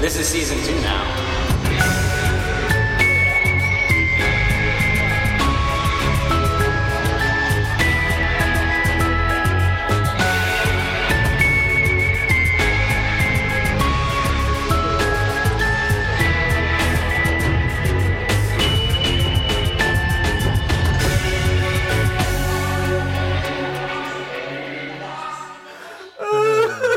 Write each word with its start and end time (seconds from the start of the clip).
This 0.00 0.18
is 0.18 0.26
season 0.28 0.56
two 0.64 0.80
now. 0.80 1.30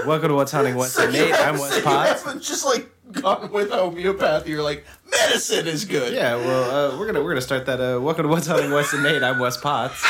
Welcome 0.06 0.30
to 0.30 0.36
What's 0.36 0.52
Haunting 0.52 0.76
Wes 0.76 0.98
and 1.00 1.14
Nate. 1.14 1.34
I'm 1.34 1.58
Wes 1.58 1.78
You 1.78 1.84
Potts. 1.84 2.24
haven't 2.24 2.44
just 2.44 2.66
like 2.66 2.90
with 3.24 3.72
homeopathy. 3.72 4.50
You're 4.52 4.64
like 4.64 4.86
medicine 5.10 5.66
is 5.68 5.86
good. 5.86 6.14
Yeah, 6.14 6.36
well, 6.36 6.94
uh, 6.94 7.00
we're 7.00 7.06
gonna 7.06 7.22
we're 7.24 7.30
gonna 7.32 7.42
start 7.42 7.66
that. 7.68 7.80
Uh, 7.80 8.00
welcome 8.02 8.24
to 8.24 8.30
What's 8.30 8.48
Haunting 8.48 8.72
Wes 8.72 8.92
and 8.94 9.04
Nate. 9.04 9.24
I'm 9.24 9.40
Wes 9.40 9.56
Potts, 9.58 10.04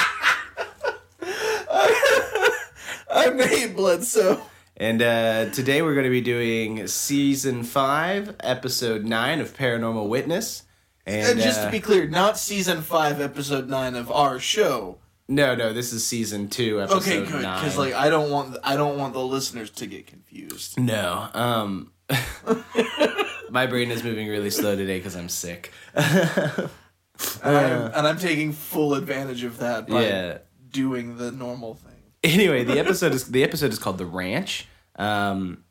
I'm 3.12 3.38
Nate 3.38 3.76
Bledsoe. 3.76 4.42
and 4.78 5.02
uh, 5.02 5.50
today 5.52 5.82
we're 5.84 5.96
gonna 5.96 6.10
be 6.10 6.22
doing 6.22 6.88
season 6.88 7.64
five, 7.64 8.36
episode 8.40 9.06
nine 9.06 9.40
of 9.40 9.56
Paranormal 9.56 10.08
Witness. 10.08 10.64
And, 11.06 11.32
And 11.32 11.40
just 11.40 11.60
uh, 11.60 11.66
to 11.66 11.72
be 11.72 11.80
clear, 11.82 12.08
not 12.08 12.38
season 12.40 12.82
five, 12.82 13.20
episode 13.22 13.68
nine 13.70 13.96
of 13.96 14.10
our 14.10 14.40
show. 14.40 14.98
no, 15.28 15.54
no, 15.54 15.72
this 15.74 15.92
is 15.94 16.04
season 16.06 16.48
two, 16.50 16.82
episode 16.82 16.98
Okay, 16.98 17.20
good. 17.20 17.42
Because 17.42 17.78
like 17.78 17.94
I 17.94 18.10
don't 18.10 18.32
want 18.32 18.58
I 18.64 18.76
don't 18.76 18.98
want 18.98 19.14
the 19.14 19.22
listeners 19.24 19.70
to 19.72 19.86
get 19.86 20.08
confused. 20.08 20.80
no, 20.80 21.28
um, 21.36 21.92
my 23.50 23.66
brain 23.66 23.92
is 23.92 24.04
moving 24.04 24.28
really 24.28 24.50
slow 24.50 24.76
today 24.76 24.98
because 25.00 25.16
I'm 25.16 25.30
sick. 25.30 25.72
And, 27.44 27.56
I'm, 27.56 27.82
and 27.94 28.08
I'm 28.08 28.18
taking 28.18 28.54
full 28.54 28.96
advantage 28.96 29.44
of 29.44 29.60
that 29.60 29.88
by 29.88 30.04
Yeah. 30.06 30.38
doing 30.72 31.16
the 31.18 31.32
normal 31.32 31.76
thing. 31.76 31.92
Anyway, 32.24 32.64
the 32.64 32.80
episode 32.80 33.14
is 33.14 33.30
the 33.30 33.44
episode 33.44 33.72
is 33.72 33.78
called 33.78 34.00
The 34.00 34.06
Ranch. 34.06 34.68
Um, 34.96 35.64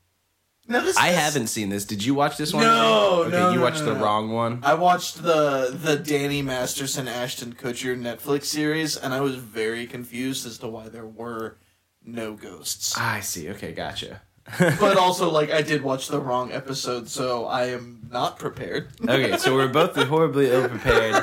Now 0.68 0.82
this 0.82 0.96
I 0.96 1.10
this- 1.10 1.18
haven't 1.18 1.48
seen 1.48 1.68
this. 1.68 1.84
Did 1.84 2.04
you 2.04 2.14
watch 2.14 2.36
this 2.36 2.54
one? 2.54 2.62
No, 2.62 3.24
Okay, 3.24 3.30
no, 3.32 3.50
you 3.50 3.56
no, 3.56 3.62
watched 3.62 3.80
no, 3.80 3.86
the 3.86 3.94
no. 3.94 4.04
wrong 4.04 4.30
one. 4.30 4.60
I 4.62 4.74
watched 4.74 5.22
the 5.24 5.70
the 5.74 5.96
Danny 5.96 6.42
Masterson 6.42 7.08
Ashton 7.08 7.54
Kutcher 7.54 7.98
Netflix 8.00 8.44
series, 8.44 8.96
and 8.96 9.12
I 9.12 9.20
was 9.20 9.34
very 9.34 9.86
confused 9.88 10.46
as 10.46 10.58
to 10.58 10.68
why 10.68 10.88
there 10.88 11.06
were 11.06 11.58
no 12.04 12.34
ghosts. 12.34 12.94
Ah, 12.96 13.14
I 13.14 13.20
see. 13.20 13.50
Okay, 13.50 13.72
gotcha. 13.72 14.22
But 14.58 14.96
also, 14.96 15.30
like, 15.30 15.50
I 15.50 15.62
did 15.62 15.82
watch 15.82 16.08
the 16.08 16.20
wrong 16.20 16.52
episode, 16.52 17.08
so 17.08 17.46
I 17.46 17.66
am 17.66 18.06
not 18.10 18.38
prepared. 18.38 18.88
Okay, 19.02 19.36
so 19.38 19.54
we're 19.54 19.68
both 19.68 19.94
horribly 19.96 20.50
ill 20.50 20.68
prepared. 20.68 21.22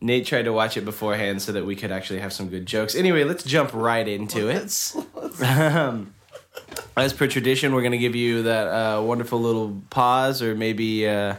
Nate 0.00 0.24
tried 0.26 0.42
to 0.44 0.52
watch 0.52 0.76
it 0.76 0.84
beforehand 0.84 1.42
so 1.42 1.50
that 1.52 1.66
we 1.66 1.74
could 1.74 1.90
actually 1.90 2.20
have 2.20 2.32
some 2.32 2.48
good 2.48 2.66
jokes. 2.66 2.94
Anyway, 2.94 3.24
let's 3.24 3.42
jump 3.42 3.72
right 3.74 4.06
into 4.06 4.48
it. 4.48 4.54
Let's- 4.54 4.96
Um, 5.42 6.14
as 6.96 7.12
per 7.12 7.26
tradition, 7.26 7.72
we're 7.74 7.82
gonna 7.82 7.98
give 7.98 8.14
you 8.16 8.44
that 8.44 8.66
uh, 8.68 9.02
wonderful 9.02 9.40
little 9.40 9.82
pause, 9.90 10.40
or 10.42 10.54
maybe 10.54 11.06
uh, 11.06 11.34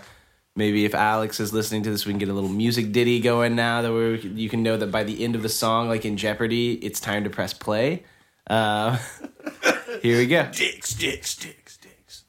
maybe 0.55 0.85
if 0.85 0.93
Alex 0.95 1.39
is 1.39 1.52
listening 1.53 1.83
to 1.83 1.89
this, 1.91 2.05
we 2.05 2.11
can 2.13 2.19
get 2.19 2.30
a 2.30 2.33
little 2.33 2.49
music 2.49 2.91
ditty 2.91 3.19
going 3.19 3.55
now 3.55 3.81
that 3.81 3.91
we 3.91 4.19
you 4.19 4.49
can 4.49 4.61
know 4.63 4.77
that 4.77 4.91
by 4.91 5.03
the 5.03 5.23
end 5.23 5.35
of 5.35 5.41
the 5.41 5.49
song, 5.49 5.87
like 5.89 6.05
in 6.05 6.15
Jeopardy, 6.17 6.73
it's 6.73 6.99
time 6.99 7.23
to 7.25 7.30
press 7.30 7.53
play. 7.53 8.03
Uh, 8.49 8.97
here 10.02 10.17
we 10.17 10.28
go. 10.28 10.50
dicks, 10.52 10.94
dicks, 10.94 11.36
dicks, 11.36 11.78
dicks. 11.78 12.23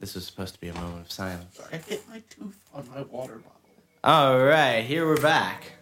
This 0.00 0.14
was 0.14 0.26
supposed 0.26 0.54
to 0.54 0.60
be 0.60 0.68
a 0.68 0.74
moment 0.74 1.06
of 1.06 1.12
silence. 1.12 1.60
I 1.72 1.76
hit 1.76 2.08
my 2.08 2.22
tooth 2.30 2.58
on 2.72 2.88
my 2.94 3.02
water 3.02 3.36
bottle. 3.36 3.52
All 4.04 4.38
right, 4.44 4.82
here 4.84 5.06
we're 5.06 5.20
back. 5.20 5.72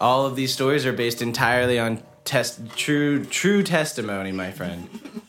All 0.00 0.24
of 0.24 0.36
these 0.36 0.52
stories 0.52 0.86
are 0.86 0.92
based 0.92 1.20
entirely 1.20 1.78
on 1.78 2.02
test 2.24 2.60
true 2.76 3.24
true 3.24 3.62
testimony, 3.62 4.32
my 4.32 4.50
friend. 4.50 4.88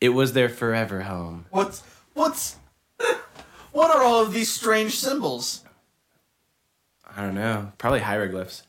It 0.00 0.14
was 0.14 0.32
their 0.32 0.48
forever 0.48 1.02
home. 1.02 1.44
What's 1.50 1.82
what's 2.14 2.56
what 3.72 3.94
are 3.94 4.02
all 4.02 4.22
of 4.22 4.32
these 4.32 4.50
strange 4.50 4.96
symbols? 4.96 5.62
I 7.04 7.20
don't 7.20 7.34
know, 7.34 7.72
probably 7.76 8.00
hieroglyphs. 8.00 8.62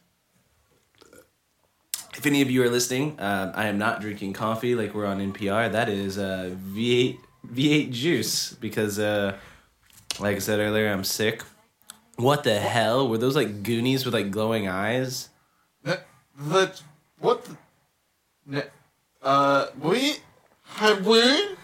If 2.22 2.28
any 2.28 2.44
of 2.44 2.52
you 2.52 2.62
are 2.62 2.70
listening, 2.70 3.20
uh, 3.20 3.52
I 3.56 3.66
am 3.66 3.80
not 3.80 4.00
drinking 4.00 4.34
coffee 4.34 4.76
like 4.76 4.94
we're 4.94 5.08
on 5.08 5.34
NPR. 5.34 5.72
That 5.72 5.90
is 5.90 6.20
uh, 6.20 6.54
V8 6.72 7.18
V8 7.48 7.92
juice 7.92 8.54
because, 8.54 9.00
uh, 9.00 9.40
like 10.20 10.36
I 10.36 10.40
said 10.40 10.60
earlier, 10.60 10.94
I'm 10.94 11.04
sick. 11.04 11.42
What 12.18 12.44
the 12.44 12.60
hell 12.60 13.10
were 13.10 13.18
those 13.18 13.36
like 13.36 13.64
Goonies 13.64 14.06
with 14.06 14.14
like 14.14 14.30
glowing 14.30 14.68
eyes? 14.68 15.30
That 15.84 16.06
what? 17.18 17.50
The, 18.46 18.68
uh, 19.24 19.70
we 19.82 20.18
have 20.76 21.08
we. 21.08 21.18
Is 21.18 21.58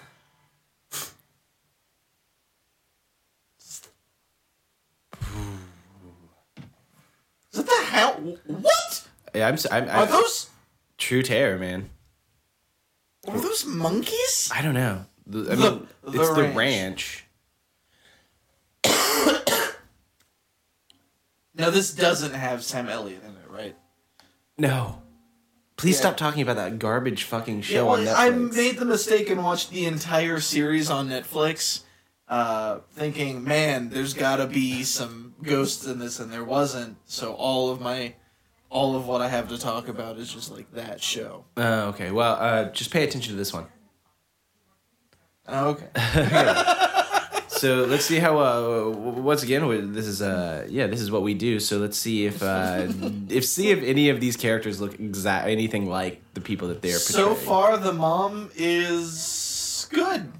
that 7.53 7.67
the 7.67 7.85
hell? 7.91 8.13
What 8.47 8.87
Yeah, 9.36 9.48
I'm. 9.48 9.58
I'm, 9.72 9.84
are 9.90 10.04
I'm 10.04 10.10
those? 10.10 10.50
true 10.98 11.22
terror, 11.24 11.58
man. 11.58 11.90
Were 13.28 13.40
those 13.40 13.66
monkeys? 13.66 14.50
I 14.54 14.62
don't 14.62 14.74
know. 14.74 15.06
The- 15.26 15.52
I 15.52 15.56
The- 15.56 15.72
mean, 15.72 15.88
the 16.04 16.22
it's 16.22 16.30
the 16.36 16.44
ranch. 16.56 17.24
ranch. 18.86 18.86
Now 21.54 21.70
this 21.72 21.92
doesn't 21.94 22.34
have 22.34 22.64
Sam 22.64 22.88
Elliott 22.88 23.24
in 23.24 23.32
it, 23.32 23.50
right? 23.50 23.76
No. 24.60 25.02
Please 25.76 25.96
Yeah. 25.96 26.02
stop 26.02 26.18
talking 26.18 26.42
about 26.44 26.56
that 26.56 26.78
garbage 26.80 27.24
fucking 27.24 27.62
show 27.64 27.90
on 27.90 28.06
Netflix. 28.06 28.14
I 28.16 28.30
made 28.30 28.78
the 28.78 28.86
mistake 28.86 29.30
and 29.30 29.44
watched 29.44 29.72
the 29.72 29.86
entire 29.86 30.40
series 30.40 30.90
on 30.92 31.09
Netflix, 31.09 31.82
uh, 32.28 32.80
thinking, 32.94 33.44
man, 33.44 33.90
there's 33.90 34.14
got 34.14 34.36
to 34.38 34.46
be 34.48 34.84
some 34.84 35.34
ghosts 35.42 35.86
in 35.88 35.98
this, 36.00 36.20
and 36.20 36.32
there 36.32 36.44
wasn't. 36.44 36.98
So 37.06 37.34
all 37.34 37.72
of 37.72 37.82
my, 37.82 38.14
all 38.69 38.95
of 38.95 39.07
what 39.07 39.22
I 39.22 39.28
have 39.29 39.50
to 39.50 39.57
talk 39.57 39.88
about 39.88 40.17
is 40.17 40.33
just 40.33 40.51
like 40.51 40.72
that 40.73 41.01
show. 41.01 41.45
Oh, 41.55 41.89
okay. 41.89 42.11
Well, 42.11 42.35
uh, 42.39 42.66
just 42.72 42.91
pay 42.91 43.03
attention 43.03 43.31
to 43.33 43.38
this 43.38 43.53
one. 43.53 43.67
Oh, 45.47 45.69
okay. 45.69 46.83
So 47.57 47.85
let's 47.85 48.05
see 48.05 48.19
how. 48.19 48.38
Uh, 48.38 48.89
once 48.91 49.41
again, 49.41 49.91
this 49.94 50.05
is 50.05 50.22
uh, 50.22 50.67
yeah, 50.69 50.88
this 50.88 51.01
is 51.01 51.09
what 51.09 51.23
we 51.23 51.33
do. 51.33 51.59
So 51.59 51.79
let's 51.79 51.97
see 51.97 52.25
if 52.25 52.44
uh, 52.44 52.88
if 53.29 53.45
see 53.45 53.72
if 53.72 53.81
any 53.83 54.09
of 54.09 54.19
these 54.19 54.38
characters 54.38 54.79
look 54.79 54.99
exact 54.99 55.47
anything 55.47 55.89
like 55.89 56.22
the 56.34 56.41
people 56.41 56.67
that 56.67 56.81
they're 56.81 56.91
so 56.99 57.29
portraying. 57.29 57.47
far, 57.47 57.78
the 57.78 57.94
mom 57.94 58.51
is 58.55 59.88
good. 59.89 60.31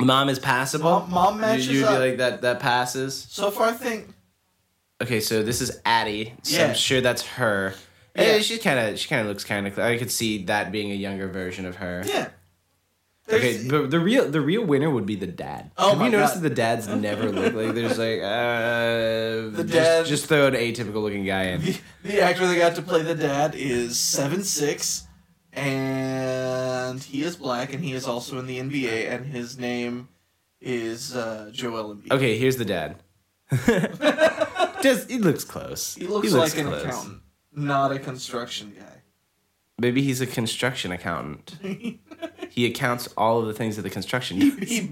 Mom 0.00 0.28
is 0.28 0.38
passable. 0.38 0.90
Mom- 1.00 1.10
mom 1.10 1.40
matches 1.40 1.68
you, 1.68 1.80
you 1.80 1.86
up. 1.86 1.98
like 1.98 2.16
that? 2.18 2.40
That 2.42 2.60
passes. 2.60 3.26
So 3.28 3.50
far, 3.50 3.68
I 3.68 3.72
think. 3.72 4.08
Okay, 5.00 5.20
so 5.20 5.42
this 5.42 5.60
is 5.60 5.80
Addie. 5.84 6.34
So 6.42 6.56
Yeah. 6.58 6.68
I'm 6.68 6.74
sure 6.74 7.00
that's 7.00 7.22
her. 7.22 7.74
Yeah. 8.16 8.34
Yeah, 8.34 8.38
she 8.40 8.58
kind 8.58 8.78
of 8.80 8.98
she 8.98 9.08
kind 9.08 9.20
of 9.22 9.28
looks 9.28 9.44
kind 9.44 9.66
of. 9.66 9.78
I 9.78 9.96
could 9.98 10.10
see 10.10 10.44
that 10.46 10.72
being 10.72 10.90
a 10.90 10.94
younger 10.94 11.28
version 11.28 11.66
of 11.66 11.76
her. 11.76 12.02
Yeah. 12.04 12.28
Okay, 13.30 13.68
but 13.68 13.90
the 13.90 14.00
real 14.00 14.28
the 14.30 14.40
real 14.40 14.64
winner 14.64 14.88
would 14.90 15.04
be 15.06 15.14
the 15.14 15.26
dad. 15.26 15.70
Oh 15.76 15.90
Have 15.94 16.00
you 16.02 16.10
noticed 16.10 16.34
God. 16.34 16.42
that 16.42 16.48
the 16.48 16.54
dads 16.54 16.88
never 17.08 17.30
look 17.30 17.52
like 17.52 17.74
there's 17.74 17.98
like 17.98 18.20
uh 18.22 19.54
The 19.54 19.62
just, 19.64 19.72
dad- 19.72 20.06
just 20.06 20.26
throw 20.26 20.46
an 20.46 20.54
atypical 20.54 21.02
looking 21.02 21.26
guy 21.26 21.42
in. 21.44 21.60
The, 21.60 21.78
the 22.04 22.20
actor 22.22 22.46
that 22.46 22.56
got 22.56 22.74
to 22.76 22.82
play 22.82 23.02
the 23.02 23.14
dad 23.14 23.54
is 23.54 24.00
seven 24.00 24.42
six, 24.42 25.06
and 25.52 27.02
he 27.02 27.22
is 27.22 27.36
black, 27.36 27.72
and 27.74 27.84
he 27.84 27.92
is 27.92 28.06
also 28.06 28.38
in 28.38 28.46
the 28.46 28.58
NBA, 28.58 29.10
and 29.12 29.26
his 29.26 29.58
name 29.58 30.08
is 30.60 31.14
uh, 31.14 31.50
Joel 31.52 31.94
Embiid. 31.96 32.10
Okay, 32.12 32.38
here's 32.38 32.56
the 32.56 32.64
dad. 32.64 32.96
just 34.82 35.10
he 35.10 35.18
looks 35.18 35.44
close. 35.44 35.94
He 35.94 36.06
looks, 36.06 36.32
like 36.32 36.56
an 36.58 36.72
accountant, 36.72 37.22
not 37.52 37.92
a 37.92 37.98
construction 37.98 38.74
guy. 38.78 38.84
Maybe 39.80 40.02
he's 40.02 40.20
a 40.20 40.26
construction 40.26 40.90
accountant. 40.90 41.56
he 42.50 42.66
accounts 42.66 43.06
all 43.16 43.40
of 43.40 43.46
the 43.46 43.54
things 43.54 43.78
of 43.78 43.84
the 43.84 43.90
construction. 43.90 44.40
he 44.40 44.90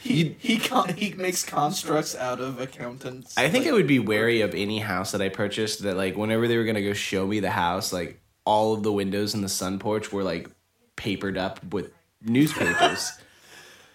he 0.00 0.36
he, 0.38 0.58
con- 0.58 0.94
he 0.94 1.12
makes 1.14 1.44
constructs 1.44 2.14
out 2.14 2.40
of 2.40 2.60
accountants. 2.60 3.36
I 3.36 3.48
think 3.48 3.64
Like, 3.64 3.72
I 3.72 3.74
would 3.74 3.88
be 3.88 3.98
wary 3.98 4.40
of 4.42 4.54
any 4.54 4.78
house 4.78 5.10
that 5.12 5.20
I 5.20 5.28
purchased 5.30 5.82
that 5.82 5.96
like 5.96 6.16
whenever 6.16 6.46
they 6.46 6.56
were 6.56 6.64
gonna 6.64 6.82
go 6.82 6.92
show 6.92 7.26
me 7.26 7.40
the 7.40 7.50
house, 7.50 7.92
like 7.92 8.20
all 8.44 8.72
of 8.72 8.84
the 8.84 8.92
windows 8.92 9.34
in 9.34 9.42
the 9.42 9.48
sun 9.48 9.78
porch 9.80 10.12
were 10.12 10.22
like 10.22 10.48
papered 10.94 11.36
up 11.36 11.72
with 11.72 11.90
newspapers. 12.22 13.12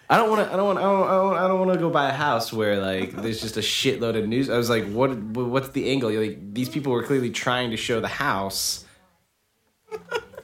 I 0.08 0.18
don't 0.18 0.30
want 0.30 0.46
to. 0.46 0.52
I 0.52 0.56
don't 0.56 0.66
want. 0.66 0.78
I 0.78 0.82
don't. 0.82 1.36
I 1.36 1.48
don't, 1.48 1.58
want 1.58 1.72
to 1.72 1.78
go 1.78 1.90
buy 1.90 2.08
a 2.08 2.12
house 2.12 2.52
where 2.52 2.80
like 2.80 3.10
there's 3.12 3.40
just 3.40 3.56
a 3.56 3.60
shitload 3.60 4.16
of 4.16 4.28
news. 4.28 4.48
I 4.48 4.56
was 4.56 4.70
like, 4.70 4.86
what? 4.88 5.16
What's 5.16 5.70
the 5.70 5.90
angle? 5.90 6.12
You're 6.12 6.26
like 6.26 6.54
these 6.54 6.68
people 6.68 6.92
were 6.92 7.02
clearly 7.02 7.30
trying 7.30 7.70
to 7.72 7.76
show 7.76 8.00
the 8.00 8.08
house, 8.08 8.84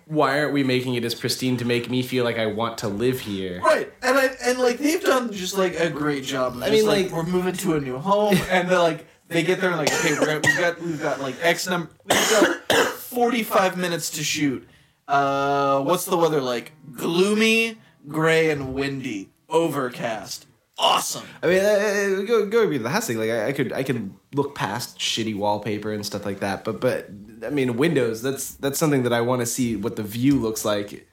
why 0.06 0.38
aren't 0.40 0.52
we 0.52 0.62
making 0.62 0.94
it 0.94 1.04
as 1.04 1.14
pristine 1.14 1.56
to 1.56 1.64
make 1.64 1.88
me 1.88 2.02
feel 2.02 2.24
like 2.24 2.38
I 2.38 2.46
want 2.46 2.78
to 2.78 2.88
live 2.88 3.20
here? 3.20 3.60
Right, 3.60 3.92
and 4.02 4.18
I 4.18 4.30
and 4.44 4.58
like 4.58 4.78
they've 4.78 5.02
done 5.02 5.32
just 5.32 5.56
like 5.56 5.78
a 5.78 5.88
great 5.88 6.24
job. 6.24 6.60
I 6.62 6.70
mean, 6.70 6.86
like, 6.86 7.06
like- 7.06 7.12
we're 7.12 7.30
moving 7.30 7.54
to 7.54 7.76
a 7.76 7.80
new 7.80 7.98
home, 7.98 8.36
and 8.50 8.68
they're 8.68 8.78
like 8.78 9.06
they 9.28 9.42
get 9.42 9.60
there 9.60 9.70
and 9.70 9.78
like 9.78 9.92
okay, 9.92 10.12
we're 10.18 10.26
gonna, 10.26 10.40
we've 10.44 10.58
got 10.58 10.80
we've 10.82 11.00
got 11.02 11.20
like 11.20 11.36
X 11.40 11.68
number, 11.68 11.90
we've 12.04 12.30
got 12.30 12.88
forty 12.88 13.42
five 13.42 13.76
minutes 13.76 14.10
to 14.10 14.24
shoot. 14.24 14.66
Uh, 15.08 15.82
what's 15.82 16.04
the 16.04 16.16
weather 16.16 16.40
like? 16.40 16.72
Gloomy, 16.92 17.78
gray, 18.08 18.50
and 18.50 18.74
windy. 18.74 19.31
Overcast. 19.52 20.46
Awesome. 20.78 21.24
I 21.42 21.46
mean, 21.46 21.58
uh, 21.60 22.22
go 22.26 22.46
go 22.46 22.66
be 22.66 22.78
the 22.78 22.84
last 22.84 23.06
thing. 23.06 23.18
Like 23.18 23.30
I, 23.30 23.48
I 23.48 23.52
could 23.52 23.72
I 23.72 23.82
can 23.82 24.18
look 24.34 24.54
past 24.54 24.98
shitty 24.98 25.36
wallpaper 25.36 25.92
and 25.92 26.04
stuff 26.04 26.24
like 26.24 26.40
that, 26.40 26.64
but 26.64 26.80
but 26.80 27.08
I 27.44 27.50
mean, 27.50 27.76
Windows. 27.76 28.22
That's 28.22 28.54
that's 28.54 28.78
something 28.78 29.02
that 29.02 29.12
I 29.12 29.20
want 29.20 29.40
to 29.40 29.46
see 29.46 29.76
what 29.76 29.96
the 29.96 30.02
view 30.02 30.40
looks 30.40 30.64
like. 30.64 31.06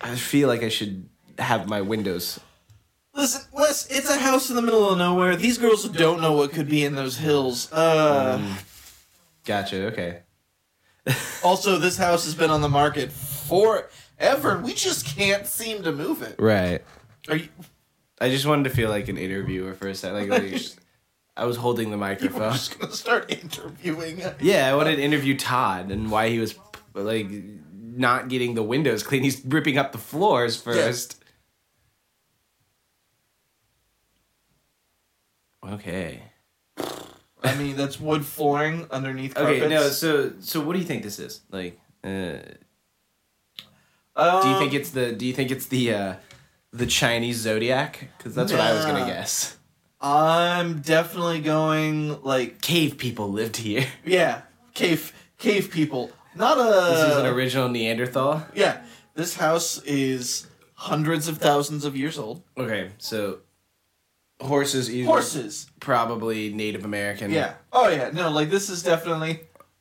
I 0.00 0.16
feel 0.16 0.48
like 0.48 0.62
I 0.62 0.68
should 0.68 1.08
have 1.38 1.68
my 1.68 1.80
windows. 1.80 2.40
Listen, 3.14 3.42
Wes, 3.52 3.86
it's 3.86 4.10
a 4.10 4.18
house 4.18 4.50
in 4.50 4.56
the 4.56 4.62
middle 4.62 4.90
of 4.90 4.98
nowhere. 4.98 5.36
These 5.36 5.56
girls 5.56 5.88
don't 5.88 6.20
know 6.20 6.32
what 6.32 6.52
could 6.52 6.68
be 6.68 6.84
in 6.84 6.96
those 6.96 7.16
hills. 7.16 7.72
Uh, 7.72 8.56
Gotcha. 9.46 9.86
Okay. 9.86 10.18
also, 11.44 11.78
this 11.78 11.96
house 11.96 12.24
has 12.24 12.34
been 12.34 12.50
on 12.50 12.60
the 12.60 12.68
market 12.68 13.10
forever. 13.10 14.58
We 14.58 14.74
just 14.74 15.06
can't 15.06 15.46
seem 15.46 15.82
to 15.84 15.92
move 15.92 16.20
it. 16.20 16.34
Right. 16.38 16.82
Are 17.28 17.36
you? 17.36 17.48
I 18.20 18.30
just 18.30 18.46
wanted 18.46 18.64
to 18.64 18.70
feel 18.70 18.88
like 18.88 19.08
an 19.08 19.18
interviewer 19.18 19.74
for 19.74 19.88
a 19.88 19.94
second. 19.94 20.28
Like, 20.30 20.52
like 20.52 20.62
I 21.36 21.44
was 21.44 21.56
holding 21.56 21.90
the 21.90 21.96
microphone. 21.98 22.52
just 22.52 22.78
gonna 22.78 22.92
start 22.92 23.30
interviewing. 23.30 24.22
Yeah, 24.40 24.68
I 24.70 24.74
wanted 24.74 24.96
to 24.96 25.02
interview 25.02 25.36
Todd 25.36 25.90
and 25.90 26.10
why 26.10 26.30
he 26.30 26.38
was 26.38 26.54
like 26.94 27.28
not 27.72 28.28
getting 28.28 28.54
the 28.54 28.62
windows 28.62 29.02
clean. 29.02 29.22
He's 29.22 29.44
ripping 29.44 29.76
up 29.76 29.92
the 29.92 29.98
floors 29.98 30.56
first. 30.60 31.22
Okay. 35.66 36.22
I 37.42 37.54
mean, 37.56 37.76
that's 37.76 38.00
wood 38.00 38.24
flooring 38.24 38.86
underneath 38.90 39.34
carpets. 39.34 39.62
Okay. 39.62 39.68
No. 39.68 39.88
So 39.88 40.32
so 40.40 40.60
what 40.60 40.72
do 40.72 40.78
you 40.78 40.84
think 40.84 41.02
this 41.02 41.18
is? 41.18 41.40
Like, 41.50 41.78
uh, 42.04 42.38
Um, 44.16 44.42
do 44.42 44.48
you 44.48 44.58
think 44.58 44.74
it's 44.74 44.90
the 44.90 45.12
Do 45.12 45.26
you 45.26 45.32
think 45.32 45.50
it's 45.50 45.66
the 45.66 45.92
uh, 45.92 46.14
the 46.76 46.86
Chinese 46.86 47.36
zodiac? 47.38 48.08
Because 48.18 48.34
that's 48.34 48.52
what 48.52 48.60
I 48.60 48.72
was 48.72 48.84
gonna 48.84 49.06
guess. 49.06 49.56
I'm 50.00 50.80
definitely 50.80 51.40
going 51.40 52.22
like 52.22 52.60
Cave 52.60 52.98
people 52.98 53.30
lived 53.30 53.56
here. 53.56 53.86
yeah, 54.04 54.42
cave 54.74 55.12
cave 55.38 55.70
people. 55.70 56.10
Not 56.34 56.58
a. 56.58 56.90
This 56.94 57.10
is 57.12 57.16
an 57.16 57.26
original 57.26 57.68
Neanderthal. 57.68 58.46
yeah, 58.54 58.82
this 59.14 59.36
house 59.36 59.82
is 59.84 60.46
hundreds 60.74 61.28
of 61.28 61.38
thousands 61.38 61.84
of 61.86 61.96
years 61.96 62.18
old. 62.18 62.42
Okay, 62.58 62.90
so 62.98 63.38
horses, 64.40 64.90
either 64.94 65.06
Horses. 65.08 65.66
probably 65.80 66.52
Native 66.52 66.84
American. 66.84 67.30
Yeah. 67.30 67.54
Oh 67.72 67.88
yeah. 67.88 68.10
No, 68.12 68.30
like 68.30 68.50
this 68.50 68.68
is 68.68 68.82
definitely. 68.82 69.40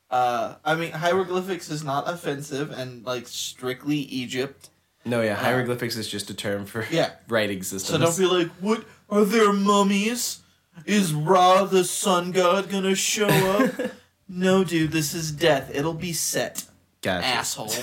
Uh, 0.10 0.56
I 0.64 0.76
mean, 0.76 0.92
hieroglyphics 0.92 1.70
is 1.70 1.84
not 1.84 2.08
offensive 2.08 2.72
and 2.72 3.06
like 3.06 3.28
strictly 3.28 3.98
Egypt. 3.98 4.70
No, 5.06 5.22
yeah, 5.22 5.34
uh, 5.34 5.38
hieroglyphics 5.38 5.96
is 5.98 6.08
just 6.08 6.30
a 6.30 6.34
term 6.34 6.66
for 6.66 6.86
Yeah. 6.90 7.12
right 7.28 7.50
existence. 7.50 7.92
So 7.92 7.98
don't 7.98 8.18
be 8.18 8.26
like, 8.44 8.52
what 8.60 8.84
are 9.10 9.24
there 9.24 9.54
mummies? 9.54 10.40
Is 10.86 11.14
Ra 11.14 11.64
the 11.66 11.84
sun 11.84 12.32
god 12.32 12.70
gonna 12.70 12.96
show 12.96 13.28
up? 13.28 13.92
no, 14.28 14.64
dude, 14.64 14.92
this 14.92 15.14
is 15.14 15.32
death. 15.32 15.72
It'll 15.74 15.94
be 15.94 16.14
set. 16.14 16.66
gotcha. 17.02 17.26
Asshole. 17.26 17.70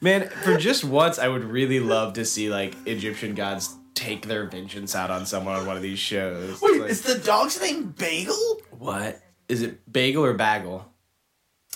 Man, 0.00 0.28
for 0.28 0.56
just 0.58 0.84
once, 0.84 1.18
I 1.18 1.28
would 1.28 1.44
really 1.44 1.80
love 1.80 2.14
to 2.14 2.24
see 2.24 2.50
like 2.50 2.74
Egyptian 2.86 3.34
gods 3.34 3.74
take 3.94 4.26
their 4.26 4.44
vengeance 4.44 4.94
out 4.94 5.10
on 5.10 5.24
someone 5.24 5.56
on 5.56 5.66
one 5.66 5.76
of 5.76 5.82
these 5.82 5.98
shows. 5.98 6.60
Wait, 6.60 6.80
Like, 6.80 6.90
is 6.90 7.02
the 7.02 7.18
dog's 7.18 7.60
name 7.60 7.94
Bagel? 7.96 8.60
what 8.78 9.20
is 9.48 9.62
it? 9.62 9.90
Bagel 9.92 10.24
or 10.24 10.34
bagel? 10.34 10.86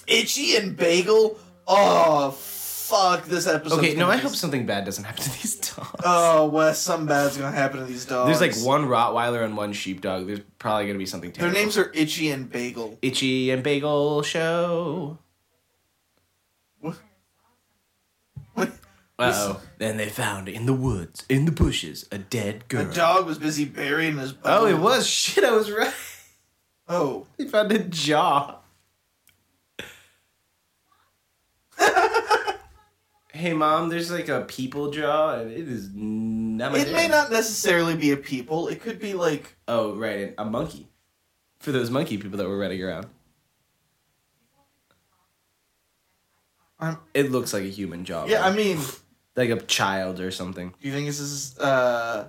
Itchy 0.06 0.56
and 0.56 0.76
Bagel? 0.76 1.38
Oh, 1.66 2.30
fuck, 2.30 3.26
this 3.26 3.46
episode. 3.46 3.78
Okay, 3.78 3.94
no, 3.94 4.08
I 4.08 4.16
hope 4.16 4.32
something 4.34 4.64
bad 4.64 4.86
doesn't 4.86 5.04
happen 5.10 5.22
to 5.22 5.30
these 5.30 5.56
dogs. 5.56 6.00
Oh, 6.04 6.46
Wes, 6.48 6.78
something 6.80 7.06
bad's 7.06 7.36
gonna 7.36 7.54
happen 7.54 7.80
to 7.80 7.84
these 7.86 8.06
dogs. 8.06 8.38
There's 8.38 8.56
like 8.56 8.66
one 8.66 8.86
Rottweiler 8.86 9.44
and 9.44 9.54
one 9.56 9.74
sheepdog. 9.74 10.26
There's 10.26 10.40
probably 10.58 10.86
gonna 10.86 10.98
be 10.98 11.04
something 11.06 11.30
terrible. 11.32 11.52
Their 11.54 11.62
names 11.62 11.76
are 11.76 11.90
Itchy 11.94 12.30
and 12.30 12.50
Bagel. 12.50 12.98
Itchy 13.02 13.50
and 13.50 13.62
Bagel 13.62 14.22
Show. 14.22 15.18
What? 16.80 16.96
What? 18.54 18.68
Uh 19.18 19.32
oh. 19.34 19.60
Then 19.78 19.96
they 19.98 20.08
found 20.08 20.48
in 20.48 20.64
the 20.66 20.72
woods, 20.72 21.24
in 21.28 21.44
the 21.44 21.52
bushes, 21.52 22.06
a 22.10 22.18
dead 22.18 22.64
The 22.68 22.84
girl. 22.84 22.92
dog 22.94 23.26
was 23.26 23.36
busy 23.38 23.64
burying 23.66 24.16
his 24.16 24.32
Oh, 24.44 24.66
it 24.66 24.78
was 24.78 25.06
shit. 25.06 25.44
I 25.44 25.50
was 25.52 25.70
right. 25.70 25.92
Oh. 26.88 27.26
he 27.36 27.46
found 27.46 27.70
a 27.72 27.78
jaw. 27.80 28.56
hey, 33.32 33.52
mom. 33.52 33.88
There's 33.88 34.10
like 34.10 34.28
a 34.28 34.42
people 34.42 34.90
jaw, 34.90 35.34
and 35.38 35.50
it 35.52 35.68
is 35.68 35.90
not 35.94 36.72
my 36.72 36.78
It 36.78 36.92
may 36.92 37.08
not 37.08 37.30
necessarily 37.30 37.94
be 37.96 38.10
a 38.10 38.16
people. 38.16 38.68
It 38.68 38.80
could 38.80 38.98
be 38.98 39.14
like 39.14 39.56
Oh, 39.66 39.94
right, 39.94 40.34
a 40.38 40.44
monkey. 40.44 40.88
For 41.60 41.72
those 41.72 41.90
monkey 41.90 42.18
people 42.18 42.38
that 42.38 42.48
were 42.48 42.58
running 42.58 42.82
around, 42.82 43.06
um, 46.80 46.98
it 47.14 47.30
looks 47.32 47.52
like 47.52 47.64
a 47.64 47.68
human 47.68 48.04
jaw. 48.04 48.26
yeah. 48.26 48.46
I 48.46 48.52
mean, 48.54 48.78
like 49.36 49.50
a 49.50 49.60
child 49.60 50.20
or 50.20 50.30
something. 50.30 50.72
do 50.80 50.88
you 50.88 50.94
think 50.94 51.06
this 51.06 51.18
is 51.20 51.58
uh, 51.58 52.28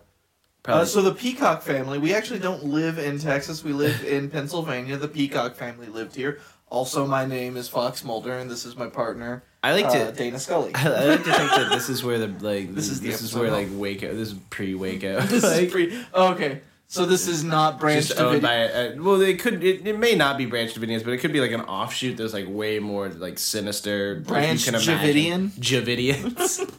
Probably. 0.64 0.82
uh 0.82 0.86
so 0.86 1.02
the 1.02 1.14
Peacock 1.14 1.62
family? 1.62 1.98
We 1.98 2.14
actually 2.14 2.40
don't 2.40 2.66
live 2.66 2.98
in 2.98 3.20
Texas. 3.20 3.64
We 3.64 3.74
live 3.74 4.04
in 4.04 4.30
Pennsylvania. 4.30 4.98
The 4.98 5.08
Peacock 5.08 5.56
family 5.56 5.88
lived 5.88 6.16
here. 6.16 6.40
Also, 6.70 7.08
my 7.08 7.26
name 7.26 7.58
is 7.58 7.68
Fox 7.68 8.04
Mulder, 8.04 8.38
and 8.38 8.50
this 8.52 8.64
is 8.64 8.76
my 8.76 8.88
partner, 8.88 9.44
I 9.64 9.74
like 9.74 9.86
uh, 9.86 10.12
to. 10.12 10.12
Dana 10.12 10.38
Scully. 10.38 10.72
I 10.76 10.88
I 10.88 11.06
like 11.06 11.24
to 11.24 11.34
think 11.34 11.52
that 11.52 11.70
this 11.72 11.90
is 11.90 12.04
where 12.04 12.20
the 12.20 12.28
like 12.46 12.74
This 12.76 12.90
is 12.90 13.02
this 13.02 13.22
is 13.22 13.34
where 13.34 13.50
like 13.52 13.68
Waco. 13.72 14.14
This 14.14 14.32
is 14.32 14.38
pre 14.50 14.76
Waco. 14.76 15.20
This 15.26 15.44
like, 15.44 15.64
is 15.64 15.72
pre. 15.72 16.00
Okay, 16.14 16.62
so 16.88 17.06
this 17.06 17.28
is 17.28 17.44
not 17.44 17.80
Branch 17.80 18.08
just 18.08 18.20
owned 18.20 18.42
Davidian. 18.42 18.42
by 18.42 18.54
a, 18.54 18.96
well 18.98 19.22
it 19.22 19.39
could 19.39 19.63
it, 19.63 19.86
it 19.86 19.98
may 19.98 20.16
not 20.16 20.38
be 20.38 20.46
Branch 20.46 20.74
Davidians 20.74 21.04
but 21.04 21.13
it 21.13 21.18
could 21.18 21.34
be 21.34 21.39
like 21.39 21.51
an 21.51 21.62
offshoot 21.62 22.18
that's 22.18 22.34
like 22.34 22.48
way 22.48 22.80
more 22.80 23.10
like 23.10 23.38
sinister 23.38 24.22
Branch 24.22 24.66
you 24.66 24.72
can 24.72 24.82
imagine. 24.82 25.50
Davidian? 25.50 25.50
Javidians 25.60 26.75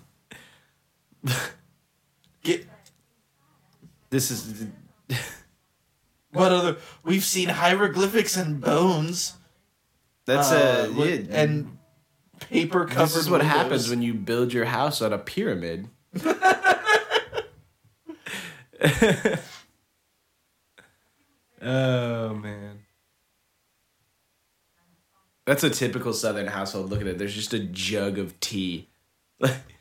this 4.11 4.31
is 4.31 4.67
what 6.33 6.53
other? 6.53 6.77
We've 7.05 7.25
seen 7.25 7.49
hieroglyphics 7.49 8.37
and 8.37 8.61
bones. 8.61 9.35
that's 10.27 10.53
uh, 10.53 10.89
li- 10.93 11.27
yeah, 11.29 11.43
and 11.43 11.79
paper 12.41 12.85
covered. 12.85 13.07
this 13.07 13.17
is 13.17 13.29
what 13.31 13.43
happens 13.43 13.89
when 13.91 14.01
you 14.03 14.15
build 14.15 14.53
your 14.53 14.65
house 14.67 15.03
on 15.03 15.13
a 15.13 15.19
pyramid 15.19 15.89
oh 21.63 22.35
man 22.35 22.79
that's 25.45 25.63
a 25.65 25.71
typical 25.71 26.13
southern 26.13 26.47
household 26.47 26.89
look 26.91 27.01
at 27.01 27.07
it 27.07 27.19
there's 27.19 27.35
just 27.35 27.53
a 27.53 27.59
jug 27.59 28.19
of 28.19 28.39
tea 28.41 28.89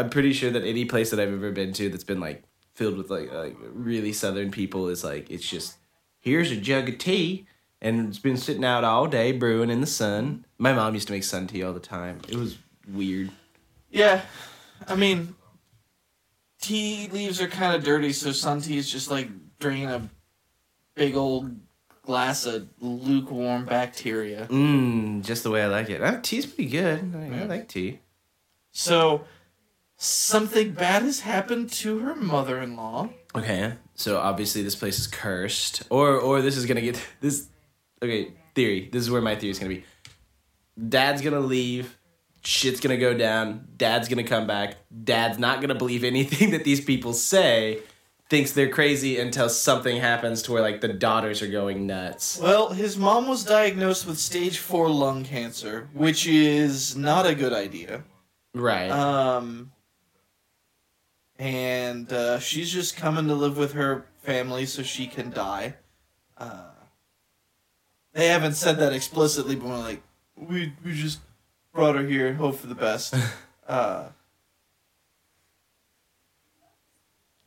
i'm 0.00 0.10
pretty 0.10 0.32
sure 0.32 0.50
that 0.50 0.64
any 0.64 0.84
place 0.84 1.10
that 1.10 1.20
i've 1.20 1.32
ever 1.32 1.50
been 1.52 1.72
to 1.72 1.88
that's 1.88 2.04
been 2.04 2.20
like 2.20 2.42
filled 2.74 2.96
with 2.96 3.10
like 3.10 3.30
like 3.32 3.56
really 3.72 4.12
southern 4.12 4.50
people 4.50 4.88
is 4.88 5.04
like 5.04 5.30
it's 5.30 5.48
just 5.48 5.76
here's 6.20 6.50
a 6.50 6.56
jug 6.56 6.88
of 6.88 6.98
tea 6.98 7.46
and 7.82 8.08
it's 8.08 8.18
been 8.18 8.36
sitting 8.36 8.64
out 8.64 8.84
all 8.84 9.06
day 9.06 9.32
brewing 9.32 9.70
in 9.70 9.80
the 9.80 9.86
sun 9.86 10.44
my 10.58 10.72
mom 10.72 10.94
used 10.94 11.06
to 11.06 11.12
make 11.12 11.24
sun 11.24 11.46
tea 11.46 11.62
all 11.62 11.72
the 11.72 11.80
time 11.80 12.18
it 12.28 12.36
was 12.36 12.58
weird 12.92 13.30
Yeah, 13.90 14.22
I 14.88 14.94
mean, 14.94 15.34
tea 16.60 17.08
leaves 17.12 17.40
are 17.40 17.48
kind 17.48 17.74
of 17.74 17.82
dirty, 17.84 18.12
so 18.12 18.32
sun 18.32 18.60
tea 18.60 18.78
is 18.78 18.90
just 18.90 19.10
like 19.10 19.28
drinking 19.58 19.88
a 19.88 20.08
big 20.94 21.16
old 21.16 21.56
glass 22.02 22.46
of 22.46 22.68
lukewarm 22.80 23.64
bacteria. 23.64 24.46
Mmm, 24.48 25.22
just 25.24 25.42
the 25.42 25.50
way 25.50 25.62
I 25.62 25.66
like 25.66 25.90
it. 25.90 26.02
Uh, 26.02 26.20
tea's 26.22 26.46
pretty 26.46 26.70
good. 26.70 27.14
I, 27.16 27.42
I 27.42 27.44
like 27.46 27.68
tea. 27.68 28.00
So, 28.72 29.22
something 30.02 30.72
bad 30.72 31.02
has 31.02 31.20
happened 31.20 31.70
to 31.70 31.98
her 31.98 32.14
mother-in-law. 32.16 33.10
Okay, 33.34 33.74
so 33.94 34.18
obviously 34.18 34.62
this 34.62 34.74
place 34.74 34.98
is 34.98 35.06
cursed, 35.06 35.82
or 35.90 36.18
or 36.18 36.40
this 36.42 36.56
is 36.56 36.66
gonna 36.66 36.80
get 36.80 37.00
this. 37.20 37.48
Okay, 38.02 38.32
theory. 38.54 38.88
This 38.90 39.02
is 39.02 39.10
where 39.10 39.20
my 39.20 39.36
theory 39.36 39.50
is 39.50 39.58
gonna 39.58 39.74
be. 39.74 39.84
Dad's 40.88 41.20
gonna 41.22 41.40
leave. 41.40 41.98
Shit's 42.42 42.80
gonna 42.80 42.96
go 42.96 43.12
down. 43.12 43.68
Dad's 43.76 44.08
gonna 44.08 44.24
come 44.24 44.46
back. 44.46 44.76
Dad's 45.04 45.38
not 45.38 45.60
gonna 45.60 45.74
believe 45.74 46.02
anything 46.02 46.50
that 46.52 46.64
these 46.64 46.80
people 46.80 47.12
say. 47.12 47.82
thinks 48.30 48.52
they're 48.52 48.68
crazy 48.70 49.18
until 49.18 49.48
something 49.48 49.96
happens 50.00 50.40
to 50.42 50.52
where 50.52 50.62
like 50.62 50.80
the 50.80 50.88
daughters 50.88 51.42
are 51.42 51.48
going 51.48 51.86
nuts. 51.86 52.38
Well, 52.40 52.68
his 52.70 52.96
mom 52.96 53.26
was 53.26 53.44
diagnosed 53.44 54.06
with 54.06 54.18
stage 54.18 54.58
four 54.58 54.88
lung 54.88 55.24
cancer, 55.24 55.88
which 55.92 56.26
is 56.28 56.96
not 56.96 57.26
a 57.26 57.34
good 57.34 57.52
idea. 57.52 58.04
Right. 58.54 58.88
Um, 58.90 59.72
and 61.40 62.12
uh, 62.12 62.38
she's 62.38 62.70
just 62.70 62.98
coming 62.98 63.26
to 63.26 63.34
live 63.34 63.56
with 63.56 63.72
her 63.72 64.04
family 64.18 64.66
so 64.66 64.82
she 64.82 65.06
can 65.06 65.30
die. 65.30 65.74
Uh, 66.36 66.68
they 68.12 68.28
haven't 68.28 68.54
said 68.54 68.78
that 68.78 68.92
explicitly, 68.92 69.56
but 69.56 69.68
we're 69.68 69.78
like, 69.78 70.02
we 70.36 70.74
we 70.84 70.92
just 70.92 71.20
brought 71.72 71.96
her 71.96 72.06
here, 72.06 72.28
and 72.28 72.36
hope 72.36 72.56
for 72.56 72.66
the 72.66 72.74
best. 72.74 73.14
uh, 73.66 74.08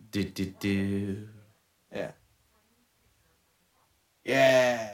do, 0.10 0.24
do, 0.24 0.46
do. 0.46 1.28
yeah, 1.94 2.12
yeah. 4.26 4.93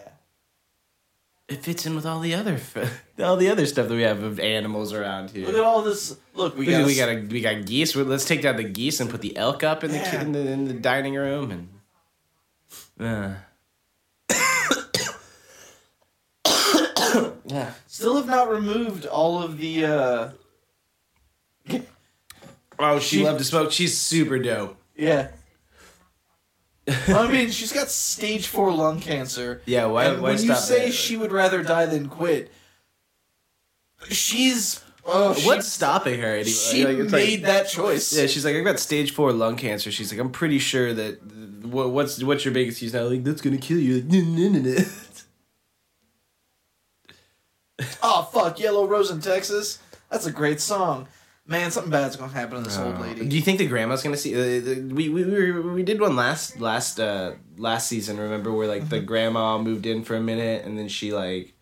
It 1.49 1.63
fits 1.63 1.87
in 1.87 1.95
with 1.95 2.05
all 2.05 2.19
the 2.19 2.35
other 2.35 2.59
all 3.19 3.35
the 3.35 3.49
other 3.49 3.65
stuff 3.65 3.87
that 3.87 3.95
we 3.95 4.03
have 4.03 4.21
of 4.21 4.39
animals 4.39 4.93
around 4.93 5.31
here. 5.31 5.47
Look 5.47 5.55
at 5.55 5.63
all 5.63 5.81
this. 5.81 6.15
Look, 6.35 6.55
we 6.55 6.67
got 6.67 6.85
we 6.85 6.95
got 6.95 7.09
a, 7.09 7.25
we 7.27 7.41
got 7.41 7.65
geese. 7.65 7.95
Let's 7.95 8.25
take 8.25 8.43
down 8.43 8.57
the 8.57 8.63
geese 8.63 8.99
and 8.99 9.09
put 9.09 9.21
the 9.21 9.35
elk 9.35 9.63
up 9.63 9.83
in 9.83 9.89
the 9.91 9.97
Yeah. 9.97 10.21
in 10.21 10.31
the, 10.31 10.39
in 10.51 10.67
the 10.67 10.73
dining 10.75 11.15
room 11.15 11.51
and. 11.51 11.67
Uh. 12.99 13.33
yeah. 17.45 17.71
still 17.87 18.15
have 18.17 18.27
not 18.27 18.51
removed 18.51 19.05
all 19.07 19.41
of 19.41 19.57
the. 19.57 19.85
uh 19.85 20.29
Oh, 22.81 22.97
she, 22.99 23.17
She- 23.17 23.23
loved 23.25 23.39
to 23.39 23.43
smoke. 23.45 23.71
She's 23.73 23.99
super 23.99 24.39
dope. 24.39 24.77
Yeah. 24.95 25.31
I 27.07 27.27
mean, 27.31 27.51
she's 27.51 27.71
got 27.73 27.89
stage 27.89 28.47
four 28.47 28.71
lung 28.71 28.99
cancer. 28.99 29.61
Yeah, 29.65 29.85
why- 29.85 30.05
And 30.05 30.21
why 30.21 30.33
when 30.33 30.43
you 30.43 30.55
say 30.55 30.91
she 30.91 31.17
would 31.17 31.31
rather 31.31 31.63
die 31.63 31.85
than 31.85 32.07
quit, 32.09 32.51
she's 34.09 34.83
oh, 35.05 35.33
she, 35.33 35.45
What's 35.45 35.67
stopping 35.67 36.19
her? 36.19 36.27
Anyway? 36.35 36.43
she 36.49 36.85
Like, 36.85 36.97
made 37.11 37.41
like, 37.41 37.41
that 37.43 37.67
choice. 37.69 38.11
Yeah, 38.15 38.27
she's 38.27 38.45
like, 38.45 38.55
I've 38.55 38.63
got 38.65 38.79
stage 38.79 39.11
four 39.11 39.31
lung 39.33 39.55
cancer. 39.57 39.91
She's 39.91 40.11
like, 40.11 40.19
I'm 40.19 40.31
pretty 40.31 40.59
sure 40.59 40.93
that. 40.93 41.19
What, 41.63 41.91
what's 41.91 42.23
what's 42.23 42.45
your 42.45 42.53
biggest 42.53 42.77
excuse 42.77 42.93
now? 42.93 43.03
Like, 43.03 43.23
that's 43.23 43.41
gonna 43.41 43.57
kill 43.57 43.77
you. 43.77 44.03
Oh 48.01 48.23
fuck, 48.33 48.59
Yellow 48.59 48.87
Rose 48.87 49.11
in 49.11 49.21
Texas. 49.21 49.79
That's 50.09 50.25
a 50.25 50.31
great 50.31 50.59
song. 50.61 51.07
Man, 51.49 51.71
something 51.71 51.89
bad's 51.91 52.15
gonna 52.15 52.31
happen 52.31 52.57
to 52.59 52.63
this 52.63 52.77
old 52.77 52.99
lady. 52.99 53.25
Do 53.25 53.35
you 53.35 53.41
think 53.41 53.57
the 53.57 53.65
grandma's 53.65 54.03
gonna 54.03 54.17
see? 54.17 54.35
Uh, 54.35 54.61
the- 54.63 54.93
we 54.93 55.09
we 55.09 55.23
we, 55.23 55.51
we 55.77 55.83
did 55.83 55.99
one 55.99 56.15
last 56.15 56.59
last 56.61 56.99
uh 56.99 57.33
last 57.57 57.87
season. 57.87 58.17
Remember 58.19 58.51
where 58.53 58.67
like 58.67 58.81
Mm-hmm. 58.83 58.89
the 58.91 58.99
grandma 59.01 59.57
moved 59.57 59.87
in 59.87 60.03
for 60.03 60.15
a 60.15 60.21
minute 60.21 60.63
and 60.63 60.77
then 60.77 60.87
she 60.87 61.11
like 61.11 61.53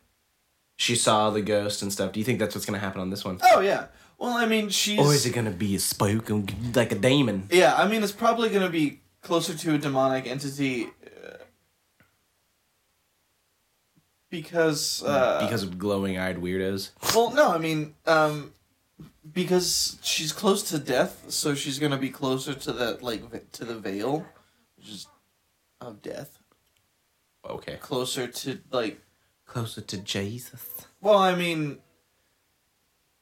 she 0.76 0.96
saw 0.96 1.30
the 1.30 1.42
ghost 1.42 1.82
and 1.82 1.92
stuff. 1.94 2.12
Do 2.12 2.20
you 2.20 2.26
think 2.26 2.38
that's 2.40 2.54
what's 2.54 2.66
gonna 2.66 2.80
happen 2.80 3.00
on 3.00 3.10
this 3.12 3.24
one? 3.24 3.40
Oh 3.44 3.62
yeah. 3.62 3.86
Well, 4.20 4.34
I 4.34 4.46
mean, 4.46 4.68
she's. 4.70 5.00
Or 5.00 5.14
is 5.14 5.26
it 5.26 5.34
gonna 5.34 5.52
be 5.52 5.76
a 5.76 5.80
spook 5.80 6.30
and 6.32 6.76
like 6.76 6.92
a 6.92 6.96
demon? 6.96 7.48
Yeah, 7.50 7.74
I 7.76 7.88
mean, 7.88 8.04
it's 8.04 8.12
probably 8.12 8.50
gonna 8.50 8.70
be 8.70 9.00
closer 9.22 9.54
to 9.56 9.76
a 9.76 9.78
demonic 9.78 10.28
entity. 10.28 10.88
uh, 10.88 11.38
Because 14.30 15.02
uh, 15.04 15.40
because 15.46 15.64
of 15.64 15.78
glowing 15.80 16.18
eyed 16.18 16.38
weirdos. 16.42 16.90
Well, 17.16 17.32
no, 17.32 17.52
I 17.54 17.58
mean, 17.58 17.94
um, 18.06 18.52
because 19.34 19.98
she's 20.04 20.32
close 20.32 20.64
to 20.70 20.80
death, 20.80 21.26
so 21.30 21.56
she's 21.56 21.80
gonna 21.80 21.98
be 21.98 22.10
closer 22.10 22.54
to 22.54 22.72
that, 22.74 23.02
like, 23.04 23.52
to 23.54 23.66
the 23.66 23.76
veil, 23.76 24.26
which 24.78 24.90
is 24.90 25.08
of 25.82 26.02
death. 26.02 26.40
Okay. 27.48 27.78
Closer 27.82 28.28
to 28.28 28.60
like, 28.72 29.00
Closer 29.46 29.82
to 29.82 29.98
Jesus. 29.98 30.62
well, 31.02 31.18
I 31.18 31.36
mean, 31.36 31.80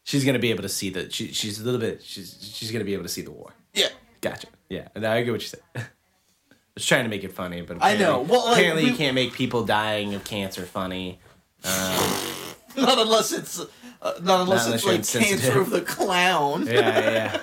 She's 0.04 0.24
gonna 0.24 0.38
be 0.40 0.52
able 0.52 0.62
to 0.62 0.70
see 0.70 0.92
the. 0.92 1.10
She, 1.10 1.32
she's 1.34 1.60
a 1.60 1.64
little 1.64 1.80
bit. 1.80 2.04
She's 2.04 2.38
she's 2.54 2.72
gonna 2.72 2.86
be 2.86 2.94
able 2.94 3.04
to 3.04 3.10
see 3.10 3.22
the 3.24 3.32
war. 3.32 3.54
yeah, 3.74 3.88
Gotcha. 4.22 4.48
Yeah, 4.70 4.88
and 4.94 5.04
I 5.06 5.24
get 5.24 5.32
what 5.32 5.42
you 5.42 5.48
said. 5.48 5.62
I 5.76 5.82
was 6.76 6.86
trying 6.86 7.06
to 7.06 7.10
make 7.10 7.24
it 7.24 7.32
funny, 7.32 7.62
but 7.62 7.78
I 7.82 7.98
know. 7.98 8.22
apparently- 8.22 8.32
Well, 8.32 8.46
like, 8.46 8.58
apparently 8.60 8.86
you 8.86 8.96
can't 8.96 9.16
make 9.16 9.34
people 9.34 9.64
dying 9.66 10.14
of 10.14 10.24
cancer 10.24 10.64
funny. 10.66 11.20
Um, 11.64 11.72
not 12.78 13.00
unless 13.00 13.32
it's, 13.32 13.60
uh, 14.06 14.14
not 14.22 14.42
unless 14.42 14.66
unless 14.66 14.86
it's 14.86 15.16
like 15.16 15.26
cancer 15.28 15.60
of 15.60 15.70
the 15.72 15.82
clown. 15.82 16.68
yeah, 16.68 17.00
yeah. 17.12 17.42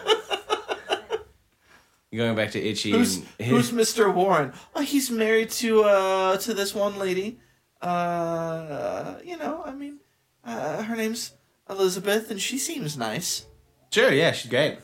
Going 2.15 2.37
back 2.37 2.51
to 2.53 2.61
Itchy. 2.61 2.91
Who's 2.93 3.17
and 3.17 3.27
who's 3.49 3.71
Mr. 3.73 4.13
Warren? 4.15 4.53
Oh, 4.75 4.83
he's 4.83 5.11
married 5.11 5.51
to 5.63 5.83
uh 5.85 6.37
to 6.39 6.55
this 6.55 6.75
one 6.75 6.99
lady. 6.99 7.41
Uh, 7.81 9.17
you 9.25 9.37
know, 9.39 9.63
I 9.65 9.73
mean, 9.73 9.99
uh, 10.45 10.83
her 10.85 10.95
name's 10.95 11.33
Elizabeth, 11.69 12.31
and 12.31 12.41
she 12.41 12.59
seems 12.59 12.97
nice. 12.97 13.47
sure, 13.91 14.13
yeah, 14.13 14.31
she's 14.33 14.51
great. 14.51 14.79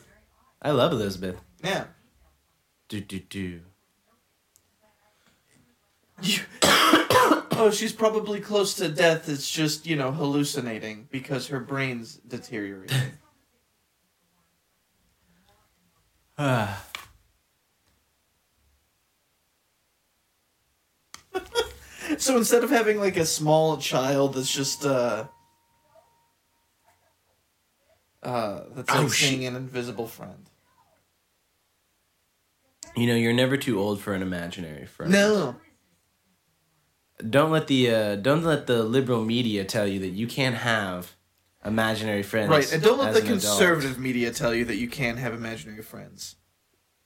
I 0.60 0.70
love 0.72 0.90
Elizabeth. 0.92 1.36
Yeah. 1.62 1.84
Do 2.88 3.00
do 3.00 3.20
do. 3.20 3.60
You- 6.22 6.40
oh, 7.58 7.70
she's 7.70 7.92
probably 7.92 8.40
close 8.40 8.74
to 8.74 8.88
death. 8.88 9.28
It's 9.28 9.50
just, 9.50 9.86
you 9.86 9.96
know, 9.96 10.12
hallucinating 10.12 11.08
because 11.10 11.48
her 11.48 11.60
brain's 11.60 12.16
deteriorating. 12.16 12.96
Ah. 16.38 16.84
so 22.18 22.36
instead 22.36 22.62
of 22.64 22.70
having 22.70 23.00
like 23.00 23.16
a 23.16 23.26
small 23.26 23.76
child 23.78 24.34
that's 24.34 24.50
just 24.50 24.84
uh 24.86 25.26
uh 28.22 28.60
that's 28.74 28.88
like 28.90 29.00
Oh, 29.00 29.08
seeing 29.08 29.44
an 29.44 29.56
invisible 29.56 30.06
friend. 30.06 30.48
You 32.96 33.06
know, 33.06 33.14
you're 33.16 33.32
never 33.32 33.56
too 33.56 33.78
old 33.78 34.00
for 34.00 34.14
an 34.14 34.22
imaginary 34.22 34.86
friend. 34.86 35.12
No. 35.12 35.56
Don't 37.28 37.50
let 37.50 37.66
the 37.66 37.90
uh, 37.90 38.16
don't 38.16 38.44
let 38.44 38.66
the 38.66 38.84
liberal 38.84 39.24
media 39.24 39.64
tell 39.64 39.86
you 39.86 39.98
that 40.00 40.10
you 40.10 40.26
can't 40.26 40.56
have 40.56 41.16
imaginary 41.64 42.22
friends. 42.22 42.50
Right, 42.50 42.72
and 42.72 42.82
don't 42.82 42.98
let 42.98 43.12
the 43.12 43.20
an 43.20 43.26
adult. 43.26 43.40
conservative 43.42 43.98
media 43.98 44.30
tell 44.30 44.54
you 44.54 44.64
that 44.66 44.76
you 44.76 44.88
can't 44.88 45.18
have 45.18 45.34
imaginary 45.34 45.82
friends. 45.82 46.36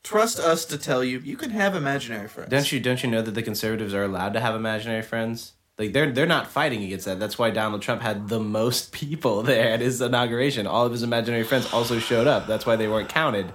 Trust 0.03 0.41
us 0.41 0.65
to 0.67 0.79
tell 0.79 1.05
you 1.05 1.21
you 1.21 1.37
can 1.37 1.51
have 1.51 1.75
imaginary 1.75 2.29
friends. 2.29 2.51
Don't 2.51 2.73
you 2.73 2.81
don't 2.81 3.03
you 3.03 3.11
know 3.11 3.23
that 3.23 3.33
the 3.33 3.43
conservatives 3.43 3.95
are 3.95 4.05
allowed 4.05 4.35
to 4.35 4.41
have 4.41 4.55
imaginary 4.55 5.03
friends? 5.03 5.53
Like 5.79 5.93
they're 5.93 6.11
they're 6.11 6.27
not 6.27 6.49
fighting 6.49 6.83
against 6.83 7.07
that. 7.07 7.19
That's 7.19 7.39
why 7.39 7.51
Donald 7.51 7.83
Trump 7.83 8.03
had 8.03 8.29
the 8.29 8.41
most 8.41 8.93
people 8.93 9.43
there 9.43 9.71
at 9.71 9.81
his 9.81 10.01
inauguration. 10.01 10.67
All 10.67 10.85
of 10.85 10.93
his 10.93 11.03
imaginary 11.03 11.45
friends 11.45 11.73
also 11.73 11.99
showed 11.99 12.27
up. 12.27 12.47
That's 12.47 12.67
why 12.67 12.77
they 12.77 12.89
weren't 12.89 13.09
counted. 13.09 13.53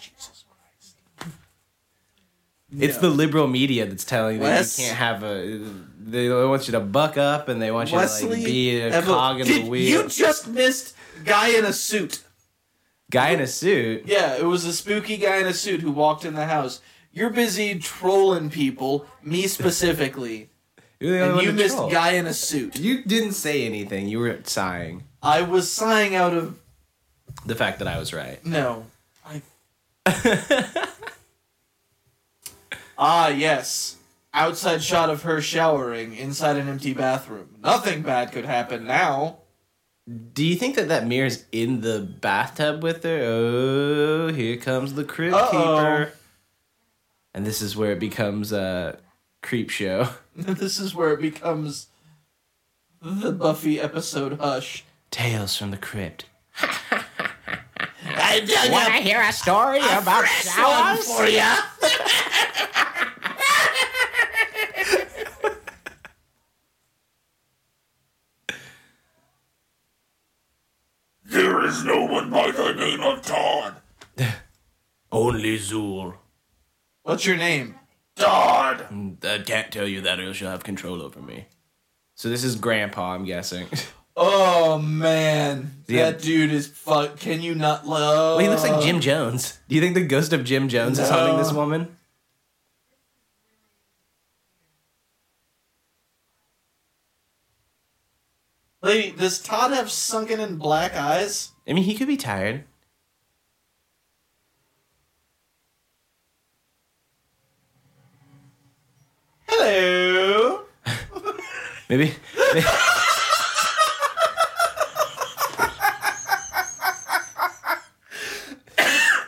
Jesus. 0.00 0.37
It's 2.70 2.94
Yeah. 2.96 3.00
the 3.00 3.08
liberal 3.10 3.46
media 3.46 3.86
that's 3.86 4.04
telling 4.04 4.40
Wes- 4.40 4.78
you 4.78 4.84
can't 4.84 4.98
have 4.98 5.22
a. 5.22 5.60
They 6.00 6.28
want 6.30 6.68
you 6.68 6.72
to 6.72 6.80
buck 6.80 7.16
up 7.16 7.48
and 7.48 7.60
they 7.60 7.70
want 7.70 7.90
you 7.90 7.98
to 7.98 8.06
like 8.26 8.44
be 8.44 8.78
a 8.80 9.02
cog 9.02 9.40
in 9.40 9.46
Did 9.46 9.64
the 9.64 9.68
wheel. 9.70 10.02
You 10.02 10.08
just 10.08 10.48
missed 10.48 10.94
guy 11.24 11.48
in 11.48 11.64
a 11.64 11.72
suit. 11.72 12.20
Guy 13.10 13.30
in 13.30 13.40
a 13.40 13.46
suit. 13.46 14.02
Yeah, 14.06 14.36
it 14.36 14.44
was 14.44 14.64
a 14.66 14.72
spooky 14.72 15.16
guy 15.16 15.36
in 15.38 15.46
a 15.46 15.54
suit 15.54 15.80
who 15.80 15.90
walked 15.90 16.24
in 16.26 16.34
the 16.34 16.44
house. 16.46 16.80
You're 17.12 17.30
busy 17.30 17.78
trolling 17.78 18.50
people, 18.50 19.06
me 19.22 19.46
specifically, 19.46 20.50
You're 21.00 21.12
the 21.18 21.20
only 21.24 21.46
and 21.46 21.58
you 21.58 21.62
missed 21.64 21.76
troll. 21.76 21.90
guy 21.90 22.12
in 22.12 22.26
a 22.26 22.34
suit. 22.34 22.78
You 22.78 23.02
didn't 23.02 23.32
say 23.32 23.64
anything. 23.64 24.08
You 24.08 24.18
were 24.18 24.38
sighing. 24.44 25.04
I 25.22 25.40
was 25.42 25.72
sighing 25.72 26.14
out 26.14 26.34
of 26.34 26.58
The 27.46 27.54
fact 27.54 27.78
that 27.78 27.88
I 27.88 27.98
was 27.98 28.12
right. 28.12 28.44
no. 28.44 28.84
I 30.06 30.87
Ah, 32.98 33.28
yes. 33.28 33.96
Outside 34.34 34.82
shot 34.82 35.08
of 35.08 35.22
her 35.22 35.40
showering 35.40 36.14
inside 36.14 36.56
an 36.56 36.68
empty 36.68 36.92
bathroom. 36.92 37.56
Nothing 37.62 38.02
bad 38.02 38.32
could 38.32 38.44
happen 38.44 38.84
now. 38.84 39.38
Do 40.32 40.44
you 40.44 40.56
think 40.56 40.74
that 40.76 40.88
that 40.88 41.06
mirror's 41.06 41.44
in 41.52 41.80
the 41.82 42.00
bathtub 42.00 42.82
with 42.82 43.02
her? 43.04 43.20
Oh, 43.22 44.32
here 44.32 44.56
comes 44.56 44.94
the 44.94 45.04
crypt 45.04 45.34
Uh-oh. 45.34 45.50
keeper. 45.50 46.12
And 47.34 47.46
this 47.46 47.60
is 47.62 47.76
where 47.76 47.92
it 47.92 48.00
becomes 48.00 48.52
a 48.52 48.98
creep 49.42 49.70
show. 49.70 50.08
this 50.36 50.78
is 50.78 50.94
where 50.94 51.12
it 51.12 51.20
becomes 51.20 51.86
the 53.00 53.32
Buffy 53.32 53.80
episode 53.80 54.40
Hush. 54.40 54.84
Tales 55.10 55.56
from 55.56 55.70
the 55.70 55.76
crypt. 55.76 56.24
I 58.30 58.40
dug 58.40 58.70
Want 58.70 58.88
to 58.88 59.00
hear 59.00 59.22
a 59.22 59.32
story 59.32 59.78
about 59.78 60.24
one 60.56 60.96
for 60.98 61.26
ya. 61.26 61.56
There 71.24 71.62
is 71.62 71.84
no 71.84 72.04
one 72.04 72.30
by 72.30 72.50
the 72.50 72.72
name 72.72 73.00
of 73.02 73.20
Todd. 73.20 73.76
Only 75.12 75.58
Zuul. 75.58 76.14
What's 77.02 77.26
your 77.26 77.36
name? 77.36 77.74
Todd. 78.16 78.86
Mm, 78.90 79.22
I 79.24 79.42
can't 79.42 79.70
tell 79.70 79.86
you 79.86 80.00
that, 80.00 80.18
or 80.20 80.24
else 80.24 80.40
you'll 80.40 80.50
have 80.50 80.64
control 80.64 81.02
over 81.02 81.20
me. 81.20 81.46
So 82.14 82.28
this 82.30 82.44
is 82.44 82.56
Grandpa, 82.56 83.12
I'm 83.12 83.24
guessing. 83.24 83.66
Oh 84.20 84.78
man, 84.78 85.84
Yeah. 85.86 86.10
that 86.10 86.20
dude 86.20 86.50
is 86.50 86.66
fuck. 86.66 87.20
Can 87.20 87.40
you 87.40 87.54
not 87.54 87.86
love? 87.86 88.36
well, 88.36 88.38
he 88.40 88.48
looks 88.48 88.64
like 88.64 88.82
Jim 88.82 88.98
Jones. 88.98 89.60
Do 89.68 89.76
you 89.76 89.80
think 89.80 89.94
the 89.94 90.04
ghost 90.04 90.32
of 90.32 90.42
Jim 90.42 90.68
Jones 90.68 90.98
is 90.98 91.08
haunting 91.08 91.36
this 91.38 91.52
woman? 91.52 91.96
Lady, 98.82 99.12
does 99.16 99.40
Todd 99.40 99.72
have 99.72 99.90
sunken 99.90 100.40
in 100.40 100.56
black 100.56 100.94
eyes? 100.94 101.52
I 101.66 101.72
mean, 101.72 101.84
he 101.84 101.94
could 101.94 102.08
be 102.08 102.16
tired. 102.16 102.64
Hello. 109.46 110.64
Maybe. 111.88 112.14
maybe- 112.54 112.66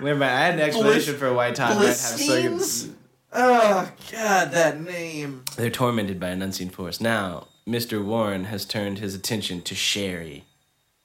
Mind. 0.00 0.24
I 0.24 0.40
had 0.46 0.54
an 0.54 0.60
explanation 0.60 1.16
for 1.16 1.32
why 1.32 1.50
Todd 1.52 1.76
might 1.76 1.86
have 1.86 1.96
second. 1.96 2.96
Oh 3.32 3.90
God, 4.10 4.50
that 4.52 4.80
name. 4.80 5.44
They're 5.56 5.70
tormented 5.70 6.18
by 6.18 6.28
an 6.28 6.42
unseen 6.42 6.68
force. 6.70 7.00
Now, 7.00 7.46
Mr. 7.68 8.04
Warren 8.04 8.44
has 8.44 8.64
turned 8.64 8.98
his 8.98 9.14
attention 9.14 9.62
to 9.62 9.74
Sherry. 9.74 10.44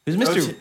Who's 0.05 0.15
Mr. 0.17 0.37
Oh, 0.37 0.47
t- 0.51 0.57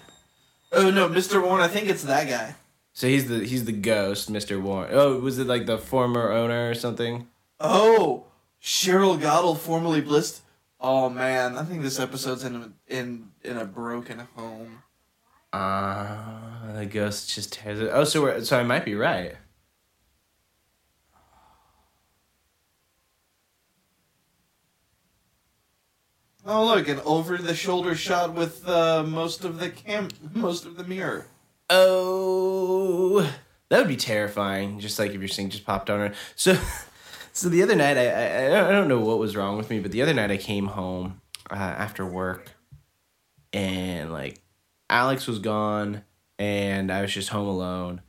Oh 0.72 0.90
no, 0.90 1.08
Mr. 1.08 1.42
Warren. 1.42 1.62
I 1.62 1.68
think 1.68 1.88
it's 1.88 2.02
that 2.04 2.28
guy. 2.28 2.56
so 2.92 3.06
he's 3.06 3.28
the 3.28 3.44
he's 3.44 3.64
the 3.64 3.72
ghost, 3.72 4.30
Mr. 4.32 4.60
Warren. 4.60 4.90
Oh, 4.92 5.18
was 5.20 5.38
it 5.38 5.46
like 5.46 5.66
the 5.66 5.78
former 5.78 6.32
owner 6.32 6.68
or 6.70 6.74
something? 6.74 7.28
Oh, 7.60 8.24
Cheryl 8.62 9.20
Goddle, 9.20 9.54
formerly 9.54 10.00
Blist. 10.00 10.42
Oh 10.80 11.08
man, 11.08 11.56
I 11.56 11.64
think 11.64 11.82
this 11.82 11.98
episode's 12.00 12.44
in 12.44 12.56
a, 12.56 12.70
in 12.88 13.30
in 13.42 13.56
a 13.56 13.64
broken 13.64 14.26
home. 14.36 14.82
Ah, 15.56 16.72
the 16.74 16.84
ghost 16.84 17.32
just 17.32 17.52
tears 17.52 17.78
it. 17.78 17.88
Oh, 17.92 18.02
so 18.02 18.22
we're, 18.22 18.40
so 18.42 18.58
I 18.58 18.64
might 18.64 18.84
be 18.84 18.96
right. 18.96 19.36
Oh 26.44 26.66
look, 26.66 26.88
an 26.88 26.98
over 27.04 27.38
the 27.38 27.54
shoulder 27.54 27.94
shot 27.94 28.34
with 28.34 28.68
uh, 28.68 29.04
most 29.04 29.44
of 29.44 29.60
the 29.60 29.70
cam, 29.70 30.08
most 30.32 30.66
of 30.66 30.76
the 30.76 30.82
mirror. 30.82 31.28
Oh, 31.70 33.32
that 33.68 33.78
would 33.78 33.86
be 33.86 33.96
terrifying. 33.96 34.80
Just 34.80 34.98
like 34.98 35.12
if 35.12 35.20
your 35.20 35.28
sink 35.28 35.52
just 35.52 35.64
popped 35.64 35.88
on 35.88 36.00
her. 36.00 36.14
So, 36.34 36.58
so 37.32 37.48
the 37.48 37.62
other 37.62 37.76
night, 37.76 37.96
I, 37.96 38.08
I 38.08 38.68
I 38.68 38.72
don't 38.72 38.88
know 38.88 38.98
what 38.98 39.20
was 39.20 39.36
wrong 39.36 39.56
with 39.56 39.70
me, 39.70 39.78
but 39.78 39.92
the 39.92 40.02
other 40.02 40.14
night 40.14 40.32
I 40.32 40.36
came 40.36 40.66
home 40.66 41.20
uh, 41.48 41.54
after 41.54 42.04
work, 42.04 42.50
and 43.52 44.12
like 44.12 44.40
Alex 44.90 45.26
was 45.26 45.38
gone, 45.38 46.02
and 46.38 46.90
I 46.92 47.02
was 47.02 47.12
just 47.12 47.30
home 47.30 47.48
alone. 47.48 48.02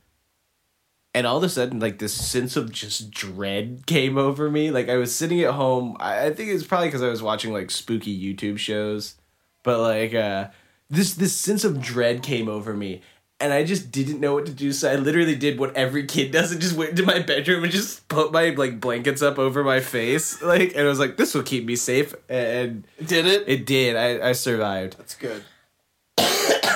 And 1.14 1.26
all 1.26 1.38
of 1.38 1.42
a 1.42 1.48
sudden, 1.48 1.80
like 1.80 1.98
this 1.98 2.12
sense 2.12 2.56
of 2.56 2.70
just 2.70 3.10
dread 3.10 3.84
came 3.86 4.18
over 4.18 4.50
me. 4.50 4.70
Like 4.70 4.90
I 4.90 4.96
was 4.96 5.14
sitting 5.14 5.40
at 5.40 5.54
home. 5.54 5.96
I, 5.98 6.26
I 6.26 6.32
think 6.34 6.50
it's 6.50 6.64
probably 6.66 6.88
because 6.88 7.02
I 7.02 7.08
was 7.08 7.22
watching 7.22 7.52
like 7.54 7.70
spooky 7.70 8.14
YouTube 8.34 8.58
shows, 8.58 9.14
but 9.62 9.80
like 9.80 10.14
uh, 10.14 10.48
this 10.90 11.14
this 11.14 11.34
sense 11.34 11.64
of 11.64 11.80
dread 11.80 12.22
came 12.22 12.50
over 12.50 12.74
me, 12.74 13.00
and 13.40 13.50
I 13.50 13.64
just 13.64 13.90
didn't 13.90 14.20
know 14.20 14.34
what 14.34 14.44
to 14.44 14.52
do. 14.52 14.72
So 14.72 14.92
I 14.92 14.96
literally 14.96 15.34
did 15.34 15.58
what 15.58 15.74
every 15.74 16.04
kid 16.04 16.32
does 16.32 16.52
and 16.52 16.60
just 16.60 16.76
went 16.76 16.90
into 16.90 17.04
my 17.04 17.20
bedroom 17.20 17.64
and 17.64 17.72
just 17.72 18.06
put 18.08 18.30
my 18.30 18.50
like 18.50 18.78
blankets 18.78 19.22
up 19.22 19.38
over 19.38 19.64
my 19.64 19.80
face, 19.80 20.42
like, 20.42 20.72
and 20.76 20.80
I 20.82 20.84
was 20.90 20.98
like, 20.98 21.16
this 21.16 21.32
will 21.32 21.42
keep 21.42 21.64
me 21.64 21.76
safe, 21.76 22.14
and 22.28 22.86
Did 23.02 23.24
it? 23.26 23.44
it 23.46 23.64
did. 23.64 23.96
I 23.96 24.28
I 24.28 24.32
survived 24.32 24.98
That's 24.98 25.14
good. 25.14 25.42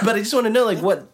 but 0.04 0.16
I 0.16 0.18
just 0.20 0.34
want 0.34 0.44
to 0.46 0.50
know, 0.50 0.64
like, 0.64 0.78
what, 0.82 1.10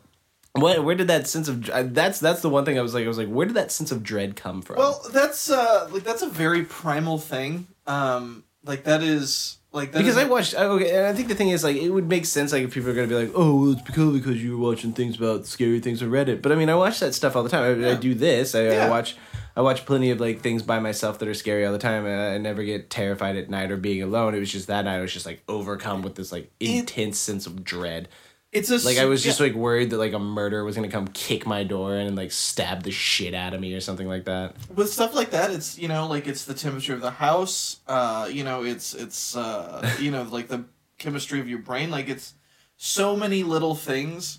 what, 0.52 0.82
where 0.84 0.94
did 0.94 1.08
that 1.08 1.26
sense 1.26 1.48
of 1.48 1.64
that's 1.94 2.18
that's 2.18 2.40
the 2.40 2.48
one 2.48 2.64
thing 2.64 2.78
I 2.78 2.82
was 2.82 2.94
like, 2.94 3.04
I 3.04 3.08
was 3.08 3.18
like, 3.18 3.28
where 3.28 3.46
did 3.46 3.56
that 3.56 3.70
sense 3.70 3.92
of 3.92 4.02
dread 4.02 4.36
come 4.36 4.62
from? 4.62 4.76
Well, 4.76 5.02
that's 5.12 5.50
uh, 5.50 5.88
like 5.90 6.02
that's 6.04 6.22
a 6.22 6.28
very 6.28 6.62
primal 6.64 7.18
thing. 7.18 7.66
Um, 7.86 8.44
like 8.64 8.84
that 8.84 9.02
is 9.02 9.58
like 9.72 9.92
that 9.92 9.98
because 9.98 10.16
is- 10.16 10.22
I 10.22 10.26
watched, 10.28 10.54
I- 10.54 10.64
okay, 10.64 10.96
and 10.96 11.06
I 11.06 11.12
think 11.12 11.28
the 11.28 11.34
thing 11.34 11.50
is, 11.50 11.62
like, 11.62 11.76
it 11.76 11.90
would 11.90 12.08
make 12.08 12.24
sense, 12.24 12.52
like, 12.52 12.62
if 12.64 12.72
people 12.72 12.88
are 12.90 12.94
gonna 12.94 13.06
be 13.06 13.14
like, 13.14 13.32
oh, 13.34 13.60
well, 13.60 13.72
it's 13.72 13.82
because 13.82 14.12
because 14.14 14.42
you 14.42 14.58
were 14.58 14.68
watching 14.70 14.92
things 14.92 15.16
about 15.16 15.44
scary 15.46 15.80
things 15.80 16.02
on 16.02 16.08
Reddit. 16.10 16.40
But 16.42 16.52
I 16.52 16.54
mean, 16.54 16.70
I 16.70 16.74
watch 16.74 17.00
that 17.00 17.14
stuff 17.14 17.36
all 17.36 17.42
the 17.42 17.50
time. 17.50 17.84
I, 17.84 17.90
I 17.90 17.94
do 17.94 18.14
this. 18.14 18.54
I, 18.54 18.66
I 18.68 18.88
watch. 18.88 19.16
I 19.58 19.62
watch 19.62 19.86
plenty 19.86 20.10
of 20.10 20.20
like 20.20 20.40
things 20.42 20.62
by 20.62 20.80
myself 20.80 21.18
that 21.18 21.28
are 21.28 21.32
scary 21.34 21.64
all 21.64 21.72
the 21.72 21.78
time, 21.78 22.04
and 22.04 22.20
I 22.20 22.36
never 22.36 22.62
get 22.62 22.90
terrified 22.90 23.36
at 23.36 23.48
night 23.48 23.70
or 23.70 23.78
being 23.78 24.02
alone. 24.02 24.34
It 24.34 24.38
was 24.38 24.52
just 24.52 24.66
that 24.66 24.84
night 24.84 24.96
I 24.96 25.00
was 25.00 25.14
just 25.14 25.24
like 25.24 25.42
overcome 25.48 26.02
with 26.02 26.14
this 26.14 26.30
like 26.30 26.50
intense 26.60 27.18
sense 27.18 27.46
of 27.46 27.64
dread. 27.64 28.08
It's 28.56 28.70
a 28.70 28.86
Like 28.86 28.98
I 28.98 29.04
was 29.04 29.22
just 29.22 29.38
yeah. 29.40 29.46
like 29.46 29.54
worried 29.54 29.90
that 29.90 29.98
like 29.98 30.12
a 30.12 30.18
murderer 30.18 30.64
was 30.64 30.74
gonna 30.76 30.88
come 30.88 31.08
kick 31.08 31.46
my 31.46 31.62
door 31.64 31.94
in 31.96 32.06
and 32.06 32.16
like 32.16 32.32
stab 32.32 32.82
the 32.82 32.90
shit 32.90 33.34
out 33.34 33.54
of 33.54 33.60
me 33.60 33.74
or 33.74 33.80
something 33.80 34.08
like 34.08 34.24
that. 34.24 34.54
with 34.74 34.90
stuff 34.92 35.14
like 35.14 35.30
that 35.30 35.50
it's 35.50 35.78
you 35.78 35.88
know 35.88 36.06
like 36.08 36.26
it's 36.26 36.44
the 36.46 36.54
temperature 36.54 36.94
of 36.94 37.00
the 37.00 37.10
house 37.10 37.80
uh 37.86 38.28
you 38.32 38.42
know 38.44 38.64
it's 38.64 38.94
it's 38.94 39.36
uh 39.36 39.88
you 40.00 40.10
know 40.10 40.22
like 40.24 40.48
the 40.48 40.64
chemistry 40.98 41.38
of 41.40 41.48
your 41.48 41.58
brain 41.58 41.90
like 41.90 42.08
it's 42.08 42.34
so 42.76 43.14
many 43.16 43.42
little 43.42 43.74
things 43.74 44.38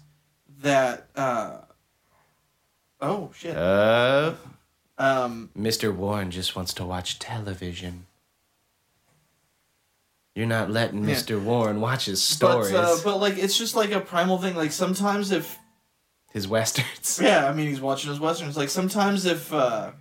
that 0.62 1.08
uh 1.16 1.60
oh 3.02 3.30
shit 3.36 3.56
Uh, 3.56 4.34
um 4.98 5.52
Mr. 5.58 5.96
Warren 5.96 6.32
just 6.32 6.56
wants 6.56 6.74
to 6.74 6.84
watch 6.86 7.20
television. 7.20 8.07
You're 10.38 10.46
not 10.46 10.70
letting 10.70 11.04
Yeah. 11.04 11.16
Mr. 11.16 11.42
Warren 11.42 11.82
watch 11.82 12.06
his 12.06 12.20
but 12.40 12.66
stories, 12.66 12.72
uh, 12.72 13.00
but 13.04 13.18
like 13.18 13.40
it's 13.40 13.58
just 13.58 13.76
like 13.76 13.90
a 13.92 14.00
primal 14.00 14.38
thing 14.38 14.56
like 14.56 14.72
sometimes 14.72 15.32
if 15.32 15.58
his 16.32 16.48
westerns. 16.48 17.20
yeah 17.24 17.50
i 17.50 17.54
mean 17.54 17.68
he's 17.68 17.82
watching 17.82 18.12
his 18.12 18.20
westerns 18.20 18.56
like 18.56 18.70
sometimes 18.70 19.26
if 19.26 19.52
uh 19.52 19.92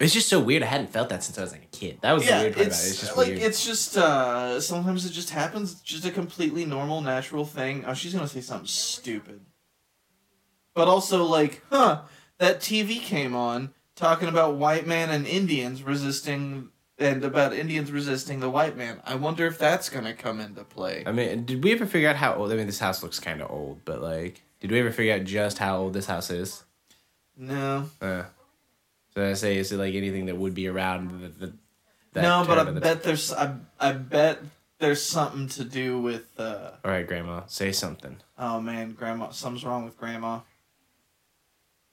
It's 0.00 0.12
just 0.12 0.28
so 0.28 0.40
weird. 0.40 0.62
I 0.62 0.66
hadn't 0.66 0.90
felt 0.90 1.08
that 1.10 1.22
since 1.22 1.38
I 1.38 1.42
was 1.42 1.52
like 1.52 1.62
a 1.62 1.76
kid. 1.76 1.98
That 2.00 2.12
was 2.12 2.24
the 2.24 2.30
yeah 2.30 2.42
weird 2.42 2.54
part 2.54 2.66
it's, 2.66 2.76
about 2.78 2.86
it. 2.86 2.90
It's 2.90 3.00
just 3.00 3.16
like 3.16 3.28
weird. 3.28 3.38
it's 3.42 3.64
just 3.66 3.96
uh 3.98 4.60
sometimes 4.60 5.04
it 5.06 5.12
just 5.12 5.30
happens 5.30 5.72
it's 5.72 5.82
just 5.82 6.04
a 6.06 6.10
completely 6.10 6.64
normal 6.64 7.02
natural 7.02 7.44
thing 7.44 7.84
oh 7.86 7.92
she's 7.94 8.14
gonna 8.14 8.26
say 8.26 8.40
something 8.40 8.66
stupid 8.66 9.40
but 10.74 10.88
also 10.88 11.24
like 11.24 11.62
huh 11.70 12.02
that 12.38 12.60
tv 12.60 13.00
came 13.00 13.34
on 13.34 13.72
talking 13.96 14.28
about 14.28 14.56
white 14.56 14.86
man 14.86 15.10
and 15.10 15.26
indians 15.26 15.82
resisting 15.82 16.68
and 16.98 17.24
about 17.24 17.52
indians 17.52 17.90
resisting 17.92 18.40
the 18.40 18.50
white 18.50 18.76
man 18.76 19.00
i 19.04 19.14
wonder 19.14 19.46
if 19.46 19.58
that's 19.58 19.88
gonna 19.88 20.12
come 20.14 20.40
into 20.40 20.62
play 20.64 21.02
I 21.06 21.12
mean, 21.12 21.44
did 21.44 21.62
we 21.64 21.72
ever 21.72 21.86
figure 21.86 22.08
out 22.08 22.16
how 22.16 22.34
old? 22.34 22.52
I 22.52 22.56
mean, 22.56 22.66
this 22.66 22.78
house 22.78 23.02
looks 23.02 23.18
kind 23.20 23.40
of 23.42 23.50
old, 23.50 23.84
but 23.84 24.00
like, 24.02 24.42
did 24.60 24.70
we 24.70 24.78
ever 24.80 24.90
figure 24.92 25.14
out 25.14 25.24
just 25.24 25.58
how 25.58 25.76
old 25.78 25.92
this 25.94 26.06
house 26.06 26.30
is? 26.30 26.62
no 27.36 27.88
Uh, 28.00 28.24
so 29.14 29.28
I 29.30 29.34
say, 29.34 29.58
is 29.58 29.70
it 29.72 29.78
like 29.78 29.94
anything 29.94 30.26
that 30.26 30.36
would 30.36 30.54
be 30.54 30.66
around 30.68 31.34
the, 31.38 31.46
the 31.46 32.20
no 32.20 32.44
but 32.46 32.58
i 32.58 32.64
the- 32.64 32.80
bet 32.80 33.02
there's 33.02 33.32
I, 33.32 33.56
I 33.80 33.92
bet 33.92 34.40
there's 34.78 35.02
something 35.02 35.48
to 35.48 35.64
do 35.64 36.00
with 36.00 36.28
uh 36.38 36.72
All 36.84 36.90
right, 36.90 37.06
Grandma, 37.06 37.42
say 37.46 37.72
something. 37.72 38.16
Oh 38.38 38.60
man, 38.60 38.92
grandma, 38.92 39.30
something's 39.30 39.64
wrong 39.64 39.84
with 39.84 39.96
grandma. 39.98 40.40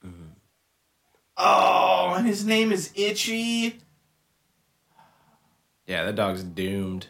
Mm-hmm. 0.04 0.30
Oh, 1.36 2.14
and 2.16 2.26
his 2.26 2.44
name 2.44 2.72
is 2.72 2.90
Itchy. 2.94 3.78
Yeah, 5.86 6.04
that 6.04 6.14
dog's 6.14 6.42
doomed. 6.42 7.08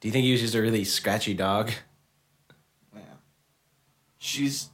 Do 0.00 0.08
you 0.08 0.12
think 0.12 0.24
he 0.24 0.32
was 0.32 0.40
just 0.40 0.54
a 0.54 0.62
really 0.62 0.84
scratchy 0.84 1.34
dog? 1.34 1.70
Yeah. 2.94 3.00
She's 4.18 4.70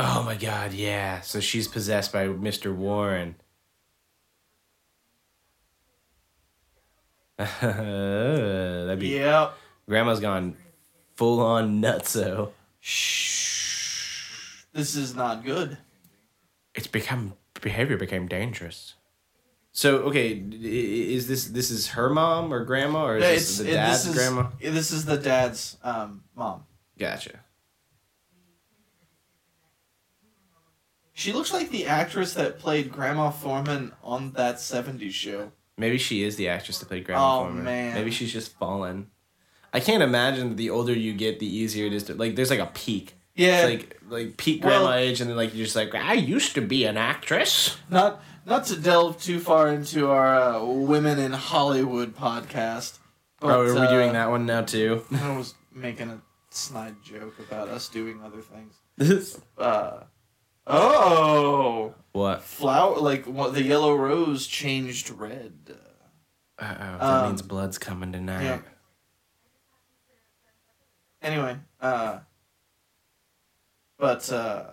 Oh 0.00 0.22
my 0.22 0.36
god, 0.36 0.72
yeah. 0.72 1.20
So 1.22 1.40
she's 1.40 1.66
possessed 1.66 2.12
by 2.12 2.26
Mr. 2.26 2.72
Warren. 2.72 3.34
That'd 7.38 8.98
be 9.00 9.08
Yep. 9.08 9.54
Grandma's 9.88 10.20
gone 10.20 10.56
full 11.16 11.40
on 11.40 11.82
nutso. 11.82 12.52
Shh. 12.80 14.62
This 14.72 14.94
is 14.94 15.16
not 15.16 15.44
good. 15.44 15.78
It's 16.78 16.86
become 16.86 17.34
behavior 17.60 17.96
became 17.96 18.28
dangerous. 18.28 18.94
So 19.72 19.96
okay, 20.08 20.28
i- 20.34 20.54
i- 20.54 21.06
is 21.16 21.26
this 21.26 21.46
this 21.48 21.70
is 21.72 21.88
her 21.88 22.08
mom 22.08 22.54
or 22.54 22.64
grandma 22.64 23.04
or 23.06 23.16
is 23.16 23.22
Yeah, 23.24 23.32
this 23.34 23.58
the 23.58 23.64
dad's 23.64 24.04
this 24.04 24.12
is, 24.12 24.14
grandma? 24.16 24.50
This 24.60 24.90
is 24.92 25.04
the 25.04 25.16
dad's 25.16 25.76
um, 25.82 26.22
mom. 26.36 26.64
Gotcha. 26.96 27.40
She 31.12 31.32
looks 31.32 31.52
like 31.52 31.70
the 31.70 31.86
actress 31.86 32.34
that 32.34 32.60
played 32.60 32.92
Grandma 32.92 33.30
Forman 33.30 33.90
on 34.04 34.32
that 34.34 34.56
'70s 34.56 35.10
show. 35.10 35.50
Maybe 35.76 35.98
she 35.98 36.22
is 36.22 36.36
the 36.36 36.48
actress 36.48 36.78
that 36.78 36.86
played 36.86 37.04
Grandma 37.04 37.40
Oh, 37.40 37.44
Forman. 37.46 37.64
man. 37.64 37.94
Maybe 37.94 38.12
she's 38.12 38.32
just 38.32 38.56
fallen. 38.56 39.10
I 39.72 39.80
can't 39.80 40.02
imagine 40.02 40.50
that 40.50 40.56
the 40.56 40.70
older 40.70 40.92
you 40.94 41.12
get, 41.14 41.40
the 41.40 41.46
easier 41.46 41.86
it 41.86 41.92
is 41.92 42.04
to 42.04 42.14
like. 42.14 42.36
There's 42.36 42.50
like 42.50 42.60
a 42.60 42.66
peak. 42.72 43.14
Yeah, 43.38 43.66
It's 43.66 43.82
like 43.84 44.00
like 44.10 44.36
peak 44.36 44.64
Well- 44.64 44.80
grandma 44.82 44.96
age, 44.96 45.20
and 45.20 45.30
then 45.30 45.36
like 45.36 45.54
you're 45.54 45.64
just 45.64 45.76
like 45.76 45.94
I 45.94 46.14
used 46.14 46.54
to 46.56 46.60
be 46.60 46.84
an 46.84 46.96
actress. 46.96 47.76
not 47.88 48.20
not 48.44 48.64
to 48.66 48.76
delve 48.76 49.22
too 49.22 49.38
far 49.40 49.68
into 49.68 50.10
our 50.10 50.34
uh, 50.56 50.64
women 50.64 51.18
in 51.18 51.32
Hollywood 51.32 52.16
podcast. 52.16 52.98
But, 53.40 53.50
oh, 53.54 53.60
are 53.60 53.72
we 53.74 53.78
uh, 53.80 53.90
doing 53.90 54.12
that 54.14 54.30
one 54.30 54.44
now 54.46 54.62
too? 54.62 55.04
I 55.12 55.36
was 55.36 55.54
making 55.72 56.10
a 56.10 56.20
snide 56.50 56.96
joke 57.04 57.38
about 57.38 57.68
us 57.68 57.88
doing 57.88 58.20
other 58.24 58.40
things. 58.42 58.74
Uh, 59.58 60.02
oh, 60.66 61.94
what? 62.12 62.42
flower 62.42 62.96
like 62.98 63.24
what 63.26 63.54
the 63.54 63.62
yellow 63.62 63.94
rose 63.94 64.46
changed 64.48 65.10
red. 65.10 65.52
Uh, 66.58 66.64
oh, 66.64 66.98
that 66.98 67.02
Um, 67.02 67.26
means 67.28 67.42
blood's 67.42 67.78
coming 67.78 68.10
tonight. 68.12 68.42
yeah. 68.42 68.58
Anyway, 71.22 71.56
uh, 71.80 72.18
but 73.98 74.30
uh, 74.32 74.64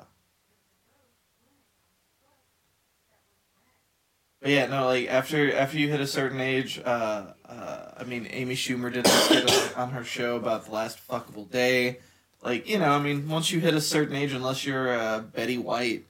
but 4.42 4.52
yeah, 4.52 4.68
no, 4.68 4.86
like 4.86 5.08
after 5.10 5.54
after 5.56 5.78
you 5.80 5.90
hit 5.90 6.00
a 6.02 6.08
certain 6.08 6.40
age, 6.40 6.80
uh, 6.84 7.26
uh, 7.48 7.92
I 7.98 8.04
mean, 8.04 8.28
Amy 8.30 8.56
Schumer 8.56 8.92
did 8.94 9.06
a 9.06 9.10
skit 9.10 9.78
on, 9.78 9.92
her 9.92 10.04
show 10.04 10.36
about 10.36 10.66
the 10.66 10.72
last 10.72 11.00
fuckable 11.08 11.50
day. 11.50 12.00
Like 12.44 12.70
you 12.70 12.78
know, 12.78 12.92
I 12.92 13.00
mean, 13.00 13.28
once 13.28 13.52
you 13.52 13.60
hit 13.60 13.74
a 13.74 13.82
certain 13.82 14.16
age, 14.16 14.34
unless 14.34 14.66
you're 14.66 14.94
uh, 14.94 15.20
Betty 15.22 15.58
White 15.58 16.06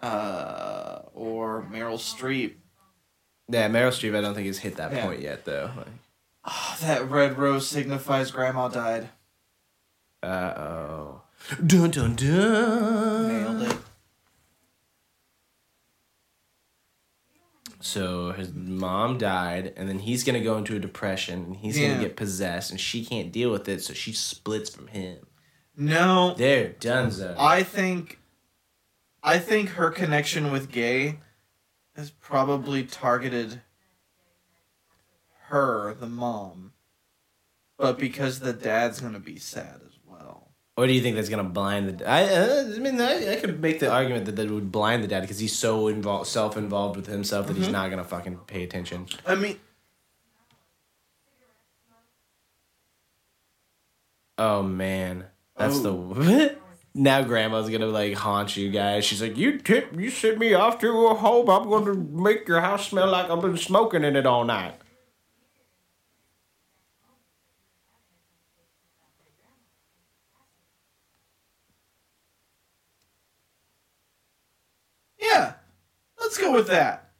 uh, 0.00 1.00
or 1.14 1.62
Meryl 1.70 1.96
Streep, 1.98 2.54
Yeah, 3.48 3.68
Meryl 3.68 3.88
Streep. 3.88 4.14
I 4.16 4.20
don't 4.20 4.34
think 4.34 4.46
has 4.48 4.58
hit 4.58 4.76
that 4.76 4.92
Yeah. 4.92 5.06
point 5.06 5.20
yet, 5.20 5.44
though. 5.46 5.70
Like, 5.76 5.86
ah, 6.44 6.76
that 6.82 7.08
red 7.08 7.38
rose 7.38 7.66
signifies 7.68 8.30
Grandma 8.30 8.68
died. 8.68 9.08
uh 10.22 10.26
oh. 10.56 11.21
Dun 11.66 11.90
dun 11.90 12.16
dun. 12.16 13.28
Nailed 13.28 13.62
it. 13.62 13.78
So 17.80 18.32
his 18.32 18.52
mom 18.54 19.18
died, 19.18 19.74
and 19.76 19.88
then 19.88 19.98
he's 19.98 20.22
gonna 20.24 20.42
go 20.42 20.56
into 20.56 20.76
a 20.76 20.78
depression, 20.78 21.44
and 21.44 21.56
he's 21.56 21.78
Yeah. 21.78 21.88
gonna 21.94 22.00
get 22.00 22.16
possessed, 22.16 22.70
and 22.70 22.80
she 22.80 23.04
can't 23.04 23.32
deal 23.32 23.50
with 23.50 23.68
it, 23.68 23.82
so 23.82 23.92
she 23.92 24.12
splits 24.12 24.70
from 24.70 24.86
him. 24.88 25.26
No, 25.76 26.34
There, 26.34 26.74
Dunzo. 26.74 27.34
I 27.38 27.62
think, 27.62 28.20
I 29.22 29.38
think 29.38 29.70
her 29.70 29.90
connection 29.90 30.52
with 30.52 30.70
gay 30.70 31.18
has 31.96 32.10
probably 32.10 32.84
targeted 32.84 33.62
her, 35.48 35.94
the 35.94 36.08
mom, 36.08 36.72
but 37.76 37.98
because 37.98 38.40
the 38.40 38.52
dad's 38.52 39.00
gonna 39.00 39.18
be 39.20 39.38
sad 39.38 39.76
as 39.76 39.80
well. 39.80 39.91
Or 40.76 40.86
do 40.86 40.92
you 40.94 41.02
think 41.02 41.16
that's 41.16 41.28
gonna 41.28 41.44
blind 41.44 41.98
the? 41.98 42.08
I, 42.08 42.22
uh, 42.24 42.72
I 42.74 42.78
mean, 42.78 42.98
I, 43.00 43.34
I 43.34 43.36
could 43.36 43.60
make 43.60 43.78
the 43.78 43.90
argument 43.92 44.24
that 44.24 44.36
that 44.36 44.50
would 44.50 44.72
blind 44.72 45.04
the 45.04 45.08
dad 45.08 45.20
because 45.20 45.38
he's 45.38 45.54
so 45.56 45.88
involved, 45.88 46.28
self-involved 46.28 46.96
with 46.96 47.06
himself 47.06 47.46
that 47.48 47.56
he's 47.56 47.66
Mm-hmm. 47.66 47.72
not 47.72 47.90
gonna 47.90 48.04
fucking 48.04 48.38
pay 48.46 48.62
attention. 48.64 49.06
I 49.26 49.34
mean, 49.34 49.58
Oh 54.38 54.62
man, 54.62 55.26
that's 55.56 55.84
Oh. 55.84 56.14
the. 56.14 56.56
now 56.94 57.22
grandma's 57.22 57.68
gonna 57.70 57.86
like 57.86 58.14
haunt 58.14 58.56
you 58.56 58.70
guys. 58.70 59.04
She's 59.04 59.20
like, 59.22 59.36
you 59.36 59.58
tip, 59.58 59.92
you 59.98 60.10
send 60.10 60.38
me 60.38 60.54
off 60.54 60.78
to 60.80 61.06
a 61.08 61.14
home. 61.14 61.50
I'm 61.50 61.68
gonna 61.68 61.94
make 61.94 62.48
your 62.48 62.60
house 62.60 62.88
smell 62.88 63.08
like 63.10 63.30
I've 63.30 63.42
been 63.42 63.58
smoking 63.58 64.04
in 64.04 64.16
it 64.16 64.26
all 64.26 64.44
night. 64.44 64.74
yeah, 75.18 75.54
let's 76.22 76.38
go 76.38 76.52
with 76.52 76.68
that. 76.68 77.10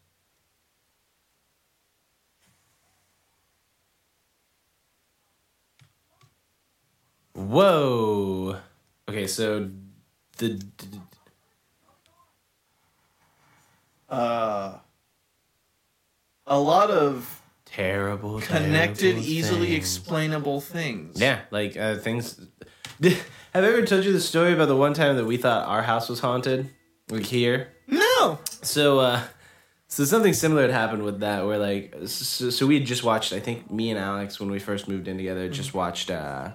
Whoa. 7.34 8.56
Okay, 9.08 9.26
so 9.26 9.70
the 10.38 10.62
Uh, 14.08 14.76
a 16.46 16.58
lot 16.58 16.90
of 16.90 17.40
terrible 17.64 18.40
connected, 18.42 19.00
terrible 19.00 19.22
easily 19.22 19.66
things. 19.68 19.76
explainable 19.78 20.60
things. 20.60 21.18
Yeah, 21.18 21.40
like 21.50 21.76
uh, 21.78 21.96
things. 21.96 22.38
Have 23.02 23.64
I 23.64 23.68
ever 23.68 23.86
told 23.86 24.04
you 24.04 24.12
the 24.12 24.20
story 24.20 24.52
about 24.52 24.68
the 24.68 24.76
one 24.76 24.92
time 24.92 25.16
that 25.16 25.24
we 25.24 25.38
thought 25.38 25.66
our 25.66 25.82
house 25.82 26.10
was 26.10 26.20
haunted? 26.20 26.70
Like 27.08 27.24
here. 27.24 27.68
No. 27.86 28.38
So, 28.62 29.00
uh, 29.00 29.22
so 29.88 30.04
something 30.04 30.32
similar 30.32 30.62
had 30.62 30.70
happened 30.70 31.02
with 31.02 31.20
that, 31.20 31.44
where 31.44 31.58
like, 31.58 31.94
so, 32.06 32.50
so 32.50 32.66
we 32.66 32.78
had 32.78 32.86
just 32.86 33.04
watched. 33.04 33.32
I 33.32 33.40
think 33.40 33.70
me 33.70 33.90
and 33.90 33.98
Alex, 33.98 34.40
when 34.40 34.50
we 34.50 34.58
first 34.58 34.88
moved 34.88 35.08
in 35.08 35.16
together, 35.16 35.48
just 35.48 35.74
watched 35.74 36.10
uh, 36.10 36.52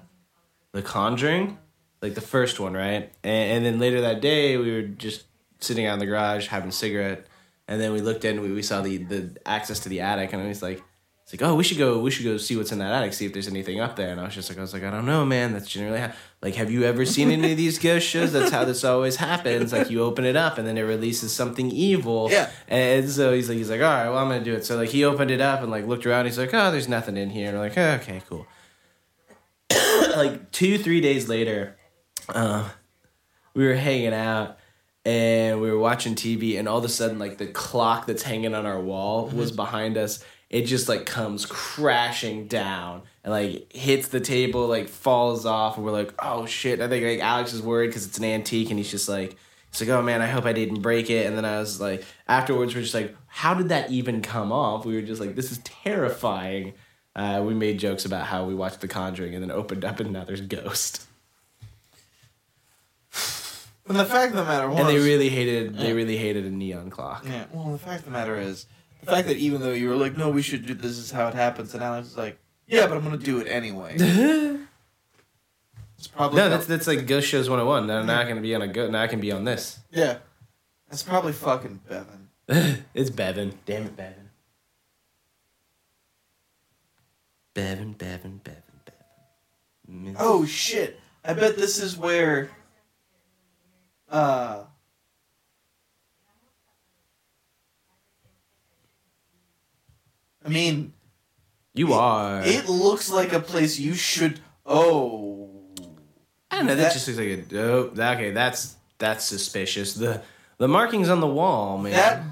The 0.72 0.82
Conjuring, 0.82 1.58
like 2.02 2.16
the 2.16 2.22
first 2.22 2.60
one, 2.60 2.74
right? 2.74 3.12
And, 3.24 3.58
and 3.58 3.66
then 3.66 3.80
later 3.80 4.02
that 4.02 4.22
day, 4.22 4.58
we 4.58 4.72
were 4.72 4.84
just 4.84 5.26
sitting 5.60 5.86
out 5.86 5.94
in 5.94 6.00
the 6.00 6.06
garage 6.06 6.48
having 6.48 6.70
a 6.70 6.72
cigarette, 6.72 7.28
and 7.68 7.82
then 7.82 7.92
we 7.92 8.02
looked 8.02 8.24
in, 8.26 8.42
we, 8.42 8.52
we 8.52 8.62
saw 8.64 8.82
the 8.82 8.98
the 8.98 9.38
access 9.46 9.80
to 9.82 9.90
the 9.90 10.02
attic, 10.02 10.34
and 10.34 10.42
I 10.42 10.48
was 10.48 10.62
like. 10.62 10.82
It's 11.28 11.34
like, 11.34 11.50
oh, 11.50 11.56
we 11.56 11.64
should 11.66 11.78
go. 11.78 12.00
We 12.00 12.10
should 12.10 12.24
go 12.24 12.38
see 12.38 12.56
what's 12.56 12.72
in 12.72 12.80
that 12.80 12.94
attic, 12.94 13.12
see 13.12 13.26
if 13.26 13.34
there's 13.34 13.50
anything 13.50 13.82
up 13.82 13.98
there. 13.98 14.12
And 14.12 14.22
I 14.22 14.24
was 14.24 14.34
just 14.34 14.48
like, 14.48 14.58
I 14.58 14.62
was 14.62 14.72
like, 14.72 14.86
I 14.86 14.90
don't 14.90 15.06
know, 15.06 15.26
man. 15.26 15.52
That's 15.52 15.68
generally 15.68 16.00
how, 16.00 16.14
like, 16.42 16.56
have 16.56 16.72
you 16.72 16.84
ever 16.84 17.06
seen 17.06 17.32
any 17.32 17.52
of 17.52 17.58
these 17.58 17.78
ghost 17.80 18.08
shows? 18.08 18.32
That's 18.32 18.50
how 18.50 18.64
this 18.64 18.86
always 18.86 19.18
happens. 19.18 19.74
Like, 19.74 19.90
you 19.90 20.04
open 20.04 20.24
it 20.24 20.38
up, 20.38 20.58
and 20.58 20.66
then 20.66 20.78
it 20.78 20.84
releases 20.84 21.34
something 21.34 21.70
evil. 21.70 22.30
Yeah. 22.32 22.50
And 22.70 23.10
so 23.10 23.34
he's 23.34 23.50
like, 23.50 23.58
he's 23.58 23.70
like, 23.70 23.82
all 23.82 23.88
right, 23.88 24.08
well, 24.08 24.20
I'm 24.20 24.30
gonna 24.30 24.42
do 24.42 24.54
it. 24.54 24.64
So 24.64 24.78
like, 24.78 24.88
he 24.88 25.04
opened 25.04 25.30
it 25.30 25.42
up 25.42 25.62
and 25.62 25.70
like 25.70 25.86
looked 25.86 26.06
around. 26.06 26.28
He's 26.28 26.38
like, 26.38 26.54
oh, 26.54 26.72
there's 26.72 26.88
nothing 26.88 27.18
in 27.18 27.30
here. 27.30 27.50
And 27.50 27.58
I'm 27.58 27.64
like, 27.64 27.78
oh, 27.78 28.00
okay, 28.02 28.22
cool. 28.30 28.48
like 30.16 30.50
two, 30.54 30.78
three 30.78 31.02
days 31.02 31.28
later, 31.28 31.76
uh, 32.30 32.70
we 33.54 33.66
were 33.66 33.76
hanging 33.76 34.14
out 34.14 34.60
and 35.04 35.60
we 35.60 35.70
were 35.70 35.78
watching 35.78 36.16
TV, 36.16 36.58
and 36.58 36.70
all 36.70 36.78
of 36.78 36.86
a 36.86 36.90
sudden, 36.90 37.20
like 37.20 37.38
the 37.38 37.48
clock 37.48 38.06
that's 38.06 38.24
hanging 38.24 38.54
on 38.54 38.66
our 38.66 38.80
wall 38.80 39.28
was 39.28 39.52
behind 39.52 39.98
us. 39.98 40.24
It 40.50 40.62
just 40.64 40.88
like 40.88 41.06
comes 41.06 41.46
crashing 41.46 42.48
down 42.48 43.02
and 43.24 43.34
like 43.34 43.72
hits 43.74 44.08
the 44.08 44.22
table, 44.22 44.68
like 44.68 44.88
falls 44.88 45.46
off, 45.46 45.76
and 45.76 45.86
we're 45.86 45.92
like, 45.92 46.14
"Oh 46.20 46.46
shit!" 46.46 46.80
I 46.80 46.88
think 46.88 47.04
like 47.06 47.20
Alex 47.20 47.52
is 47.54 47.62
worried 47.62 47.88
because 47.88 48.06
it's 48.06 48.18
an 48.18 48.24
antique, 48.24 48.70
and 48.70 48.80
he's 48.80 48.90
just 48.90 49.10
like, 49.10 49.36
"He's 49.72 49.82
like, 49.82 49.90
oh 49.90 50.02
man, 50.02 50.22
I 50.22 50.28
hope 50.28 50.46
I 50.46 50.54
didn't 50.54 50.82
break 50.82 51.10
it." 51.10 51.26
And 51.26 51.36
then 51.36 51.44
I 51.44 51.60
was 51.60 51.82
like, 51.82 52.06
afterwards, 52.30 52.74
we're 52.74 52.82
just 52.82 52.94
like, 52.94 53.14
"How 53.28 53.54
did 53.54 53.70
that 53.70 53.92
even 53.92 54.22
come 54.22 54.54
off?" 54.54 54.86
We 54.86 54.96
were 54.96 55.02
just 55.02 55.20
like, 55.20 55.36
"This 55.36 55.52
is 55.52 55.58
terrifying." 55.60 56.74
Uh, 57.14 57.44
we 57.44 57.54
made 57.56 57.80
jokes 57.80 58.06
about 58.06 58.28
how 58.28 58.46
we 58.46 58.54
watched 58.54 58.80
The 58.80 58.88
Conjuring 58.88 59.34
and 59.34 59.42
then 59.42 59.50
opened 59.50 59.84
up 59.84 60.00
and 60.00 60.12
now 60.14 60.24
there's 60.24 60.40
Ghost. 60.40 61.08
And 63.88 63.98
the 63.98 64.06
fact 64.06 64.32
of 64.32 64.38
the 64.38 64.44
matter 64.44 64.70
was, 64.70 64.80
And 64.80 64.88
they 64.88 65.00
really 65.00 65.30
hated 65.30 65.78
they 65.78 65.94
really 65.94 66.18
hated 66.18 66.46
a 66.46 66.52
neon 66.52 66.90
clock. 66.90 67.24
Yeah. 67.26 67.46
Well, 67.52 67.72
the 67.72 67.78
fact 67.80 68.00
of 68.00 68.06
the 68.06 68.12
matter 68.12 68.38
is, 68.38 68.66
the 69.02 69.12
fact 69.12 69.28
that 69.28 69.38
even 69.38 69.62
though 69.62 69.72
you 69.74 69.90
were 69.90 69.96
like, 69.96 70.18
"No, 70.18 70.30
we 70.30 70.42
should 70.42 70.66
do 70.66 70.74
this 70.74 70.98
is 70.98 71.12
how 71.12 71.28
it 71.28 71.34
happens," 71.34 71.74
and 71.74 71.84
Alex 71.84 72.08
is 72.10 72.18
like, 72.18 72.40
"Yeah, 72.68 72.88
but 72.88 72.98
I'm 72.98 73.04
gonna 73.04 73.18
do 73.18 73.40
it 73.40 73.48
anyway." 73.48 73.98
It's 75.98 76.06
probably 76.08 76.38
No, 76.38 76.48
that's 76.48 76.68
that's 76.68 76.86
like 76.86 77.08
Ghost 77.08 77.28
Shows 77.28 77.50
101. 77.50 77.88
Now, 77.88 78.04
now 78.04 78.22
I 78.22 78.26
can 78.26 78.40
be 78.40 78.54
on 78.54 78.62
a 78.62 78.68
go. 78.68 78.88
Now 78.88 79.02
I 79.02 79.08
can 79.08 79.20
be 79.20 79.32
on 79.32 79.46
this. 79.46 79.80
yeah. 79.90 80.20
That's 80.90 81.02
probably 81.02 81.34
fucking 81.34 81.82
Bevan. 81.90 82.30
it's 82.94 83.10
Bevan. 83.10 83.58
Damn 83.66 83.88
it, 83.88 83.98
Bevan. 83.98 84.30
Bevan, 87.56 87.94
Bevan, 87.94 88.40
Bevan, 88.44 88.62
Bevan. 89.88 90.16
Oh 90.20 90.46
shit! 90.46 91.00
I 91.26 91.34
bet 91.34 91.58
this 91.58 91.82
is 91.82 91.98
where. 91.98 92.52
Uh. 94.08 94.64
I 100.48 100.50
mean, 100.50 100.94
you 101.74 101.94
are. 101.94 102.42
it 102.44 102.68
looks 102.70 103.12
like 103.12 103.34
a 103.34 103.40
place 103.40 103.78
you 103.78 103.94
should. 103.94 104.40
Oh. 104.66 105.50
I 106.50 106.58
don't 106.58 106.66
know. 106.68 106.76
That, 106.76 106.84
that- 106.84 106.94
just 106.94 107.08
looks 107.08 107.20
like 107.20 107.28
a 107.28 107.38
dope. 107.38 108.00
Okay, 108.00 108.32
that's 108.32 108.76
that's 108.98 109.26
suspicious. 109.26 109.94
The 109.94 110.22
the 110.58 110.68
markings 110.68 111.10
on 111.10 111.20
the 111.20 111.28
wall, 111.28 111.78
man. 111.78 111.92
That 111.94 112.24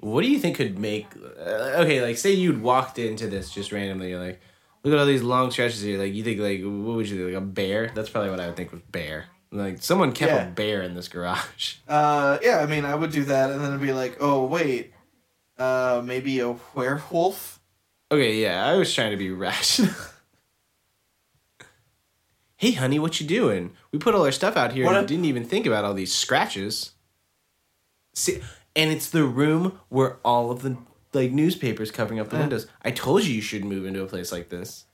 What 0.00 0.22
do 0.22 0.30
you 0.30 0.38
think 0.38 0.56
could 0.56 0.78
make? 0.78 1.06
Uh, 1.16 1.80
okay, 1.82 2.00
like 2.02 2.18
say 2.18 2.32
you'd 2.32 2.62
walked 2.62 2.98
into 2.98 3.26
this 3.26 3.50
just 3.50 3.72
randomly. 3.72 4.10
You're 4.10 4.20
like, 4.24 4.40
look 4.84 4.94
at 4.94 5.00
all 5.00 5.06
these 5.06 5.22
long 5.22 5.50
stretches 5.50 5.82
here. 5.82 5.98
Like 5.98 6.14
you 6.14 6.22
think 6.22 6.38
like 6.40 6.60
what 6.60 6.96
would 6.96 7.08
you 7.08 7.16
think? 7.16 7.34
Like 7.34 7.42
a 7.42 7.44
bear? 7.44 7.90
That's 7.94 8.08
probably 8.08 8.30
what 8.30 8.38
I 8.40 8.46
would 8.46 8.56
think 8.56 8.70
was 8.70 8.80
bear. 8.82 9.24
Like 9.50 9.82
someone 9.82 10.12
kept 10.12 10.32
Yeah. 10.32 10.46
a 10.46 10.50
bear 10.50 10.82
in 10.82 10.94
this 10.94 11.08
garage. 11.08 11.76
Uh, 11.88 12.38
yeah, 12.42 12.58
I 12.58 12.66
mean, 12.66 12.84
I 12.84 12.94
would 12.94 13.10
do 13.12 13.24
that, 13.24 13.50
and 13.50 13.60
then 13.60 13.68
it'd 13.70 13.80
be 13.80 13.92
like, 13.94 14.18
oh 14.20 14.44
wait, 14.44 14.92
uh, 15.58 16.02
maybe 16.04 16.40
a 16.40 16.54
werewolf. 16.74 17.60
Okay, 18.12 18.40
yeah, 18.42 18.66
I 18.66 18.76
was 18.76 18.92
trying 18.94 19.10
to 19.12 19.16
be 19.16 19.30
rational. 19.48 19.90
"Hey, 22.56 22.72
honey, 22.72 22.98
what 22.98 23.20
you 23.20 23.26
doing? 23.26 23.72
We 23.92 23.98
put 23.98 24.14
all 24.14 24.24
our 24.24 24.32
stuff 24.32 24.56
out 24.56 24.72
here 24.72 24.84
What 24.84 24.96
and 24.96 25.04
a- 25.04 25.08
didn't 25.08 25.24
even 25.26 25.44
think 25.44 25.66
about 25.66 25.84
all 25.84 25.94
these 25.94 26.14
scratches." 26.14 26.92
See, 28.14 28.40
and 28.74 28.90
it's 28.90 29.08
the 29.10 29.24
room 29.24 29.78
where 29.88 30.16
all 30.24 30.50
of 30.50 30.62
the 30.62 30.76
like 31.14 31.32
newspapers 31.32 31.90
covering 31.90 32.20
up 32.20 32.28
the 32.28 32.36
Yeah. 32.36 32.42
windows. 32.42 32.66
I 32.82 32.90
told 32.90 33.24
you 33.24 33.34
you 33.34 33.40
should 33.40 33.64
move 33.64 33.86
into 33.86 34.02
a 34.02 34.06
place 34.06 34.30
like 34.32 34.48
this. 34.50 34.84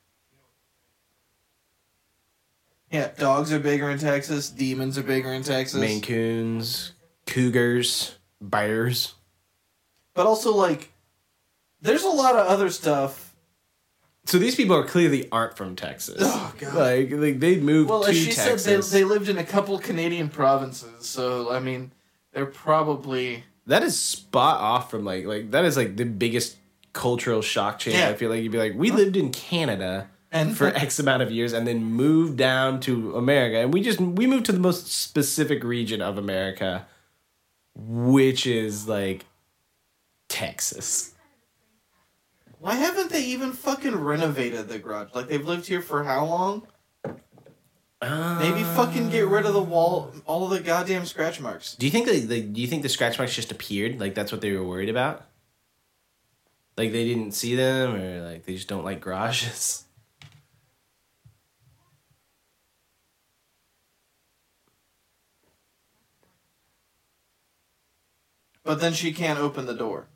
Yeah, 2.94 3.10
dogs 3.18 3.52
are 3.52 3.58
bigger 3.58 3.90
in 3.90 3.98
Texas. 3.98 4.48
Demons 4.50 4.96
are 4.96 5.02
bigger 5.02 5.32
in 5.32 5.42
Texas. 5.42 5.80
Maine 5.80 6.00
Coons, 6.00 6.92
Cougars, 7.26 8.16
Bears. 8.40 9.14
But 10.14 10.26
also, 10.26 10.54
like, 10.54 10.92
there's 11.80 12.04
a 12.04 12.08
lot 12.08 12.36
of 12.36 12.46
other 12.46 12.70
stuff. 12.70 13.34
So 14.26 14.38
these 14.38 14.54
people 14.54 14.76
are 14.76 14.84
clearly 14.86 15.28
aren't 15.32 15.56
from 15.56 15.74
Texas. 15.74 16.18
Oh, 16.20 16.54
God. 16.56 16.74
Like, 16.74 17.10
like 17.10 17.40
they 17.40 17.58
moved 17.58 17.90
Well, 17.90 18.04
to 18.04 18.10
as 18.10 18.16
she 18.16 18.30
Texas. 18.30 18.62
said, 18.64 18.82
they, 18.82 19.00
they 19.00 19.04
lived 19.04 19.28
in 19.28 19.38
a 19.38 19.44
couple 19.44 19.76
Canadian 19.80 20.28
provinces. 20.28 21.04
So, 21.06 21.50
I 21.52 21.58
mean, 21.58 21.90
they're 22.32 22.46
probably. 22.46 23.42
that 23.66 23.82
is 23.82 23.98
spot 23.98 24.60
off 24.60 24.88
from 24.90 25.04
like 25.04 25.24
like 25.26 25.50
that 25.50 25.64
is 25.64 25.76
like 25.76 25.96
the 25.96 26.04
biggest 26.04 26.56
cultural 26.92 27.42
shock 27.42 27.80
change. 27.80 27.96
Yeah. 27.96 28.10
I 28.10 28.14
feel 28.14 28.30
like 28.30 28.40
you'd 28.42 28.52
be 28.52 28.58
like, 28.58 28.74
we 28.76 28.92
lived 28.92 29.16
in 29.16 29.30
Canada 29.32 30.08
And 30.34 30.54
for 30.54 30.66
X 30.74 30.98
amount 30.98 31.22
of 31.22 31.30
years 31.30 31.54
and 31.54 31.66
then 31.66 31.82
moved 31.82 32.36
down 32.36 32.80
to 32.80 33.16
America, 33.16 33.58
and 33.58 33.72
we 33.72 33.80
just 33.80 34.00
we 34.00 34.26
moved 34.26 34.44
to 34.46 34.52
the 34.52 34.60
most 34.60 34.88
specific 34.88 35.64
region 35.64 36.02
of 36.02 36.18
America, 36.18 36.86
which 37.74 38.46
is 38.46 38.86
like 38.86 39.24
Texas. 40.28 41.14
Why 42.58 42.74
haven't 42.74 43.10
they 43.10 43.22
even 43.26 43.52
fucking 43.52 43.94
renovated 43.94 44.68
the 44.68 44.78
garage? 44.78 45.14
Like, 45.14 45.28
they've 45.28 45.46
lived 45.46 45.66
here 45.66 45.82
for 45.82 46.02
how 46.02 46.24
long? 46.24 46.66
Maybe 48.00 48.62
um, 48.62 48.74
fucking 48.74 49.10
get 49.10 49.26
rid 49.26 49.46
of 49.46 49.54
the 49.54 49.62
wall, 49.62 50.12
all 50.26 50.48
the 50.48 50.60
goddamn 50.60 51.06
scratch 51.06 51.40
marks. 51.40 51.74
Do 51.74 51.86
you 51.86 51.92
think 51.92 52.06
that? 52.06 52.28
Like, 52.28 52.52
do 52.52 52.60
you 52.60 52.66
think 52.66 52.82
the 52.82 52.88
scratch 52.88 53.18
marks 53.18 53.34
just 53.34 53.52
appeared? 53.52 54.00
Like 54.00 54.14
that's 54.14 54.32
what 54.32 54.40
they 54.40 54.52
were 54.52 54.64
worried 54.64 54.88
about? 54.88 55.26
Like 56.76 56.92
they 56.92 57.04
didn't 57.04 57.32
see 57.32 57.54
them, 57.54 57.94
or 57.94 58.28
like 58.28 58.44
they 58.44 58.54
just 58.54 58.68
don't 58.68 58.84
like 58.84 59.00
garages. 59.00 59.84
But 68.64 68.80
then 68.80 68.92
she 68.94 69.12
can't 69.12 69.38
open 69.38 69.66
the 69.66 69.74
door. 69.74 70.08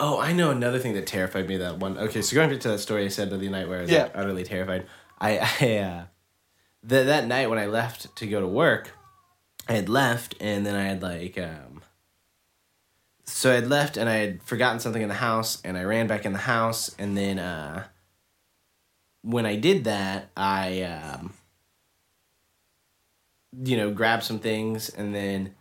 Oh, 0.00 0.20
I 0.20 0.32
know 0.32 0.50
another 0.52 0.78
thing 0.78 0.94
that 0.94 1.06
terrified 1.06 1.48
me. 1.48 1.56
That 1.56 1.78
one. 1.78 1.98
Okay, 1.98 2.22
so 2.22 2.34
going 2.34 2.50
back 2.50 2.60
to 2.60 2.68
that 2.68 2.78
story 2.78 3.04
I 3.04 3.08
said 3.08 3.30
the 3.30 3.36
other 3.36 3.50
night 3.50 3.68
where 3.68 3.78
I 3.80 3.82
was 3.82 3.90
Yeah. 3.90 4.04
like, 4.04 4.12
utterly 4.16 4.44
terrified. 4.44 4.86
I, 5.20 5.38
I 5.60 5.76
uh, 5.78 6.04
that 6.84 7.04
that 7.04 7.26
night 7.26 7.50
when 7.50 7.58
I 7.58 7.66
left 7.66 8.14
to 8.16 8.26
go 8.26 8.40
to 8.40 8.46
work, 8.46 8.92
I 9.68 9.72
had 9.72 9.88
left 9.88 10.36
and 10.40 10.64
then 10.64 10.76
I 10.76 10.84
had 10.84 11.02
like 11.02 11.36
um. 11.36 11.82
So 13.24 13.50
I 13.50 13.56
had 13.56 13.68
left 13.68 13.96
and 13.96 14.08
I 14.08 14.14
had 14.14 14.42
forgotten 14.44 14.78
something 14.80 15.02
in 15.02 15.08
the 15.08 15.14
house 15.16 15.60
and 15.64 15.76
I 15.76 15.82
ran 15.82 16.06
back 16.06 16.24
in 16.24 16.32
the 16.32 16.38
house 16.38 16.94
and 16.98 17.16
then 17.16 17.38
uh. 17.40 17.84
When 19.22 19.44
I 19.46 19.56
did 19.56 19.82
that, 19.84 20.30
I 20.36 20.82
um. 20.82 21.34
You 23.64 23.76
know, 23.76 23.90
grabbed 23.90 24.22
some 24.22 24.38
things 24.38 24.88
and 24.90 25.12
then 25.12 25.54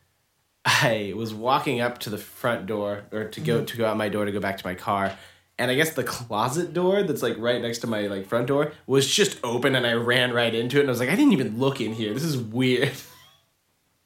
I 0.70 1.14
was 1.16 1.34
walking 1.34 1.80
up 1.80 2.00
to 2.00 2.10
the 2.10 2.18
front 2.18 2.66
door 2.66 3.06
or 3.14 3.30
to 3.30 3.40
go 3.40 3.64
to 3.64 3.78
go 3.78 3.86
out 3.86 3.96
my 3.96 4.10
door 4.10 4.26
to 4.26 4.34
go 4.34 4.42
back 4.42 4.58
to 4.58 4.68
my 4.68 4.76
car. 4.76 5.18
And 5.58 5.72
I 5.72 5.76
guess 5.76 5.94
the 5.94 6.04
closet 6.04 6.74
door 6.74 7.04
that's 7.04 7.24
like 7.24 7.38
right 7.38 7.62
next 7.62 7.80
to 7.80 7.88
my 7.88 8.02
like 8.08 8.28
front 8.28 8.48
door 8.48 8.74
was 8.86 9.08
just 9.08 9.40
open 9.46 9.76
and 9.76 9.88
I 9.88 9.94
ran 9.94 10.34
right 10.34 10.54
into 10.54 10.78
it 10.78 10.82
and 10.82 10.90
I 10.90 10.92
was 10.92 11.00
like, 11.00 11.10
I 11.10 11.16
didn't 11.16 11.32
even 11.32 11.58
look 11.58 11.80
in 11.80 11.94
here. 11.94 12.14
This 12.14 12.24
is 12.24 12.38
weird. 12.38 12.92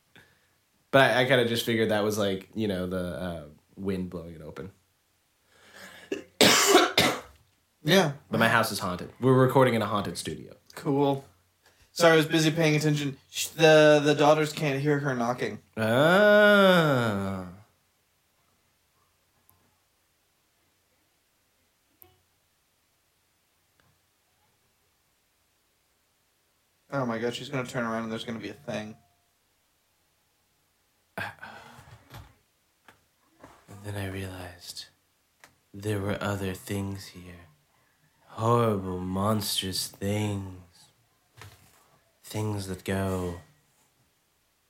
but 0.91 1.11
I, 1.11 1.23
I 1.23 1.25
kind 1.25 1.41
of 1.41 1.47
just 1.47 1.65
figured 1.65 1.89
that 1.89 2.03
was 2.03 2.19
like, 2.19 2.47
you 2.53 2.67
know, 2.67 2.85
the 2.85 3.19
uh, 3.19 3.43
wind 3.75 4.11
blowing 4.11 4.35
it 4.35 4.41
open. 4.41 4.71
Yeah. 7.83 8.11
But 8.29 8.39
my 8.39 8.47
house 8.47 8.71
is 8.71 8.77
haunted. 8.77 9.09
We're 9.19 9.33
recording 9.33 9.73
in 9.73 9.81
a 9.81 9.87
haunted 9.87 10.15
studio. 10.15 10.53
Cool. 10.75 11.25
Sorry, 11.93 12.13
I 12.13 12.15
was 12.15 12.25
busy 12.25 12.51
paying 12.51 12.75
attention. 12.75 13.17
The 13.55 14.01
the 14.03 14.15
daughters 14.15 14.53
can't 14.53 14.79
hear 14.79 14.99
her 14.99 15.13
knocking. 15.13 15.59
Ah. 15.77 17.45
Oh 26.93 27.05
my 27.05 27.19
god, 27.19 27.33
she's 27.33 27.49
gonna 27.49 27.67
turn 27.67 27.85
around 27.85 28.03
and 28.03 28.11
there's 28.11 28.25
gonna 28.25 28.39
be 28.39 28.49
a 28.49 28.53
thing. 28.53 28.95
And 33.83 33.95
then 33.95 34.03
I 34.03 34.09
realized 34.11 34.85
there 35.73 35.99
were 35.99 36.17
other 36.21 36.53
things 36.53 37.07
here. 37.07 37.47
Horrible, 38.27 38.99
monstrous 38.99 39.87
things. 39.87 40.70
Things 42.31 42.67
that 42.67 42.85
go 42.85 43.41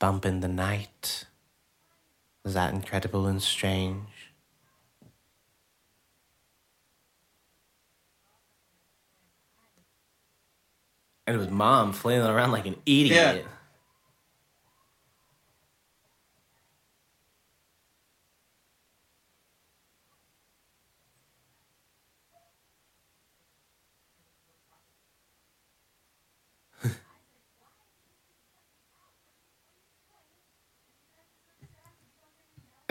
bump 0.00 0.26
in 0.26 0.40
the 0.40 0.48
night. 0.48 1.26
Is 2.44 2.54
that 2.54 2.74
incredible 2.74 3.28
and 3.28 3.40
strange? 3.40 4.32
And 11.24 11.36
it 11.36 11.38
was 11.38 11.50
mom 11.50 11.92
flailing 11.92 12.28
around 12.28 12.50
like 12.50 12.66
an 12.66 12.74
idiot. 12.84 13.46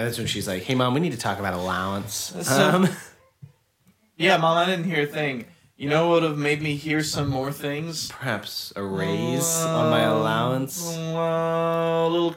And 0.02 0.08
that's 0.08 0.18
when 0.18 0.26
she's 0.26 0.48
like, 0.48 0.64
"Hey, 0.64 0.74
mom, 0.74 0.96
we 0.96 1.00
need 1.00 1.12
to 1.12 1.18
talk 1.20 1.38
about 1.38 1.54
allowance." 1.54 2.34
So- 2.42 2.70
Um, 2.70 2.90
Yeah, 4.18 4.38
mom, 4.38 4.58
I 4.58 4.66
didn't 4.66 4.86
hear 4.86 5.04
a 5.04 5.06
thing. 5.08 5.46
You 5.78 5.90
know 5.90 6.08
what 6.10 6.22
would 6.22 6.30
have 6.30 6.38
made 6.40 6.60
me 6.62 6.76
hear 6.76 7.04
some 7.04 7.30
more 7.30 7.52
things? 7.52 8.08
perhaps 8.12 8.74
a 8.76 8.82
raise 8.84 9.62
on 9.62 9.90
my 9.92 10.02
allowance, 10.02 10.88
Uh, 10.96 12.06
a 12.06 12.10
little 12.10 12.36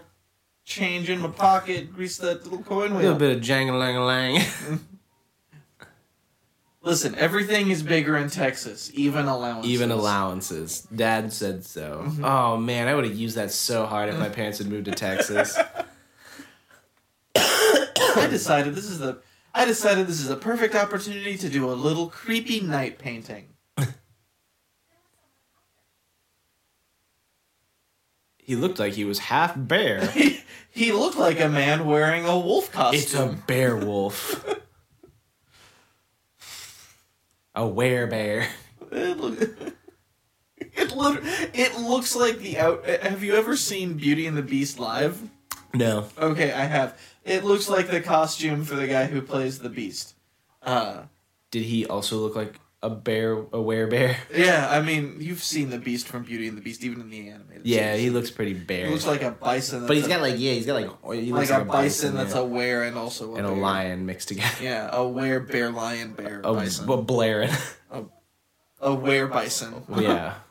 change 0.65 1.09
in 1.11 1.21
my 1.21 1.29
pocket, 1.29 1.95
grease 1.95 2.19
that 2.19 2.45
little 2.45 2.63
coin 2.63 2.91
with 2.95 3.01
a 3.01 3.05
little 3.05 3.19
bit 3.19 3.37
of 3.37 3.43
jangle 3.43 3.79
lang 3.79 3.97
lang. 3.97 4.43
Listen, 6.83 7.15
everything 7.15 7.71
is 7.71 7.83
bigger 7.83 8.17
in 8.19 8.29
Texas, 8.29 8.91
even 8.93 9.25
allowances. 9.27 9.71
Even 9.71 9.91
allowances. 9.91 10.87
Dad 10.95 11.33
said 11.33 11.65
so. 11.65 12.03
Mm-hmm. 12.07 12.25
Oh 12.27 12.59
man, 12.59 12.89
I 12.89 12.95
would 12.95 13.05
have 13.05 13.15
used 13.15 13.37
that 13.37 13.51
so 13.53 13.87
hard 13.87 14.11
if 14.11 14.19
my 14.19 14.29
parents 14.39 14.59
had 14.59 14.67
moved 14.69 14.85
to 14.87 14.93
Texas. 14.93 15.59
I 18.17 18.27
decided 18.27 18.75
this 18.75 18.91
is 18.91 18.99
the. 18.99 19.19
I 19.55 19.65
decided 19.65 20.07
this 20.07 20.21
is 20.21 20.31
a 20.31 20.37
perfect 20.37 20.75
opportunity 20.75 21.37
to 21.37 21.49
do 21.49 21.71
a 21.71 21.75
little 21.75 22.09
creepy 22.09 22.61
night 22.61 22.99
painting. 22.99 23.49
he 28.37 28.57
looked 28.57 28.79
like 28.81 28.95
he 28.95 29.05
was 29.05 29.19
half 29.21 29.55
bear. 29.57 30.07
He, 30.13 30.41
he 30.71 30.91
looked 30.91 31.17
like 31.17 31.39
a 31.39 31.49
man 31.49 31.87
wearing 31.87 32.27
a 32.27 32.37
wolf 32.37 32.73
costume. 32.73 33.01
It's 33.01 33.15
a 33.15 33.27
bear 33.47 33.77
wolf. 33.77 34.45
a 37.55 37.63
werebear. 37.63 38.49
It, 38.91 39.17
look, 39.17 39.41
it, 40.59 40.97
look, 40.97 41.21
it 41.23 41.79
looks 41.79 42.17
like 42.17 42.39
the 42.39 42.59
out. 42.59 42.85
Have 42.87 43.23
you 43.23 43.35
ever 43.35 43.57
seen 43.57 43.95
Beauty 43.95 44.27
and 44.27 44.37
the 44.37 44.43
Beast 44.43 44.81
live? 44.81 45.23
No. 45.73 46.07
Okay, 46.19 46.53
I 46.53 46.65
have. 46.65 46.99
It 47.25 47.45
looks 47.45 47.69
like 47.69 47.89
the 47.89 48.01
costume 48.01 48.65
for 48.65 48.75
the 48.75 48.87
guy 48.87 49.07
who 49.07 49.23
plays 49.23 49.59
the 49.61 49.71
Beast. 49.71 50.15
Uh, 50.63 51.05
Did 51.51 51.63
he 51.65 51.87
also 51.87 52.19
look 52.19 52.37
like 52.37 52.61
a 52.83 52.91
bear, 52.91 53.33
a 53.33 53.59
werebear? 53.59 54.17
yeah, 54.35 54.69
I 54.71 54.83
mean, 54.83 55.17
you've 55.21 55.43
seen 55.43 55.71
the 55.71 55.79
Beast 55.79 56.07
from 56.07 56.25
Beauty 56.25 56.49
and 56.49 56.57
the 56.57 56.61
Beast, 56.61 56.85
even 56.85 57.01
in 57.01 57.09
the 57.11 57.29
animated. 57.31 57.67
Yeah, 57.67 57.93
series. 57.93 58.01
he 58.03 58.11
looks 58.11 58.31
pretty 58.31 58.53
bear. 58.53 58.87
He 58.87 58.93
looks 58.93 59.07
like 59.07 59.23
a 59.23 59.31
bison. 59.31 59.81
That's 59.81 59.89
but 59.89 59.97
he's 59.97 60.07
a, 60.07 60.09
got 60.11 60.21
like 60.21 60.35
yeah, 60.39 60.53
he's 60.53 60.67
got 60.67 60.75
like 60.75 61.15
he 61.15 61.33
like 61.33 61.49
looks 61.49 61.51
a 61.51 61.65
bison 61.65 62.15
that's 62.15 62.35
yeah. 62.35 62.41
a 62.41 62.45
were 62.45 62.83
and 62.83 62.97
also 62.99 63.33
a 63.35 63.39
and 63.39 63.47
a 63.47 63.51
bear. 63.51 63.59
lion 63.59 64.07
mixed 64.07 64.29
together. 64.29 64.49
Yeah, 64.63 64.91
a 64.93 65.09
were 65.09 65.41
bear 65.41 65.71
lion 65.71 66.13
bear 66.13 66.41
A, 66.45 66.53
bison. 66.53 66.89
a 66.91 66.97
blaring. 66.99 67.51
a 68.81 68.95
were 68.95 69.27
bison. 69.29 69.83
yeah. 69.97 70.35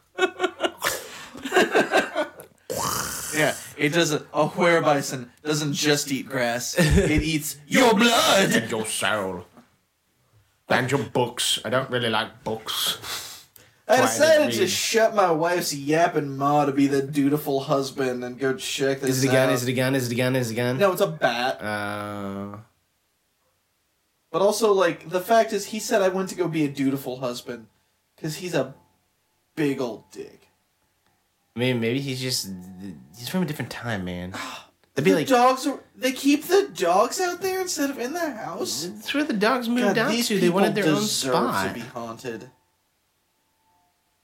Yeah, 3.35 3.55
it 3.77 3.89
doesn't. 3.89 4.25
A 4.33 4.47
were 4.47 4.81
bison 4.81 5.31
doesn't 5.43 5.73
just 5.73 6.11
eat 6.11 6.27
grass. 6.29 6.75
It 6.79 7.21
eats 7.21 7.57
your 7.67 7.93
blood. 7.93 8.51
and 8.53 8.69
your 8.71 8.85
soul. 8.85 9.45
And 10.69 10.89
your 10.89 11.03
books. 11.03 11.59
I 11.65 11.69
don't 11.69 11.89
really 11.91 12.09
like 12.09 12.43
books. 12.43 12.97
I 13.87 13.97
Quiet 13.97 14.07
decided 14.07 14.51
to 14.53 14.59
reed. 14.61 14.69
shut 14.69 15.13
my 15.13 15.29
wife's 15.29 15.73
yapping 15.75 16.37
maw 16.37 16.65
to 16.65 16.71
be 16.71 16.87
the 16.87 17.01
dutiful 17.01 17.59
husband 17.59 18.23
and 18.23 18.39
go 18.39 18.53
check 18.55 19.01
this 19.01 19.09
Is 19.17 19.23
it 19.25 19.29
a 19.29 19.31
gun? 19.31 19.49
out. 19.49 19.53
Is 19.53 19.63
it 19.67 19.69
a 19.69 19.73
gun? 19.73 19.95
Is 19.95 20.07
it 20.07 20.13
a 20.13 20.15
gun? 20.15 20.35
Is 20.37 20.49
it 20.49 20.53
a 20.53 20.55
gun? 20.55 20.77
No, 20.79 20.91
it's 20.93 21.01
a 21.01 21.07
bat. 21.07 21.61
Uh, 21.61 22.57
But 24.31 24.41
also, 24.41 24.73
like, 24.73 25.09
the 25.09 25.19
fact 25.19 25.53
is, 25.53 25.67
he 25.67 25.79
said 25.79 26.01
I 26.01 26.07
went 26.07 26.29
to 26.29 26.35
go 26.35 26.47
be 26.47 26.63
a 26.65 26.69
dutiful 26.69 27.19
husband 27.19 27.67
because 28.15 28.37
he's 28.37 28.55
a 28.55 28.73
big 29.55 29.79
old 29.81 30.09
dick. 30.11 30.42
I 31.55 31.59
mean, 31.59 31.79
maybe 31.79 31.99
he's 31.99 32.21
just 32.21 32.49
he's 33.17 33.29
from 33.29 33.43
a 33.43 33.45
different 33.45 33.71
time, 33.71 34.05
man. 34.05 34.33
They'd 34.95 35.03
be 35.05 35.11
the 35.11 35.17
like 35.17 35.27
dogs 35.27 35.65
are. 35.65 35.79
They 35.95 36.11
keep 36.11 36.43
the 36.43 36.69
dogs 36.73 37.19
out 37.19 37.41
there 37.41 37.61
instead 37.61 37.89
of 37.89 37.99
in 37.99 38.13
the 38.13 38.31
house. 38.31 38.85
that's 38.85 39.13
where 39.13 39.23
the 39.23 39.33
dogs 39.33 39.67
moved 39.67 39.95
God, 39.95 39.97
out 39.97 40.23
to. 40.23 40.39
They 40.39 40.49
wanted 40.49 40.75
their 40.75 40.87
own 40.87 41.01
spot. 41.01 41.69
to 41.69 41.73
be 41.73 41.79
haunted. 41.79 42.49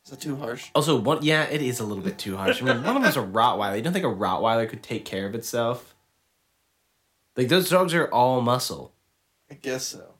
Is 0.05 0.11
that 0.11 0.21
too 0.21 0.35
harsh? 0.35 0.69
Also, 0.75 0.99
one 0.99 1.19
yeah, 1.23 1.43
it 1.43 1.61
is 1.61 1.79
a 1.79 1.83
little 1.85 2.03
bit 2.03 2.17
too 2.17 2.37
harsh. 2.37 2.61
I 2.61 2.65
mean, 2.65 2.83
one 2.83 2.97
of 2.97 3.01
them's 3.01 3.17
a 3.17 3.19
Rottweiler. 3.21 3.77
You 3.77 3.81
don't 3.81 3.93
think 3.93 4.05
a 4.05 4.09
Rottweiler 4.09 4.69
could 4.69 4.83
take 4.83 5.05
care 5.05 5.25
of 5.25 5.33
itself? 5.33 5.95
Like 7.35 7.47
those 7.47 7.69
dogs 7.69 7.93
are 7.93 8.07
all 8.07 8.41
muscle. 8.41 8.93
I 9.49 9.55
guess 9.55 9.85
so. 9.85 10.13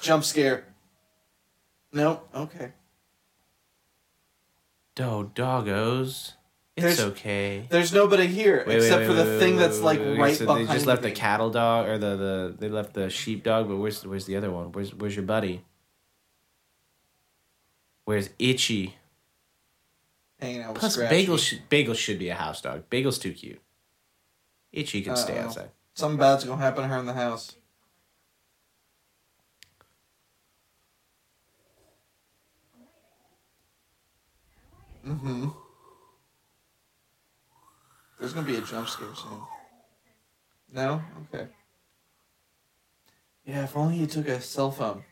Jump 0.00 0.24
scare. 0.24 0.66
Nope. 1.92 2.28
Okay. 2.34 2.72
Do 4.94 5.30
doggos. 5.34 6.34
It's 6.82 6.96
There's- 6.96 7.12
okay. 7.12 7.66
There's 7.68 7.92
nobody 7.92 8.26
here 8.26 8.64
Wait, 8.66 8.76
except 8.76 9.00
wait, 9.00 9.06
for 9.06 9.12
the 9.14 9.24
wait, 9.24 9.38
thing 9.38 9.56
wait, 9.56 9.62
that's 9.62 9.80
like 9.80 9.98
wait, 10.00 10.08
wait. 10.12 10.18
right 10.18 10.36
so 10.36 10.46
behind. 10.46 10.68
They 10.68 10.72
just 10.74 10.86
left 10.86 11.02
the 11.02 11.08
me. 11.08 11.14
cattle 11.14 11.50
dog 11.50 11.88
or 11.88 11.98
the, 11.98 12.16
the 12.16 12.54
they 12.58 12.68
left 12.68 12.94
the 12.94 13.10
sheep 13.10 13.42
dog, 13.44 13.68
but 13.68 13.76
where's 13.76 14.04
where's 14.06 14.26
the 14.26 14.36
other 14.36 14.50
one? 14.50 14.72
Where's 14.72 14.94
where's 14.94 15.14
your 15.16 15.24
buddy? 15.24 15.62
Where's 18.04 18.30
Itchy? 18.38 18.96
hanging 20.40 20.62
out 20.62 20.70
with 20.72 20.78
Plus, 20.80 20.94
Scratchy. 20.94 21.14
Bagel 21.14 21.36
should 21.36 21.68
Bagel 21.68 21.94
should 21.94 22.18
be 22.18 22.28
a 22.30 22.34
house 22.34 22.62
dog. 22.62 22.88
Bagel's 22.88 23.18
too 23.18 23.32
cute. 23.32 23.60
Itchy 24.72 25.02
can 25.02 25.16
stay 25.16 25.38
Uh-oh. 25.38 25.46
outside. 25.46 25.70
Something 25.94 26.18
bad's 26.18 26.44
gonna 26.44 26.62
happen 26.62 26.82
to 26.82 26.88
her 26.88 26.98
in 26.98 27.06
the 27.06 27.12
house. 27.12 27.56
Mm-hmm. 35.06 35.48
There's 38.20 38.34
gonna 38.34 38.46
be 38.46 38.56
a 38.56 38.60
jump 38.60 38.86
scare 38.86 39.14
soon. 39.14 39.40
No? 40.72 41.02
Okay. 41.32 41.48
Yeah, 43.46 43.64
if 43.64 43.74
only 43.74 43.96
you 43.96 44.06
took 44.06 44.28
a 44.28 44.40
cell 44.42 44.70
phone. 44.70 45.04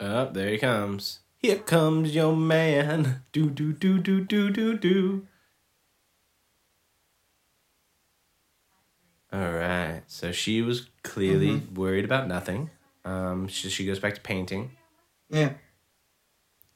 Up 0.00 0.34
there 0.34 0.50
he 0.50 0.58
comes. 0.58 1.20
Here 1.38 1.56
comes 1.56 2.14
your 2.14 2.36
man. 2.36 3.22
Do 3.32 3.48
do 3.50 3.72
do 3.72 3.98
do 3.98 4.20
do 4.24 4.50
do 4.50 4.76
do. 4.76 5.26
All 9.32 9.52
right. 9.52 10.02
So 10.08 10.32
she 10.32 10.60
was 10.60 10.88
clearly 11.02 11.50
mm-hmm. 11.50 11.74
worried 11.74 12.04
about 12.04 12.26
nothing. 12.26 12.70
Um, 13.08 13.48
she, 13.48 13.70
she 13.70 13.86
goes 13.86 13.98
back 13.98 14.14
to 14.16 14.20
painting 14.20 14.72
Yeah. 15.30 15.52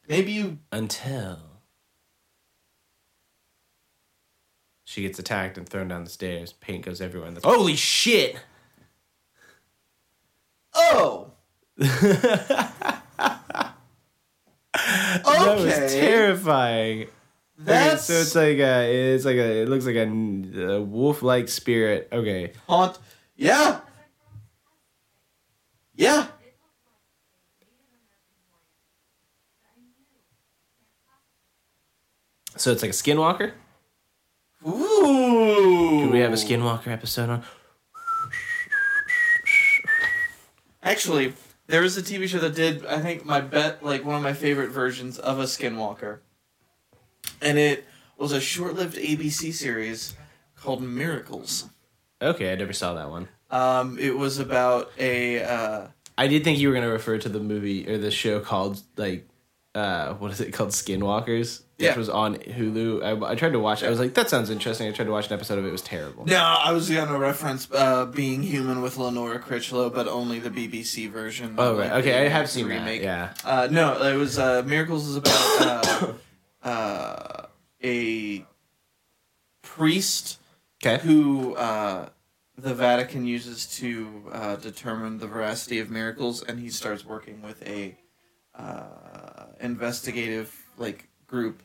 Maybe 0.09 0.33
you 0.33 0.59
until 0.71 1.39
she 4.85 5.03
gets 5.03 5.19
attacked 5.19 5.59
and 5.59 5.69
thrown 5.69 5.89
down 5.89 6.05
the 6.05 6.11
stairs. 6.11 6.53
Paint 6.53 6.87
goes 6.87 7.01
everywhere. 7.01 7.29
And 7.29 7.39
Holy 7.45 7.77
shit! 7.77 8.37
Oh! 10.75 11.33
That 15.45 15.59
was 15.59 15.93
terrifying. 15.93 17.09
That's 17.59 18.11
Okay, 18.11 18.15
so 18.15 18.21
it's 18.21 18.35
like 18.35 18.59
a, 18.59 19.15
it's 19.15 19.25
like 19.25 19.37
a, 19.37 19.63
it 19.63 19.69
looks 19.69 19.85
like 19.87 19.97
a, 19.97 20.75
a 20.77 20.81
wolf-like 20.81 21.49
spirit. 21.49 22.09
Okay, 22.13 22.53
haunt. 22.67 22.99
Yeah. 23.37 23.81
Yeah. 25.95 26.27
so 32.57 32.71
it's 32.71 32.83
like 32.83 32.91
a 32.91 32.95
skinwalker. 32.95 33.53
Ooh. 34.67 36.05
Do 36.05 36.11
we 36.11 36.21
have 36.21 36.33
a 36.33 36.37
skinwalker 36.37 36.89
episode 36.89 37.29
on? 37.29 37.43
Actually, 40.83 41.33
there 41.67 41.83
was 41.83 41.97
a 41.97 42.03
TV 42.03 42.29
show 42.29 42.39
that 42.39 42.55
did, 42.55 42.85
I 42.87 43.01
think, 43.01 43.25
my 43.25 43.41
bet, 43.41 43.85
like 43.85 44.05
one 44.05 44.17
of 44.17 44.23
my 44.23 44.33
favorite 44.33 44.71
versions 44.71 45.19
of 45.19 45.39
a 45.39 45.45
Skinwalker. 45.45 46.19
And 47.41 47.59
it 47.59 47.87
was 48.17 48.33
a 48.33 48.41
short 48.41 48.75
lived 48.75 48.97
ABC 48.97 49.53
series 49.53 50.15
called 50.57 50.83
Miracles. 50.83 51.69
Okay, 52.21 52.53
I 52.53 52.57
never 52.57 52.73
saw 52.73 52.95
that 52.95 53.11
one. 53.11 53.29
Um, 53.53 53.99
it 53.99 54.17
was 54.17 54.39
about 54.39 54.91
a. 54.99 55.43
Uh, 55.45 55.87
I 56.19 56.27
did 56.27 56.43
think 56.45 56.59
you 56.59 56.69
were 56.69 56.75
gonna 56.75 56.89
refer 56.89 57.19
to 57.19 57.29
the 57.29 57.41
movie 57.41 57.89
or 57.89 57.99
the 57.99 58.11
show 58.11 58.41
called 58.41 58.81
like, 58.97 59.29
uh, 59.75 60.15
what 60.15 60.31
is 60.33 60.41
it 60.41 60.53
called? 60.53 60.71
Skinwalkers. 60.71 61.61
Which 61.79 61.89
Yeah. 61.89 61.97
was 61.97 62.09
on 62.09 62.37
Hulu. 62.37 63.03
I, 63.03 63.31
I 63.33 63.35
tried 63.35 63.53
to 63.55 63.59
watch. 63.59 63.83
it. 63.83 63.87
I 63.87 63.91
was 63.91 63.99
like, 63.99 64.15
that 64.15 64.31
sounds 64.31 64.51
interesting. 64.51 64.87
I 64.89 64.93
tried 64.93 65.07
to 65.07 65.11
watch 65.11 65.27
an 65.27 65.33
episode 65.33 65.59
of 65.59 65.65
it. 65.65 65.69
It 65.69 65.73
was 65.73 65.83
terrible. 65.83 66.25
no, 66.27 66.37
I 66.37 66.71
was 66.73 66.89
going 66.89 67.09
to 67.09 67.19
reference 67.19 67.67
uh, 67.73 68.07
Being 68.07 68.43
Human 68.45 68.83
with 68.83 68.99
Lenora 68.99 69.41
Crichlow, 69.41 69.93
but 69.93 70.07
only 70.07 70.39
the 70.39 70.51
BBC 70.51 71.11
version. 71.11 71.57
Oh 71.59 71.77
right. 71.77 71.91
like, 71.91 72.05
Okay, 72.05 72.25
I 72.25 72.29
have 72.29 72.49
seen 72.49 72.67
remake. 72.67 73.03
that. 73.03 73.41
Yeah. 73.45 73.51
Uh, 73.51 73.69
no, 73.71 74.01
it 74.01 74.15
was 74.17 74.39
uh, 74.39 74.63
Miracles 74.65 75.09
is 75.09 75.17
about 75.17 75.61
uh, 75.61 76.13
uh, 76.69 77.47
a 77.83 78.45
priest 79.63 80.39
Okay. 80.85 81.03
who 81.05 81.55
uh, 81.57 82.09
the 82.63 82.75
Vatican 82.75 83.27
uses 83.27 83.67
to 83.79 84.23
uh, 84.33 84.57
determine 84.57 85.19
the 85.19 85.27
veracity 85.27 85.81
of 85.81 85.91
miracles, 85.91 86.43
and 86.43 86.61
he 86.61 86.71
starts 86.71 87.05
working 87.05 87.43
with 87.43 87.67
a 87.67 87.97
uh, 88.55 89.47
investigative 89.61 90.55
like 90.79 91.09
group 91.27 91.63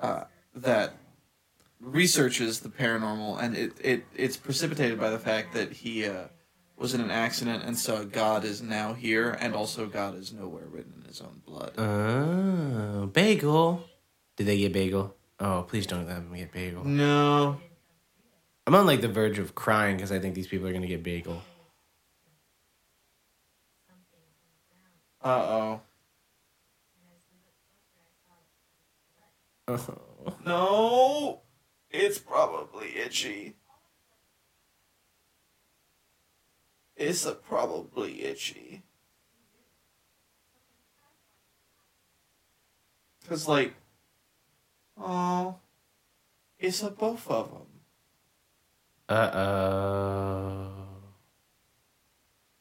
uh, 0.00 0.24
that 0.54 0.94
researches 1.80 2.60
the 2.60 2.68
paranormal, 2.70 3.42
and 3.42 3.56
it, 3.56 3.72
it 3.80 4.04
it's 4.16 4.38
precipitated 4.38 4.98
by 4.98 5.10
the 5.10 5.18
fact 5.18 5.52
that 5.52 5.70
he 5.70 6.06
uh, 6.06 6.24
was 6.78 6.94
in 6.94 7.02
an 7.02 7.10
accident, 7.10 7.64
and 7.64 7.76
so 7.76 8.06
God 8.06 8.44
is 8.44 8.62
now 8.62 8.94
here, 8.94 9.36
and 9.40 9.54
also 9.54 9.86
God 9.86 10.16
is 10.16 10.32
nowhere 10.32 10.66
written 10.66 10.94
in 10.98 11.04
His 11.06 11.20
own 11.20 11.42
blood. 11.44 11.72
Oh, 11.76 13.06
bagel. 13.06 13.84
Did 14.36 14.46
they 14.46 14.58
get 14.58 14.72
bagel? 14.72 15.14
Oh, 15.40 15.64
please 15.68 15.86
don't 15.86 16.06
let 16.06 16.14
them 16.14 16.34
get 16.34 16.52
bagel. 16.52 16.84
No, 16.84 17.60
I'm 18.68 18.74
on 18.74 18.84
like 18.84 19.00
the 19.00 19.08
verge 19.08 19.38
of 19.38 19.54
crying 19.54 19.96
because 19.96 20.12
I 20.12 20.18
think 20.18 20.34
these 20.34 20.46
people 20.46 20.68
are 20.68 20.74
gonna 20.74 20.86
get 20.86 21.02
bagel. 21.02 21.40
uh 25.24 25.26
oh, 25.26 25.80
Oh. 29.68 30.34
no, 30.44 31.40
it's 31.90 32.18
probably 32.18 32.98
itchy. 32.98 33.56
It's 36.94 37.24
a 37.24 37.32
probably 37.32 38.22
itchy. 38.24 38.82
Cause 43.26 43.48
like, 43.48 43.72
oh, 44.98 45.56
it's 46.58 46.82
a 46.82 46.90
both 46.90 47.26
of 47.30 47.50
them. 47.50 47.77
Uh 49.08 49.30
oh. 49.34 50.68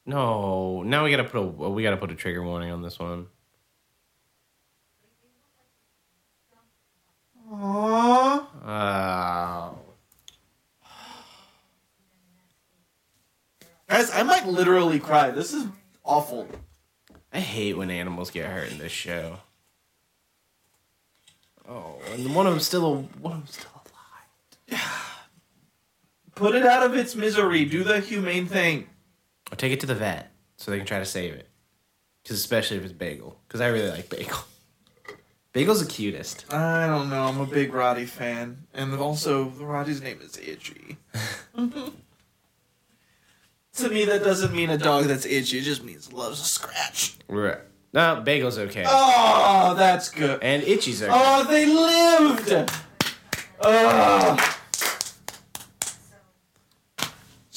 No, 0.05 0.83
now 0.83 1.03
we 1.03 1.11
gotta 1.11 1.25
put 1.25 1.39
a 1.39 1.43
we 1.43 1.83
gotta 1.83 1.97
put 1.97 2.11
a 2.11 2.15
trigger 2.15 2.41
warning 2.41 2.71
on 2.71 2.81
this 2.81 2.97
one. 2.97 3.27
Aww. 7.51 8.45
Oh. 8.65 9.79
Guys, 13.89 14.11
I 14.11 14.23
might 14.23 14.45
literally 14.47 14.99
cry. 14.99 15.31
This 15.31 15.53
is 15.53 15.65
awful. 16.03 16.47
I 17.31 17.39
hate 17.39 17.77
when 17.77 17.89
animals 17.89 18.31
get 18.31 18.49
hurt 18.49 18.71
in 18.71 18.77
this 18.77 18.91
show. 18.91 19.39
Oh, 21.67 21.99
and 22.13 22.33
one 22.33 22.47
of 22.47 22.53
them's 22.53 22.65
still 22.65 22.85
a, 22.85 22.95
one 23.19 23.33
of 23.33 23.39
them's 23.39 23.57
still 23.57 23.71
alive. 24.71 24.93
Put 26.37 26.53
it 26.53 26.67
out 26.67 26.83
of 26.83 26.95
its 26.95 27.15
misery. 27.15 27.65
Do 27.65 27.83
the 27.83 27.99
humane 27.99 28.45
thing. 28.45 28.87
Or 29.51 29.55
take 29.55 29.71
it 29.71 29.79
to 29.79 29.87
the 29.87 29.95
vet 29.95 30.31
so 30.57 30.69
they 30.69 30.77
can 30.77 30.85
try 30.85 30.99
to 30.99 31.05
save 31.05 31.33
it. 31.33 31.49
Because 32.21 32.37
especially 32.37 32.77
if 32.77 32.83
it's 32.83 32.93
Bagel, 32.93 33.39
because 33.47 33.59
I 33.59 33.69
really 33.69 33.89
like 33.89 34.07
Bagel. 34.07 34.37
Bagel's 35.53 35.83
the 35.83 35.91
cutest. 35.91 36.45
I 36.53 36.85
don't 36.85 37.09
know. 37.09 37.23
I'm 37.23 37.39
a 37.39 37.47
big 37.47 37.73
Roddy 37.73 38.05
fan, 38.05 38.67
and 38.75 38.93
also 38.93 39.45
Roddy's 39.45 39.99
name 39.99 40.19
is 40.21 40.37
Itchy. 40.37 40.97
to 41.55 41.91
me, 43.89 44.05
that 44.05 44.23
doesn't 44.23 44.53
mean 44.53 44.69
a 44.69 44.77
dog 44.77 45.05
that's 45.05 45.25
itchy. 45.25 45.57
It 45.57 45.63
just 45.63 45.83
means 45.83 46.13
loves 46.13 46.39
a 46.39 46.45
scratch. 46.45 47.15
Right. 47.27 47.57
No, 47.93 48.21
Bagel's 48.23 48.59
okay. 48.59 48.85
Oh, 48.87 49.73
that's 49.75 50.09
good. 50.09 50.43
And 50.43 50.61
Itchy's 50.61 51.01
okay. 51.01 51.11
Oh, 51.11 51.43
they 51.45 51.65
lived. 51.65 52.71
Oh. 53.61 54.56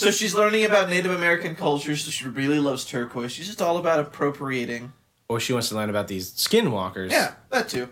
So 0.00 0.10
she's 0.10 0.34
learning 0.34 0.64
about 0.64 0.88
Native 0.88 1.12
American 1.12 1.54
culture. 1.54 1.94
So 1.94 2.10
she 2.10 2.26
really 2.26 2.58
loves 2.58 2.86
turquoise. 2.86 3.32
She's 3.32 3.46
just 3.46 3.60
all 3.60 3.76
about 3.76 4.00
appropriating. 4.00 4.94
Or 5.28 5.38
she 5.38 5.52
wants 5.52 5.68
to 5.68 5.74
learn 5.74 5.90
about 5.90 6.08
these 6.08 6.30
skinwalkers. 6.32 7.10
Yeah, 7.10 7.34
that 7.50 7.68
too. 7.68 7.90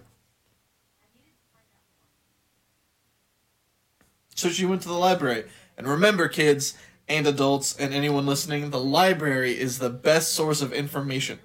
So 4.35 4.49
she 4.49 4.65
went 4.65 4.81
to 4.83 4.89
the 4.89 4.95
library. 4.95 5.45
And 5.77 5.87
remember, 5.87 6.29
kids 6.29 6.79
and 7.09 7.27
adults 7.27 7.77
and 7.77 7.93
anyone 7.93 8.25
listening, 8.25 8.71
the 8.71 8.81
library 8.81 9.59
is 9.59 9.79
the 9.79 9.91
best 9.91 10.33
source 10.33 10.63
of 10.63 10.73
information. 10.73 11.41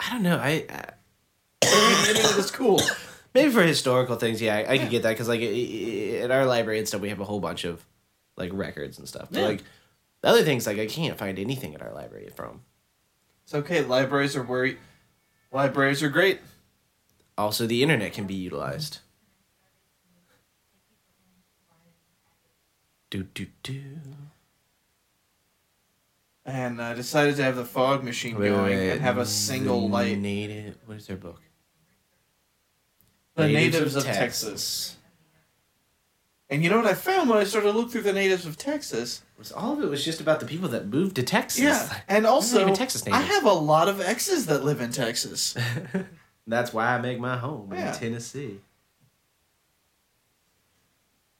I 0.00 0.10
don't 0.10 0.24
know. 0.24 0.38
I, 0.38 0.66
I 0.68 0.90
Anything 2.08 2.36
that's 2.36 2.50
cool. 2.50 2.80
maybe 3.34 3.52
for 3.52 3.62
historical 3.62 4.16
things, 4.16 4.42
yeah, 4.42 4.56
I, 4.56 4.72
I 4.72 4.78
could 4.78 4.90
get 4.90 5.04
that 5.04 5.10
because 5.10 5.28
like 5.28 5.42
at 5.42 6.32
our 6.32 6.44
library 6.44 6.80
and 6.80 6.88
stuff, 6.88 7.00
we 7.00 7.10
have 7.10 7.20
a 7.20 7.24
whole 7.24 7.38
bunch 7.38 7.64
of 7.64 7.86
like 8.36 8.50
records 8.52 8.98
and 8.98 9.08
stuff. 9.08 9.28
But 9.30 9.40
Yeah. 9.40 9.46
like 9.46 9.62
the 10.20 10.28
other 10.28 10.42
things, 10.44 10.66
like 10.66 10.78
I 10.78 10.86
can't 10.86 11.18
find 11.18 11.38
anything 11.38 11.74
at 11.74 11.82
our 11.82 11.92
library 11.92 12.30
from. 12.34 12.62
It's 13.44 13.54
okay. 13.54 13.82
Libraries 13.82 14.36
are 14.36 14.42
where. 14.42 14.76
Libraries 15.52 16.02
are 16.02 16.08
great. 16.08 16.40
Also, 17.36 17.66
the 17.66 17.82
internet 17.82 18.12
can 18.12 18.26
be 18.26 18.34
utilized. 18.34 18.98
Do 23.10 23.22
do 23.22 23.46
do. 23.62 23.82
And 26.46 26.80
I 26.82 26.94
decided 26.94 27.36
to 27.36 27.42
have 27.42 27.56
the 27.56 27.64
fog 27.64 28.04
machine 28.04 28.36
going 28.36 28.78
and 28.90 29.00
have 29.00 29.18
a 29.18 29.24
single 29.26 29.82
The 29.82 29.92
light. 29.94 30.18
Native. 30.18 30.76
What 30.86 30.98
is 30.98 31.06
their 31.06 31.16
book? 31.16 31.40
The 33.36 33.46
Natives 33.48 33.74
natives, 33.74 33.96
of 33.96 34.06
of 34.06 34.14
Texas. 34.14 34.96
And 36.54 36.62
you 36.62 36.70
know 36.70 36.76
what 36.76 36.86
I 36.86 36.94
found 36.94 37.28
when 37.28 37.38
I 37.40 37.42
started 37.42 37.72
to 37.72 37.76
look 37.76 37.90
through 37.90 38.02
the 38.02 38.12
natives 38.12 38.46
of 38.46 38.56
Texas? 38.56 39.24
Was 39.36 39.50
all 39.50 39.72
of 39.72 39.82
it 39.82 39.90
was 39.90 40.04
just 40.04 40.20
about 40.20 40.38
the 40.38 40.46
people 40.46 40.68
that 40.68 40.86
moved 40.86 41.16
to 41.16 41.24
Texas. 41.24 41.60
Yeah, 41.60 42.00
and 42.08 42.24
also 42.24 42.72
Texas 42.72 43.04
I 43.10 43.22
have 43.22 43.44
a 43.44 43.52
lot 43.52 43.88
of 43.88 44.00
exes 44.00 44.46
that 44.46 44.62
live 44.64 44.80
in 44.80 44.92
Texas. 44.92 45.56
That's 46.46 46.72
why 46.72 46.94
I 46.94 47.00
make 47.00 47.18
my 47.18 47.36
home 47.38 47.72
Yeah. 47.74 47.92
in 47.92 47.98
Tennessee. 47.98 48.60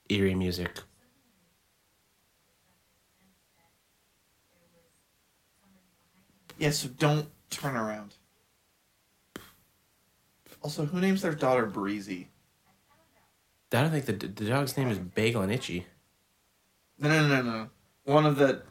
Eerie 0.09 0.35
music. 0.35 0.81
yeah, 6.59 6.71
so 6.71 6.89
don't 6.89 7.29
turn 7.51 7.77
around. 7.77 8.15
Also, 10.61 10.87
who 10.87 11.01
names 11.01 11.23
their 11.23 11.37
daughter 11.37 11.67
Breezy? 11.67 12.31
I 13.75 13.83
don't 13.83 13.91
think 13.91 14.07
the 14.07 14.13
the 14.13 14.49
dog's 14.49 14.77
name 14.77 14.89
is 14.89 14.99
Bagel 14.99 15.43
and 15.43 15.53
Itchy. 15.53 15.87
No, 16.99 17.09
no, 17.09 17.27
no, 17.29 17.43
no. 17.43 17.69
One 18.05 18.25
of 18.27 18.37
the, 18.37 18.63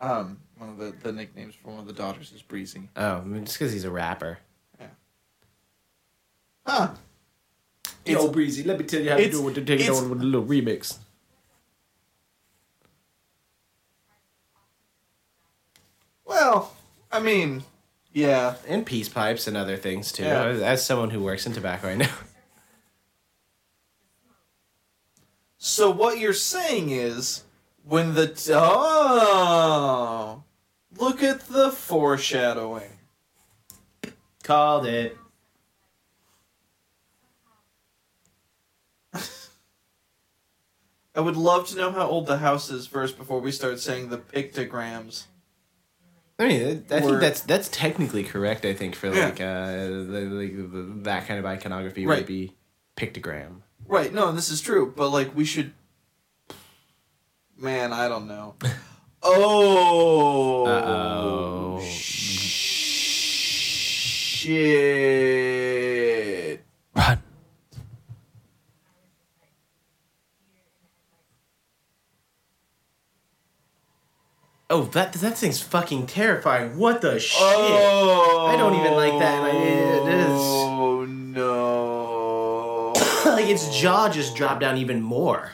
um, 0.00 0.38
one 0.58 0.70
of 0.70 0.78
the, 0.78 0.94
the 1.02 1.12
nicknames 1.12 1.54
for 1.56 1.70
one 1.70 1.80
of 1.80 1.86
the 1.86 1.92
daughters 1.92 2.30
is 2.32 2.40
Breezy. 2.42 2.88
Oh, 2.96 3.16
I 3.16 3.20
mean, 3.24 3.44
just 3.44 3.58
because 3.58 3.72
he's 3.72 3.84
a 3.84 3.90
rapper. 3.90 4.38
Yeah. 4.78 4.86
Huh. 6.66 6.88
Yo, 8.06 8.28
Breezy, 8.28 8.62
let 8.62 8.78
me 8.78 8.84
tell 8.84 9.02
you 9.02 9.10
how 9.10 9.16
to 9.16 9.30
do 9.30 9.48
it 9.48 9.54
to 9.54 9.60
take 9.64 9.80
it 9.80 9.84
it's- 9.84 10.00
on 10.00 10.08
with 10.10 10.20
a 10.20 10.24
little 10.24 10.46
remix. 10.46 10.98
Well, 16.24 16.74
I 17.10 17.20
mean, 17.20 17.64
yeah. 18.12 18.56
And 18.66 18.84
peace 18.84 19.08
pipes 19.08 19.46
and 19.46 19.56
other 19.56 19.76
things 19.76 20.12
too. 20.12 20.24
Yeah. 20.24 20.44
As- 20.44 20.62
As 20.62 20.86
someone 20.86 21.10
who 21.10 21.22
works 21.22 21.46
in 21.46 21.52
tobacco, 21.52 21.88
I 21.88 21.94
know. 21.96 22.08
So 25.58 25.90
what 25.90 26.18
you're 26.18 26.32
saying 26.32 26.90
is 26.90 27.42
when 27.84 28.14
the 28.14 28.28
t- 28.28 28.52
oh 28.54 30.42
look 30.96 31.22
at 31.22 31.40
the 31.48 31.70
foreshadowing. 31.70 32.90
Called 34.44 34.86
it. 34.86 35.16
I 41.14 41.20
would 41.20 41.36
love 41.36 41.66
to 41.68 41.76
know 41.76 41.90
how 41.90 42.06
old 42.06 42.26
the 42.26 42.38
house 42.38 42.70
is 42.70 42.86
first 42.86 43.18
before 43.18 43.40
we 43.40 43.50
start 43.50 43.80
saying 43.80 44.08
the 44.08 44.18
pictograms. 44.18 45.24
I 46.38 46.46
mean, 46.46 46.84
I 46.90 47.00
think 47.00 47.04
Or- 47.04 47.18
that's 47.18 47.40
that's 47.40 47.68
technically 47.68 48.22
correct. 48.22 48.64
I 48.64 48.72
think 48.74 48.94
for 48.94 49.10
like 49.10 49.40
uh, 49.40 49.66
the, 49.86 50.28
like 50.30 50.54
the, 50.56 51.00
that 51.02 51.26
kind 51.26 51.40
of 51.40 51.46
iconography 51.46 52.06
Right. 52.06 52.18
would 52.18 52.26
be 52.26 52.54
pictogram. 52.96 53.62
Right, 53.86 54.12
no, 54.12 54.32
this 54.32 54.50
is 54.50 54.60
true, 54.60 54.92
but 54.94 55.08
like 55.10 55.34
we 55.34 55.44
should 55.44 55.72
Man, 57.56 57.92
I 57.92 58.08
don't 58.08 58.26
know. 58.28 58.54
Oh 59.20 60.64
Uh-oh. 60.64 61.80
shit. 65.28 66.64
Run. 66.94 67.22
Oh, 74.70 74.84
that 74.92 75.12
that 75.14 75.36
thing's 75.38 75.60
fucking 75.60 76.06
terrifying. 76.06 76.76
What 76.78 77.00
the 77.00 77.18
shit? 77.18 77.40
Oh, 77.40 78.46
I 78.48 78.56
don't 78.56 78.74
even 78.74 78.92
like 78.92 79.18
that, 79.18 79.54
it 79.54 80.08
is. 80.20 80.28
Oh 80.30 81.04
no! 81.06 81.87
Like 83.48 83.54
its 83.56 83.78
jaw 83.80 84.08
just 84.08 84.36
dropped 84.36 84.60
down 84.60 84.76
even 84.78 85.00
more. 85.02 85.52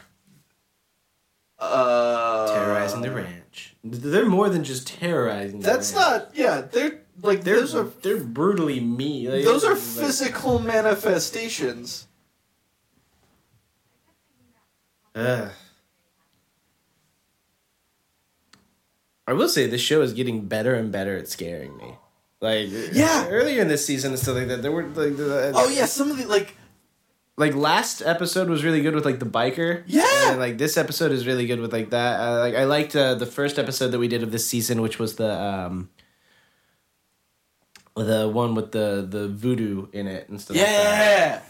uh, 1.59 2.53
Terrorizing 2.55 3.01
the 3.03 3.11
ranch. 3.11 3.76
They're 3.84 4.26
more 4.28 4.49
than 4.49 4.64
just 4.64 4.86
terrorizing. 4.86 5.61
The 5.61 5.66
That's 5.66 5.95
not. 5.95 6.30
Yeah, 6.34 6.62
they're 6.62 7.01
like 7.22 7.45
They're 7.45 7.61
those 7.61 7.74
are 7.74 7.84
they're 8.03 8.18
brutally 8.20 8.80
mean. 8.80 9.30
Like, 9.30 9.45
those 9.45 9.64
are 9.64 9.74
like- 9.74 9.80
physical 9.82 10.59
manifestations. 10.59 12.07
Ugh. 15.14 15.51
I 19.26 19.32
will 19.32 19.49
say 19.49 19.66
this 19.66 19.80
show 19.80 20.03
is 20.03 20.12
getting 20.12 20.47
better 20.49 20.74
and 20.74 20.92
better 20.92 21.16
at 21.16 21.28
scaring 21.28 21.76
me. 21.76 21.95
Like 22.40 22.68
Yeah. 22.92 23.26
earlier 23.28 23.62
in 23.62 23.68
this 23.68 23.86
season 23.86 24.12
and 24.12 24.20
stuff 24.20 24.36
like 24.36 24.49
that, 24.49 24.61
there 24.62 24.72
were 24.72 24.82
like 24.84 25.16
the, 25.16 25.53
Oh 25.55 25.68
yeah, 25.68 25.86
some 25.86 26.11
of 26.11 26.18
the 26.18 26.26
like 26.26 26.57
like 27.37 27.55
last 27.55 28.01
episode 28.03 28.49
was 28.49 28.62
really 28.62 28.80
good 28.80 28.95
with 28.95 29.05
like 29.05 29.18
the 29.18 29.26
biker. 29.26 29.82
Yeah. 29.87 30.30
and 30.30 30.39
like 30.41 30.59
this 30.59 30.76
episode 30.76 31.11
is 31.12 31.26
really 31.26 31.47
good 31.47 31.61
with 31.61 31.72
like 31.72 31.91
that. 31.91 32.20
Uh, 32.20 32.39
like 32.39 32.55
I 32.55 32.64
liked 32.64 32.95
uh, 32.95 33.14
the 33.14 33.26
first 33.26 33.59
episode 33.59 33.89
that 33.89 33.99
we 33.99 34.09
did 34.09 34.22
of 34.22 34.30
this 34.30 34.47
season, 34.47 34.80
which 34.80 34.99
was 34.99 35.16
the 35.16 35.32
um 35.41 35.91
the 37.97 38.28
one 38.28 38.55
with 38.55 38.72
the 38.72 39.07
the 39.09 39.28
voodoo 39.28 39.87
in 39.93 40.07
it 40.07 40.28
and 40.28 40.41
stuff. 40.41 40.57
Like 40.57 40.66
that. 40.66 40.72
yeah. 40.72 41.43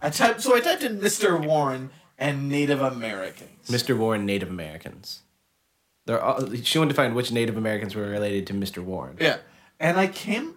I 0.00 0.10
typed 0.10 0.40
so 0.40 0.54
I 0.56 0.60
typed 0.60 0.82
in 0.82 0.98
Mr. 1.00 1.44
Warren 1.44 1.90
and 2.18 2.48
Native 2.48 2.80
Americans. 2.80 3.68
Mr. 3.68 3.96
Warren 3.96 4.26
Native 4.26 4.50
Americans. 4.50 5.22
They're 6.06 6.20
all, 6.20 6.52
she 6.56 6.78
wanted 6.78 6.90
to 6.90 6.96
find 6.96 7.14
which 7.14 7.30
Native 7.30 7.56
Americans 7.56 7.94
were 7.94 8.02
related 8.08 8.46
to 8.48 8.54
Mr. 8.54 8.82
Warren. 8.82 9.16
Yeah, 9.20 9.36
and 9.78 9.96
I 9.96 10.08
came, 10.08 10.54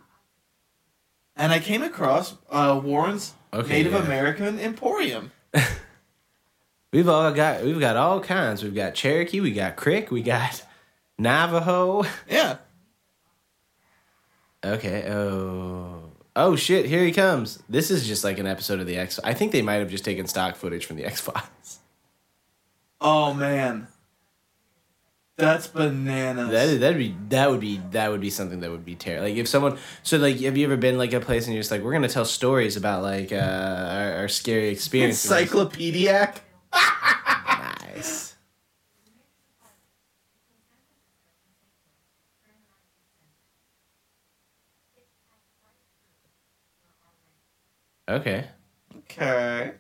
and 1.35 1.51
I 1.51 1.59
came 1.59 1.83
across 1.83 2.33
uh, 2.49 2.81
Warren's 2.83 3.33
Okay, 3.55 3.69
Native 3.69 3.93
yeah. 3.93 4.03
American 4.03 4.59
Emporium. 4.59 5.31
We've 6.91 7.09
all 7.09 7.33
got 7.33 7.61
we've 7.63 7.79
got 7.79 7.97
all 7.97 8.21
kinds. 8.21 8.63
We've 8.63 8.73
got 8.73 8.95
Cherokee, 8.95 9.41
we 9.41 9.51
got 9.51 9.75
Creek, 9.75 10.11
we 10.11 10.21
got 10.21 10.63
Navajo. 11.17 12.03
Yeah. 12.29 12.57
Okay. 14.63 15.11
Oh. 15.11 16.03
Oh 16.37 16.55
shit! 16.55 16.85
Here 16.85 17.03
he 17.03 17.11
comes. 17.11 17.61
This 17.69 17.91
is 17.91 18.07
just 18.07 18.23
like 18.23 18.39
an 18.39 18.47
episode 18.47 18.79
of 18.79 18.87
the 18.87 18.97
X. 18.97 19.19
I 19.23 19.33
think 19.33 19.51
they 19.51 19.61
might 19.61 19.75
have 19.75 19.89
just 19.89 20.05
taken 20.05 20.25
stock 20.25 20.55
footage 20.55 20.85
from 20.85 20.95
the 20.95 21.05
X 21.05 21.19
Files. 21.21 21.79
Oh 22.99 23.33
man. 23.33 23.87
That's 25.37 25.67
bananas. 25.67 26.49
That 26.49 26.79
that'd 26.79 26.97
be 26.97 27.13
that 27.29 27.51
would 27.51 27.59
be 27.59 27.81
that 27.91 28.09
would 28.09 28.21
be 28.21 28.29
something 28.29 28.61
that 28.61 28.71
would 28.71 28.85
be 28.85 28.95
terrible. 28.95 29.27
Like 29.27 29.35
if 29.35 29.49
someone 29.49 29.77
so 30.01 30.17
like 30.17 30.39
have 30.39 30.55
you 30.55 30.65
ever 30.65 30.77
been 30.77 30.97
like 30.97 31.11
a 31.11 31.19
place 31.19 31.45
and 31.45 31.53
you're 31.53 31.61
just 31.61 31.71
like 31.71 31.81
we're 31.81 31.91
gonna 31.91 32.07
tell 32.07 32.23
stories 32.23 32.77
about 32.77 33.03
like 33.03 33.33
uh 33.33 33.35
our, 33.35 34.13
our 34.13 34.27
scary 34.29 34.69
experiences. 34.69 35.29
encyclopediac. 35.29 36.37
nice. 36.73 38.35
Okay. 48.07 48.47
Okay. 48.99 49.73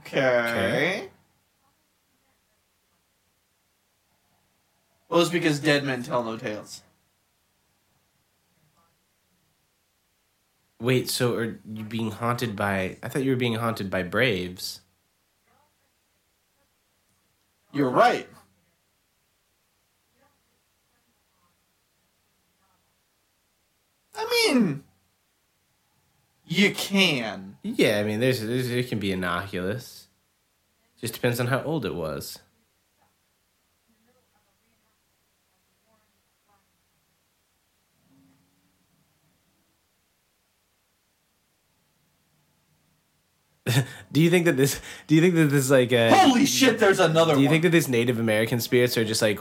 Okay. 0.00 1.08
Well, 5.08 5.20
it's 5.20 5.30
because 5.30 5.60
dead 5.60 5.84
men 5.84 6.02
tell 6.02 6.24
no 6.24 6.36
tales. 6.36 6.82
Wait, 10.80 11.08
so 11.08 11.34
are 11.36 11.60
you 11.72 11.84
being 11.84 12.10
haunted 12.10 12.56
by? 12.56 12.98
I 13.02 13.08
thought 13.08 13.22
you 13.22 13.30
were 13.30 13.36
being 13.36 13.54
haunted 13.54 13.90
by 13.90 14.02
Braves. 14.02 14.80
You're 17.72 17.90
right. 17.90 18.28
I 24.16 24.52
mean, 24.52 24.84
you 26.58 26.74
can. 26.74 27.56
Yeah, 27.62 27.98
I 27.98 28.04
mean, 28.04 28.20
there's, 28.20 28.40
there's 28.40 28.70
it 28.70 28.88
can 28.88 28.98
be 28.98 29.12
innocuous. 29.12 30.06
Just 31.00 31.14
depends 31.14 31.40
on 31.40 31.48
how 31.48 31.62
old 31.62 31.84
it 31.84 31.94
was. 31.94 32.38
do 44.12 44.20
you 44.20 44.30
think 44.30 44.44
that 44.44 44.56
this? 44.56 44.80
Do 45.06 45.14
you 45.14 45.20
think 45.20 45.34
that 45.34 45.46
this 45.46 45.70
like? 45.70 45.92
Uh, 45.92 46.14
Holy 46.14 46.44
shit! 46.44 46.78
There's 46.78 47.00
another 47.00 47.34
do 47.34 47.40
you 47.40 47.46
one. 47.46 47.52
think 47.54 47.62
that 47.62 47.70
these 47.70 47.88
Native 47.88 48.18
American 48.18 48.60
spirits 48.60 48.98
are 48.98 49.04
just 49.04 49.22
like, 49.22 49.40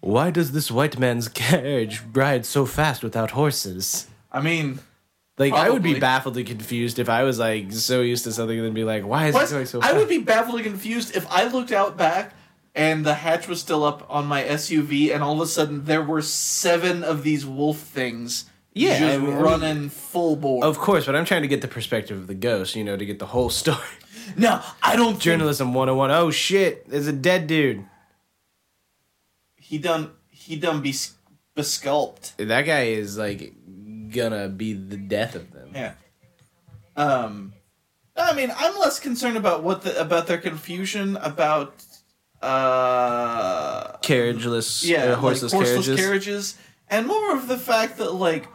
why 0.00 0.30
does 0.30 0.52
this 0.52 0.70
white 0.70 0.98
man's 0.98 1.28
carriage 1.44 2.02
ride 2.12 2.44
so 2.44 2.66
fast 2.66 3.02
without 3.04 3.30
horses? 3.32 4.08
I 4.32 4.40
mean, 4.40 4.80
Like 5.36 5.52
I 5.52 5.68
would 5.70 5.82
be 5.82 5.90
Probably. 5.90 6.00
baffled 6.00 6.36
and 6.36 6.46
confused 6.46 6.98
if 7.00 7.08
I 7.08 7.24
was 7.24 7.38
like 7.40 7.72
so 7.72 8.02
used 8.02 8.22
to 8.24 8.32
something 8.32 8.56
and 8.56 8.66
then 8.66 8.74
be 8.74 8.84
like, 8.84 9.04
why 9.04 9.26
is 9.26 9.34
what? 9.34 9.48
it 9.48 9.50
going 9.52 9.66
so 9.66 9.80
I 9.82 9.92
would 9.92 10.08
be 10.08 10.18
baffled 10.18 10.56
and 10.56 10.64
confused 10.64 11.16
if 11.16 11.26
I 11.30 11.44
looked 11.48 11.72
out 11.72 11.96
back 11.96 12.34
and 12.74 13.04
the 13.04 13.14
hatch 13.14 13.48
was 13.48 13.60
still 13.60 13.84
up 13.84 14.04
on 14.08 14.26
my 14.26 14.42
SUV, 14.42 15.14
and 15.14 15.22
all 15.22 15.34
of 15.34 15.40
a 15.40 15.46
sudden 15.46 15.84
there 15.84 16.02
were 16.02 16.22
seven 16.22 17.04
of 17.04 17.22
these 17.22 17.44
wolf 17.46 17.78
things. 17.78 18.46
Yeah, 18.72 18.98
just 18.98 19.02
I 19.02 19.18
mean- 19.18 19.26
I 19.26 19.30
mean- 19.34 19.42
running 19.42 19.88
full 19.90 20.34
bore. 20.36 20.64
Of 20.64 20.78
course, 20.78 21.06
but 21.06 21.14
I'm 21.14 21.24
trying 21.24 21.42
to 21.42 21.48
get 21.48 21.60
the 21.62 21.68
perspective 21.68 22.16
of 22.18 22.26
the 22.26 22.34
ghost, 22.34 22.74
you 22.74 22.82
know, 22.82 22.96
to 22.96 23.06
get 23.06 23.18
the 23.20 23.26
whole 23.26 23.48
story. 23.62 23.78
no, 24.36 24.60
I 24.82 24.96
don't. 24.96 25.18
Journalism 25.20 25.68
think 25.68 25.72
Journalism 25.72 25.74
101. 25.74 26.10
Oh 26.10 26.30
shit, 26.32 26.88
there's 26.88 27.06
a 27.06 27.12
dead 27.12 27.46
dude. 27.46 27.84
he 29.56 29.78
done. 29.78 30.10
He 30.28 30.56
done 30.56 30.80
be 30.82 30.92
besculped. 31.56 32.34
That 32.36 32.62
guy 32.62 32.82
is 32.86 33.16
like 33.16 33.52
gonna 34.14 34.48
be 34.48 34.72
the 34.72 34.96
death 34.96 35.34
of 35.34 35.52
them. 35.52 35.70
Yeah. 35.74 35.92
Um, 36.96 37.52
I 38.16 38.32
mean, 38.34 38.52
I'm 38.56 38.78
less 38.78 38.98
concerned 39.00 39.36
about 39.36 39.62
what 39.62 39.82
the 39.82 40.00
about 40.00 40.26
their 40.28 40.38
confusion 40.38 41.16
about 41.18 41.84
uh 42.42 43.96
Carriageless, 43.98 44.84
yeah 44.84 45.04
uh, 45.04 45.08
like 45.10 45.18
horseless, 45.18 45.52
horseless 45.52 45.96
carriages. 45.98 46.58
and 46.88 47.06
more 47.06 47.34
of 47.34 47.48
the 47.48 47.56
fact 47.58 47.96
that 47.98 48.12
like 48.14 48.46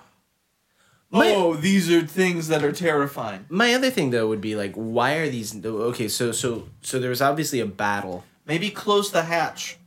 My- 1.12 1.32
oh 1.36 1.56
these 1.56 1.90
are 1.92 2.02
things 2.06 2.48
that 2.50 2.64
are 2.64 2.72
terrifying. 2.72 3.46
My 3.50 3.74
other 3.74 3.90
thing 3.90 4.12
though 4.12 4.28
would 4.28 4.42
be 4.42 4.56
like, 4.56 4.74
why 4.76 5.14
are 5.16 5.30
these? 5.30 5.66
Okay, 5.66 6.08
so 6.08 6.32
so 6.32 6.70
so 6.82 7.00
there 7.00 7.10
was 7.10 7.22
obviously 7.22 7.60
a 7.60 7.66
battle, 7.66 8.24
Maybe 8.46 8.70
close 8.70 9.12
the 9.12 9.24
hatch. 9.24 9.78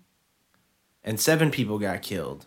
and 1.04 1.18
seven 1.20 1.50
people 1.50 1.78
got 1.78 2.02
killed. 2.02 2.46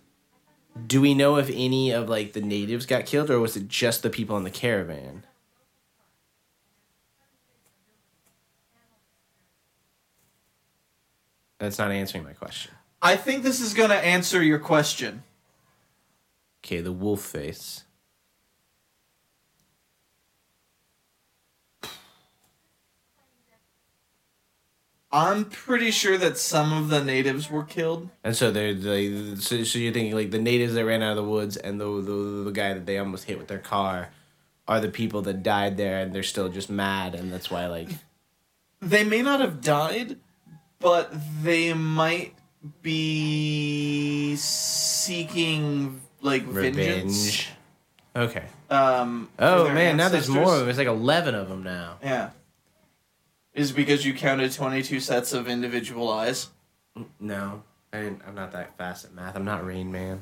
Do 0.75 0.99
we 0.99 1.13
know 1.13 1.37
if 1.37 1.49
any 1.53 1.91
of 1.91 2.09
like 2.09 2.33
the 2.33 2.41
natives 2.41 2.85
got 2.85 3.05
killed, 3.05 3.29
or 3.31 3.39
was 3.39 3.55
it 3.55 3.67
just 3.67 4.03
the 4.03 4.09
people 4.09 4.35
in 4.37 4.43
the 4.43 4.51
caravan? 4.51 5.23
That's 11.59 11.77
not 11.77 11.91
answering 11.91 12.25
my 12.25 12.33
question. 12.33 12.73
I 13.01 13.15
think 13.15 13.43
this 13.43 13.61
is 13.61 13.73
gonna 13.73 13.95
answer 13.95 14.43
your 14.43 14.59
question. 14.59 15.23
Okay, 16.63 16.81
the 16.81 16.91
wolf 16.91 17.21
face. 17.21 17.84
I'm 25.17 25.45
pretty 25.45 25.91
sure 25.91 26.17
that 26.17 26.37
some 26.37 26.73
of 26.73 26.89
the 26.89 27.01
natives 27.01 27.49
were 27.49 27.63
killed. 27.63 28.09
And 28.21 28.35
so 28.35 28.51
they're 28.51 28.73
they 28.73 29.35
so, 29.35 29.63
so 29.63 29.79
you're 29.79 29.93
thinking 29.93 30.13
like 30.13 30.31
the 30.31 30.39
natives 30.41 30.73
that 30.73 30.83
ran 30.83 31.01
out 31.01 31.11
of 31.11 31.15
the 31.15 31.23
woods 31.23 31.55
and 31.55 31.79
the, 31.79 31.85
the 32.01 32.43
the 32.43 32.51
guy 32.51 32.73
that 32.73 32.85
they 32.85 32.97
almost 32.97 33.23
hit 33.23 33.37
with 33.37 33.47
their 33.47 33.59
car 33.59 34.09
are 34.67 34.81
the 34.81 34.89
people 34.89 35.21
that 35.21 35.41
died 35.41 35.77
there 35.77 36.01
and 36.01 36.13
they're 36.13 36.21
still 36.23 36.49
just 36.49 36.69
mad 36.69 37.15
and 37.15 37.31
that's 37.31 37.49
why 37.49 37.67
like 37.67 37.89
They 38.81 39.05
may 39.05 39.21
not 39.21 39.39
have 39.39 39.61
died, 39.61 40.17
but 40.79 41.13
they 41.43 41.71
might 41.73 42.33
be 42.81 44.35
seeking 44.35 46.01
like 46.21 46.43
vengeance. 46.43 46.75
revenge. 46.75 47.49
Okay. 48.15 48.45
Um, 48.69 49.29
Oh 49.39 49.69
man, 49.69 49.95
now 49.97 50.09
there's 50.09 50.27
more 50.29 50.51
of 50.51 50.57
them. 50.57 50.65
There's 50.65 50.77
like 50.77 50.87
eleven 50.87 51.35
of 51.35 51.47
them 51.47 51.63
now. 51.63 51.99
Yeah. 52.03 52.31
Is 53.55 53.71
because 53.71 54.05
you 54.05 54.13
counted 54.13 54.51
22 54.51 54.99
sets 54.99 55.31
of 55.33 55.47
individual 55.47 56.11
eyes? 56.11 56.49
No, 57.19 57.63
I 57.93 57.97
I'm 57.99 58.35
not 58.35 58.51
that 58.51 58.77
fast 58.77 59.05
at 59.05 59.13
math. 59.13 59.35
I'm 59.35 59.45
not 59.45 59.65
Rain 59.65 59.91
Man. 59.91 60.21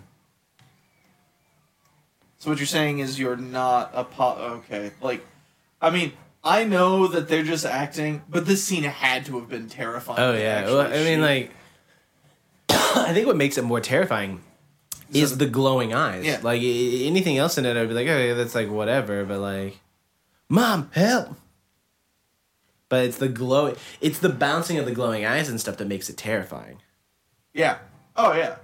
So 2.38 2.50
what 2.50 2.60
you're 2.60 2.68
saying 2.68 3.00
is 3.00 3.18
you're 3.20 3.36
not 3.38 3.92
a 3.94 4.04
po- 4.04 4.62
okay. 4.68 4.92
Like, 5.02 5.26
I 5.82 5.90
mean, 5.90 6.12
I 6.44 6.66
know 6.66 7.08
that 7.08 7.28
they're 7.30 7.44
just 7.44 7.66
acting, 7.66 8.22
but 8.30 8.46
this 8.46 8.64
scene 8.64 8.84
had 8.84 9.26
to 9.28 9.40
have 9.40 9.50
been 9.50 9.68
terrifying. 9.70 10.20
Oh 10.20 10.34
yeah. 10.38 10.66
Well, 10.66 10.82
I 10.82 11.04
mean, 11.04 11.22
like, 11.22 11.52
I 12.70 13.14
think 13.14 13.26
what 13.28 13.38
makes 13.38 13.58
it 13.58 13.64
more 13.64 13.80
terrifying 13.82 14.42
is 15.12 15.30
So- 15.32 15.36
the 15.38 15.46
glowing 15.48 15.94
eyes. 15.94 16.26
Yeah. 16.26 16.40
Like 16.44 16.62
anything 16.62 17.38
else 17.38 17.58
in 17.58 17.66
it, 17.66 17.78
I'd 17.78 17.88
be 17.88 17.94
like, 17.96 18.08
oh 18.08 18.18
yeah, 18.20 18.34
that's 18.36 18.54
like 18.56 18.70
whatever. 18.70 19.24
But 19.26 19.40
like, 19.40 19.80
mom, 20.50 20.90
help. 20.94 21.38
But 22.90 23.06
it's 23.06 23.18
the 23.18 23.30
glow. 23.30 23.76
It's 24.02 24.20
the 24.20 24.30
bouncing 24.30 24.78
of 24.78 24.86
the 24.86 24.92
glowing 24.92 25.26
eyes 25.26 25.50
and 25.50 25.60
stuff 25.60 25.78
that 25.78 25.88
makes 25.88 26.10
it 26.10 26.18
terrifying. 26.18 26.80
yeah. 27.54 27.78
Oh 28.16 28.34
yeah. 28.34 28.58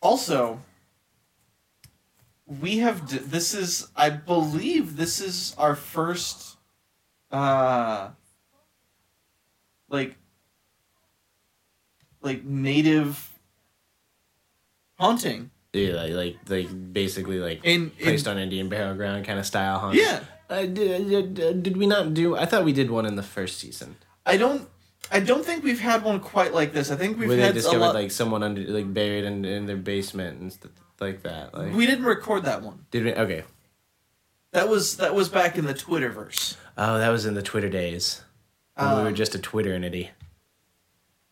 Also, 0.00 0.60
we 2.46 2.78
have 2.78 3.08
d- 3.08 3.18
this 3.18 3.52
is 3.54 3.88
I 3.96 4.10
believe 4.10 4.96
this 4.96 5.20
is 5.20 5.54
our 5.58 5.74
first 5.74 6.56
uh 7.30 8.10
like 9.88 10.16
like 12.22 12.44
native 12.44 13.32
haunting. 14.98 15.50
Yeah, 15.86 16.02
like 16.02 16.12
like, 16.14 16.36
like 16.48 16.92
basically 16.92 17.38
like 17.38 17.64
In- 17.64 17.92
in- 17.98 18.04
placed 18.04 18.26
on 18.28 18.38
Indian 18.38 18.68
burial 18.68 18.94
ground 18.94 19.24
kind 19.24 19.38
of 19.38 19.46
style. 19.46 19.78
Huh? 19.78 19.90
Yeah. 19.94 20.20
Uh, 20.50 20.62
did, 20.64 21.34
did, 21.34 21.62
did 21.62 21.76
we 21.76 21.86
not 21.86 22.14
do? 22.14 22.34
I 22.36 22.46
thought 22.46 22.64
we 22.64 22.72
did 22.72 22.90
one 22.90 23.04
in 23.04 23.16
the 23.16 23.22
first 23.22 23.58
season 23.58 23.96
I 24.24 24.36
don't 24.38 24.66
I 25.12 25.20
don't 25.20 25.44
think 25.44 25.62
we've 25.64 25.80
had 25.80 26.02
one 26.04 26.20
quite 26.20 26.52
like 26.54 26.72
this. 26.72 26.90
I 26.90 26.96
think 26.96 27.18
we've 27.18 27.28
where 27.28 27.38
had 27.38 27.54
discovered 27.54 27.78
lot 27.80 27.94
like 27.94 28.10
someone 28.10 28.42
under 28.42 28.62
like 28.62 28.92
buried 28.92 29.24
in, 29.24 29.44
in 29.44 29.66
their 29.66 29.76
basement 29.76 30.40
and 30.40 30.52
stuff 30.52 30.70
like 31.00 31.22
that. 31.22 31.54
Like, 31.54 31.74
we 31.74 31.86
didn't 31.86 32.04
record 32.04 32.44
that 32.44 32.62
one. 32.62 32.86
did 32.90 33.04
we? 33.04 33.14
Okay. 33.14 33.44
That 34.52 34.68
was 34.68 34.96
that 34.96 35.14
was 35.14 35.28
back 35.28 35.56
in 35.58 35.66
the 35.66 35.74
Twitterverse. 35.74 36.56
Oh, 36.76 36.98
that 36.98 37.10
was 37.10 37.26
in 37.26 37.34
the 37.34 37.42
Twitter 37.42 37.68
days. 37.68 38.22
When 38.74 38.88
we 38.96 39.02
were 39.02 39.08
Um, 39.08 39.14
just 39.14 39.34
a 39.34 39.38
Twitter 39.38 39.72
entity. 39.74 40.10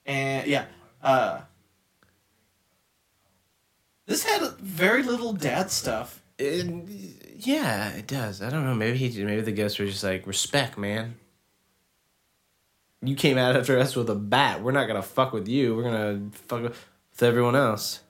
and 0.05 0.47
yeah, 0.47 0.67
uh 1.03 1.41
this 4.07 4.25
had 4.25 4.43
very 4.59 5.03
little 5.03 5.33
dad 5.33 5.71
stuff. 5.71 6.23
and 6.39 6.89
yeah, 7.39 7.91
it 7.91 8.07
does. 8.07 8.41
I 8.41 8.51
don't 8.51 8.65
know. 8.65 8.75
Maybe 8.75 8.97
he, 8.99 9.25
maybe 9.25 9.43
the 9.43 9.53
ghosts 9.53 9.79
were 9.79 9.87
just 9.87 10.05
like 10.05 10.27
respect, 10.27 10.79
man. 10.79 11.17
You 13.03 13.15
came 13.15 13.37
out 13.39 13.57
after 13.57 13.79
us 13.79 13.95
with 13.95 14.09
a 14.11 14.15
bat. 14.15 14.63
We're 14.63 14.73
not 14.73 14.87
gonna 14.87 15.03
fuck 15.03 15.33
with 15.33 15.47
you. 15.49 15.77
We're 15.77 15.83
gonna 15.85 16.31
fuck 16.33 16.63
with 16.63 17.23
everyone 17.23 17.55
else. 17.55 18.01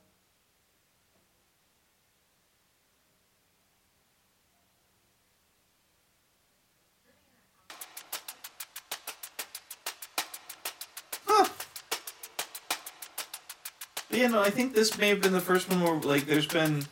But 14.09 14.19
yeah, 14.19 14.29
no, 14.29 14.41
I 14.43 14.51
think 14.51 14.75
this 14.75 14.97
may 14.99 15.09
have 15.09 15.21
been 15.21 15.33
the 15.33 15.41
first 15.41 15.69
one 15.69 15.83
where 15.83 15.95
like 15.95 16.27
there's 16.27 16.47
been 16.47 16.85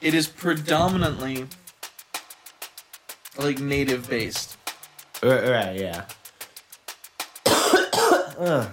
it 0.00 0.14
is 0.14 0.26
predominantly 0.26 1.46
like 3.38 3.60
native 3.60 4.08
based. 4.08 4.56
Right, 5.22 5.48
right 5.48 5.78
yeah. 5.78 6.04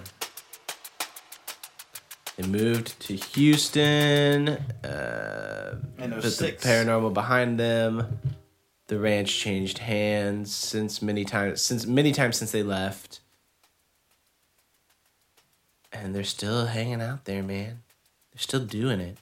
They 2.36 2.46
moved 2.46 2.98
to 3.00 3.16
Houston. 3.16 4.48
Uh, 4.48 5.76
put 5.98 6.22
the 6.22 6.30
06. 6.30 6.64
paranormal 6.64 7.12
behind 7.12 7.60
them. 7.60 8.18
The 8.86 8.98
ranch 8.98 9.38
changed 9.38 9.76
hands 9.78 10.54
since 10.54 11.02
many 11.02 11.26
times 11.26 11.60
since 11.60 11.86
many 11.86 12.12
times 12.12 12.38
since 12.38 12.50
they 12.50 12.62
left. 12.62 13.20
And 16.10 16.16
they're 16.16 16.24
still 16.24 16.66
hanging 16.66 17.00
out 17.00 17.24
there, 17.24 17.40
man. 17.40 17.84
They're 18.32 18.40
still 18.40 18.64
doing 18.64 18.98
it. 18.98 19.18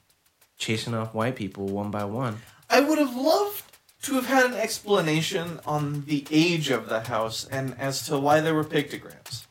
Chasing 0.57 0.95
off 0.95 1.13
white 1.13 1.37
people 1.37 1.67
one 1.67 1.91
by 1.91 2.05
one. 2.05 2.39
I 2.71 2.81
would 2.81 2.97
have 2.97 3.15
loved 3.15 3.63
to 4.05 4.15
have 4.15 4.25
had 4.25 4.47
an 4.47 4.55
explanation 4.55 5.61
on 5.67 6.07
the 6.07 6.25
age 6.31 6.71
of 6.71 6.89
the 6.89 7.01
house 7.01 7.47
and 7.53 7.79
as 7.79 8.07
to 8.07 8.19
why 8.19 8.41
there 8.41 8.55
were 8.55 8.65
pictograms. 8.65 9.45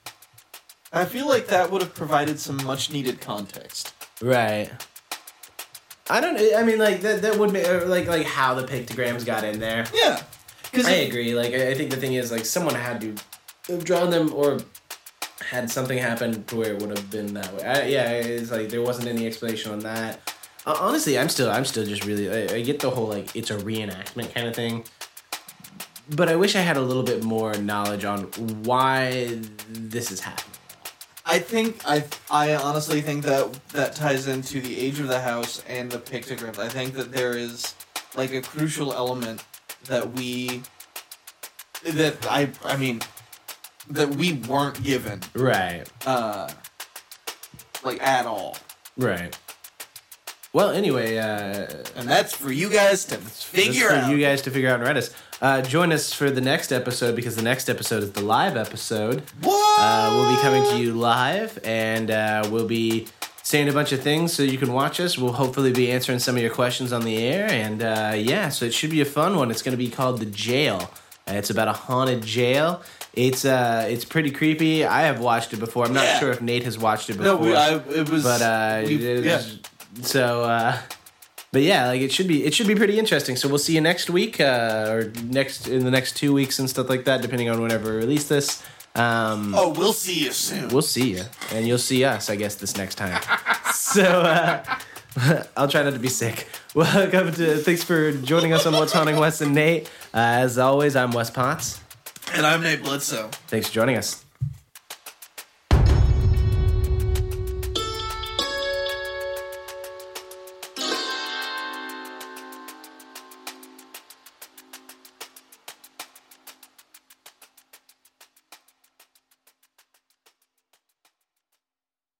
I 0.91 1.05
feel 1.05 1.27
like 1.27 1.45
that 1.49 1.69
would 1.69 1.83
have 1.83 1.93
provided 1.93 2.39
some 2.39 2.57
much 2.65 2.91
needed 2.91 3.21
context. 3.21 3.93
Right. 4.19 4.71
I 6.09 6.19
don't. 6.19 6.39
I 6.55 6.63
mean, 6.63 6.79
like 6.79 7.01
that. 7.01 7.21
That 7.21 7.37
would 7.37 7.53
be 7.53 7.63
uh, 7.63 7.85
like 7.85 8.07
like 8.07 8.25
how 8.25 8.55
the 8.55 8.63
pictograms 8.63 9.27
got 9.27 9.43
in 9.43 9.59
there. 9.59 9.85
Yeah, 9.93 10.23
because 10.71 10.87
I 10.87 10.93
agree. 11.05 11.35
Like 11.35 11.53
I 11.53 11.69
I 11.69 11.73
think 11.75 11.91
the 11.91 11.97
thing 11.97 12.15
is, 12.15 12.31
like 12.31 12.45
someone 12.45 12.73
had 12.73 12.99
to 13.01 13.13
have 13.67 13.83
drawn 13.83 14.09
them 14.09 14.33
or 14.33 14.57
had 15.49 15.71
something 15.71 15.97
happen 15.97 16.43
to 16.43 16.55
where 16.55 16.73
it 16.73 16.81
would 16.81 16.97
have 16.97 17.09
been 17.09 17.33
that 17.33 17.53
way. 17.53 17.63
I, 17.63 17.87
yeah, 17.87 18.09
it's 18.11 18.51
like 18.51 18.69
there 18.69 18.81
wasn't 18.81 19.07
any 19.07 19.25
explanation 19.25 19.71
on 19.71 19.79
that. 19.79 20.33
Uh, 20.65 20.75
honestly, 20.79 21.17
I'm 21.17 21.29
still 21.29 21.49
I'm 21.49 21.63
still 21.63 21.85
just 21.85 22.05
really 22.05 22.29
I, 22.29 22.55
I 22.55 22.61
get 22.61 22.79
the 22.79 22.89
whole 22.89 23.07
like 23.07 23.33
it's 23.35 23.51
a 23.51 23.57
reenactment 23.57 24.33
kind 24.33 24.47
of 24.47 24.55
thing. 24.55 24.83
But 26.09 26.29
I 26.29 26.35
wish 26.35 26.55
I 26.55 26.61
had 26.61 26.77
a 26.77 26.81
little 26.81 27.03
bit 27.03 27.23
more 27.23 27.53
knowledge 27.55 28.05
on 28.05 28.23
why 28.63 29.39
this 29.69 30.11
is 30.11 30.19
happening. 30.19 30.57
I 31.25 31.39
think 31.39 31.81
I 31.85 32.03
I 32.29 32.55
honestly 32.55 33.01
think 33.01 33.23
that 33.23 33.53
that 33.69 33.95
ties 33.95 34.27
into 34.27 34.59
the 34.59 34.77
age 34.77 34.99
of 34.99 35.07
the 35.07 35.21
house 35.21 35.63
and 35.67 35.89
the 35.89 35.99
pictograms. 35.99 36.59
I 36.59 36.67
think 36.67 36.93
that 36.95 37.13
there 37.13 37.37
is 37.37 37.73
like 38.15 38.33
a 38.33 38.41
crucial 38.41 38.93
element 38.93 39.45
that 39.85 40.11
we 40.13 40.63
that 41.83 42.25
I 42.29 42.49
I 42.65 42.75
mean 42.75 43.01
that 43.89 44.09
we 44.15 44.33
weren't 44.33 44.81
given 44.83 45.21
Right. 45.33 45.83
uh 46.05 46.49
like 47.83 48.01
at 48.01 48.25
all. 48.25 48.57
Right. 48.97 49.37
Well, 50.53 50.71
anyway, 50.71 51.17
uh, 51.17 51.67
And 51.95 52.07
that's 52.09 52.33
for 52.35 52.51
you 52.51 52.69
guys 52.69 53.05
to 53.05 53.17
figure 53.17 53.91
out. 53.91 54.09
you 54.09 54.17
guys 54.19 54.41
to 54.43 54.51
figure 54.51 54.69
out 54.69 54.75
and 54.75 54.83
write 54.83 54.97
us. 54.97 55.11
Uh, 55.39 55.61
join 55.61 55.91
us 55.91 56.11
for 56.13 56.31
the 56.31 56.41
next 56.41 56.71
episode 56.71 57.15
because 57.15 57.35
the 57.35 57.43
next 57.43 57.69
episode 57.69 58.01
is 58.01 58.11
the 58.13 58.21
live 58.23 58.57
episode. 58.57 59.21
what? 59.41 59.79
Uh, 59.79 60.09
we'll 60.15 60.35
be 60.35 60.41
coming 60.41 60.63
to 60.71 60.77
you 60.79 60.93
live 60.93 61.59
and 61.63 62.09
uh, 62.09 62.47
we'll 62.51 62.65
be 62.67 63.07
saying 63.43 63.69
a 63.69 63.73
bunch 63.73 63.91
of 63.91 64.01
things 64.01 64.33
so 64.33 64.41
you 64.41 64.57
can 64.57 64.73
watch 64.73 64.99
us. 64.99 65.15
We'll 65.17 65.33
hopefully 65.33 65.71
be 65.71 65.91
answering 65.91 66.17
some 66.19 66.35
of 66.35 66.41
your 66.41 66.51
questions 66.51 66.91
on 66.91 67.03
the 67.03 67.17
air. 67.17 67.47
And 67.49 67.83
uh, 67.83 68.13
yeah, 68.17 68.49
so 68.49 68.65
it 68.65 68.73
should 68.73 68.89
be 68.89 69.01
a 69.01 69.05
fun 69.05 69.35
one. 69.35 69.51
It's 69.51 69.61
going 69.61 69.77
to 69.77 69.83
be 69.83 69.91
called 69.91 70.19
The 70.19 70.25
Jail. 70.25 70.89
It's 71.27 71.49
about 71.49 71.67
a 71.67 71.73
haunted 71.73 72.23
jail. 72.23 72.81
It's 73.13 73.45
uh, 73.45 73.85
it's 73.89 74.05
pretty 74.05 74.31
creepy. 74.31 74.85
I 74.85 75.01
have 75.03 75.19
watched 75.19 75.53
it 75.53 75.57
before. 75.59 75.85
I'm 75.85 75.93
not 75.93 76.03
Yeah. 76.05 76.19
sure 76.19 76.31
if 76.31 76.41
Nate 76.41 76.63
has 76.63 76.77
watched 76.77 77.09
it 77.09 77.17
before. 77.17 77.33
no, 77.33 77.37
we, 77.37 77.55
I, 77.55 77.75
it 77.75 78.09
was. 78.09 78.23
but 78.23 78.41
uh, 78.41 78.83
we- 78.85 78.95
it 79.05 79.25
yeah. 79.25 79.41
so 80.01 80.43
uh, 80.43 80.77
but 81.51 81.63
yeah, 81.63 81.87
like 81.87 82.01
it 82.01 82.11
should 82.11 82.27
be 82.27 82.45
it 82.45 82.53
should 82.53 82.67
be 82.67 82.75
pretty 82.75 82.99
interesting. 82.99 83.35
So 83.35 83.47
we'll 83.49 83.57
see 83.57 83.73
you 83.73 83.81
next 83.81 84.09
week 84.09 84.39
uh, 84.39 84.87
or 84.89 85.11
next 85.23 85.67
in 85.67 85.83
the 85.83 85.91
next 85.91 86.15
two 86.15 86.31
weeks 86.33 86.59
and 86.59 86.69
stuff 86.69 86.89
like 86.89 87.05
that, 87.05 87.21
depending 87.21 87.49
on 87.49 87.61
whenever 87.61 87.91
we 87.91 87.97
release 87.97 88.27
this. 88.27 88.63
Um, 88.95 89.53
Oh, 89.55 89.69
we'll 89.69 89.93
see 89.93 90.23
you 90.25 90.31
soon. 90.31 90.69
We'll 90.69 90.81
see 90.81 91.11
you, 91.17 91.23
and 91.53 91.67
you'll 91.67 91.77
see 91.77 92.03
us, 92.03 92.29
I 92.31 92.35
guess, 92.35 92.55
this 92.55 92.75
next 92.77 92.95
time. 92.95 93.21
so 93.73 94.03
uh, 94.21 94.63
I'll 95.57 95.67
try 95.67 95.83
not 95.83 95.93
to 95.93 95.99
be 95.99 96.07
sick. 96.09 96.47
Welcome 96.75 97.31
to 97.33 97.57
thanks 97.57 97.83
for 97.83 98.11
joining 98.11 98.53
us 98.53 98.65
on 98.67 98.73
What's 98.73 98.93
Haunting 98.93 99.17
Wes 99.17 99.41
and 99.41 99.53
Nate. 99.55 99.89
As 100.13 100.57
always, 100.57 100.95
I'm 100.95 101.11
Wes 101.11 101.29
Potts. 101.29 101.79
And 102.33 102.45
I'm 102.45 102.61
Nate 102.61 102.83
Bledsoe. 102.83 103.29
Thanks 103.47 103.67
for 103.67 103.73
joining 103.73 103.97
us. 103.97 104.25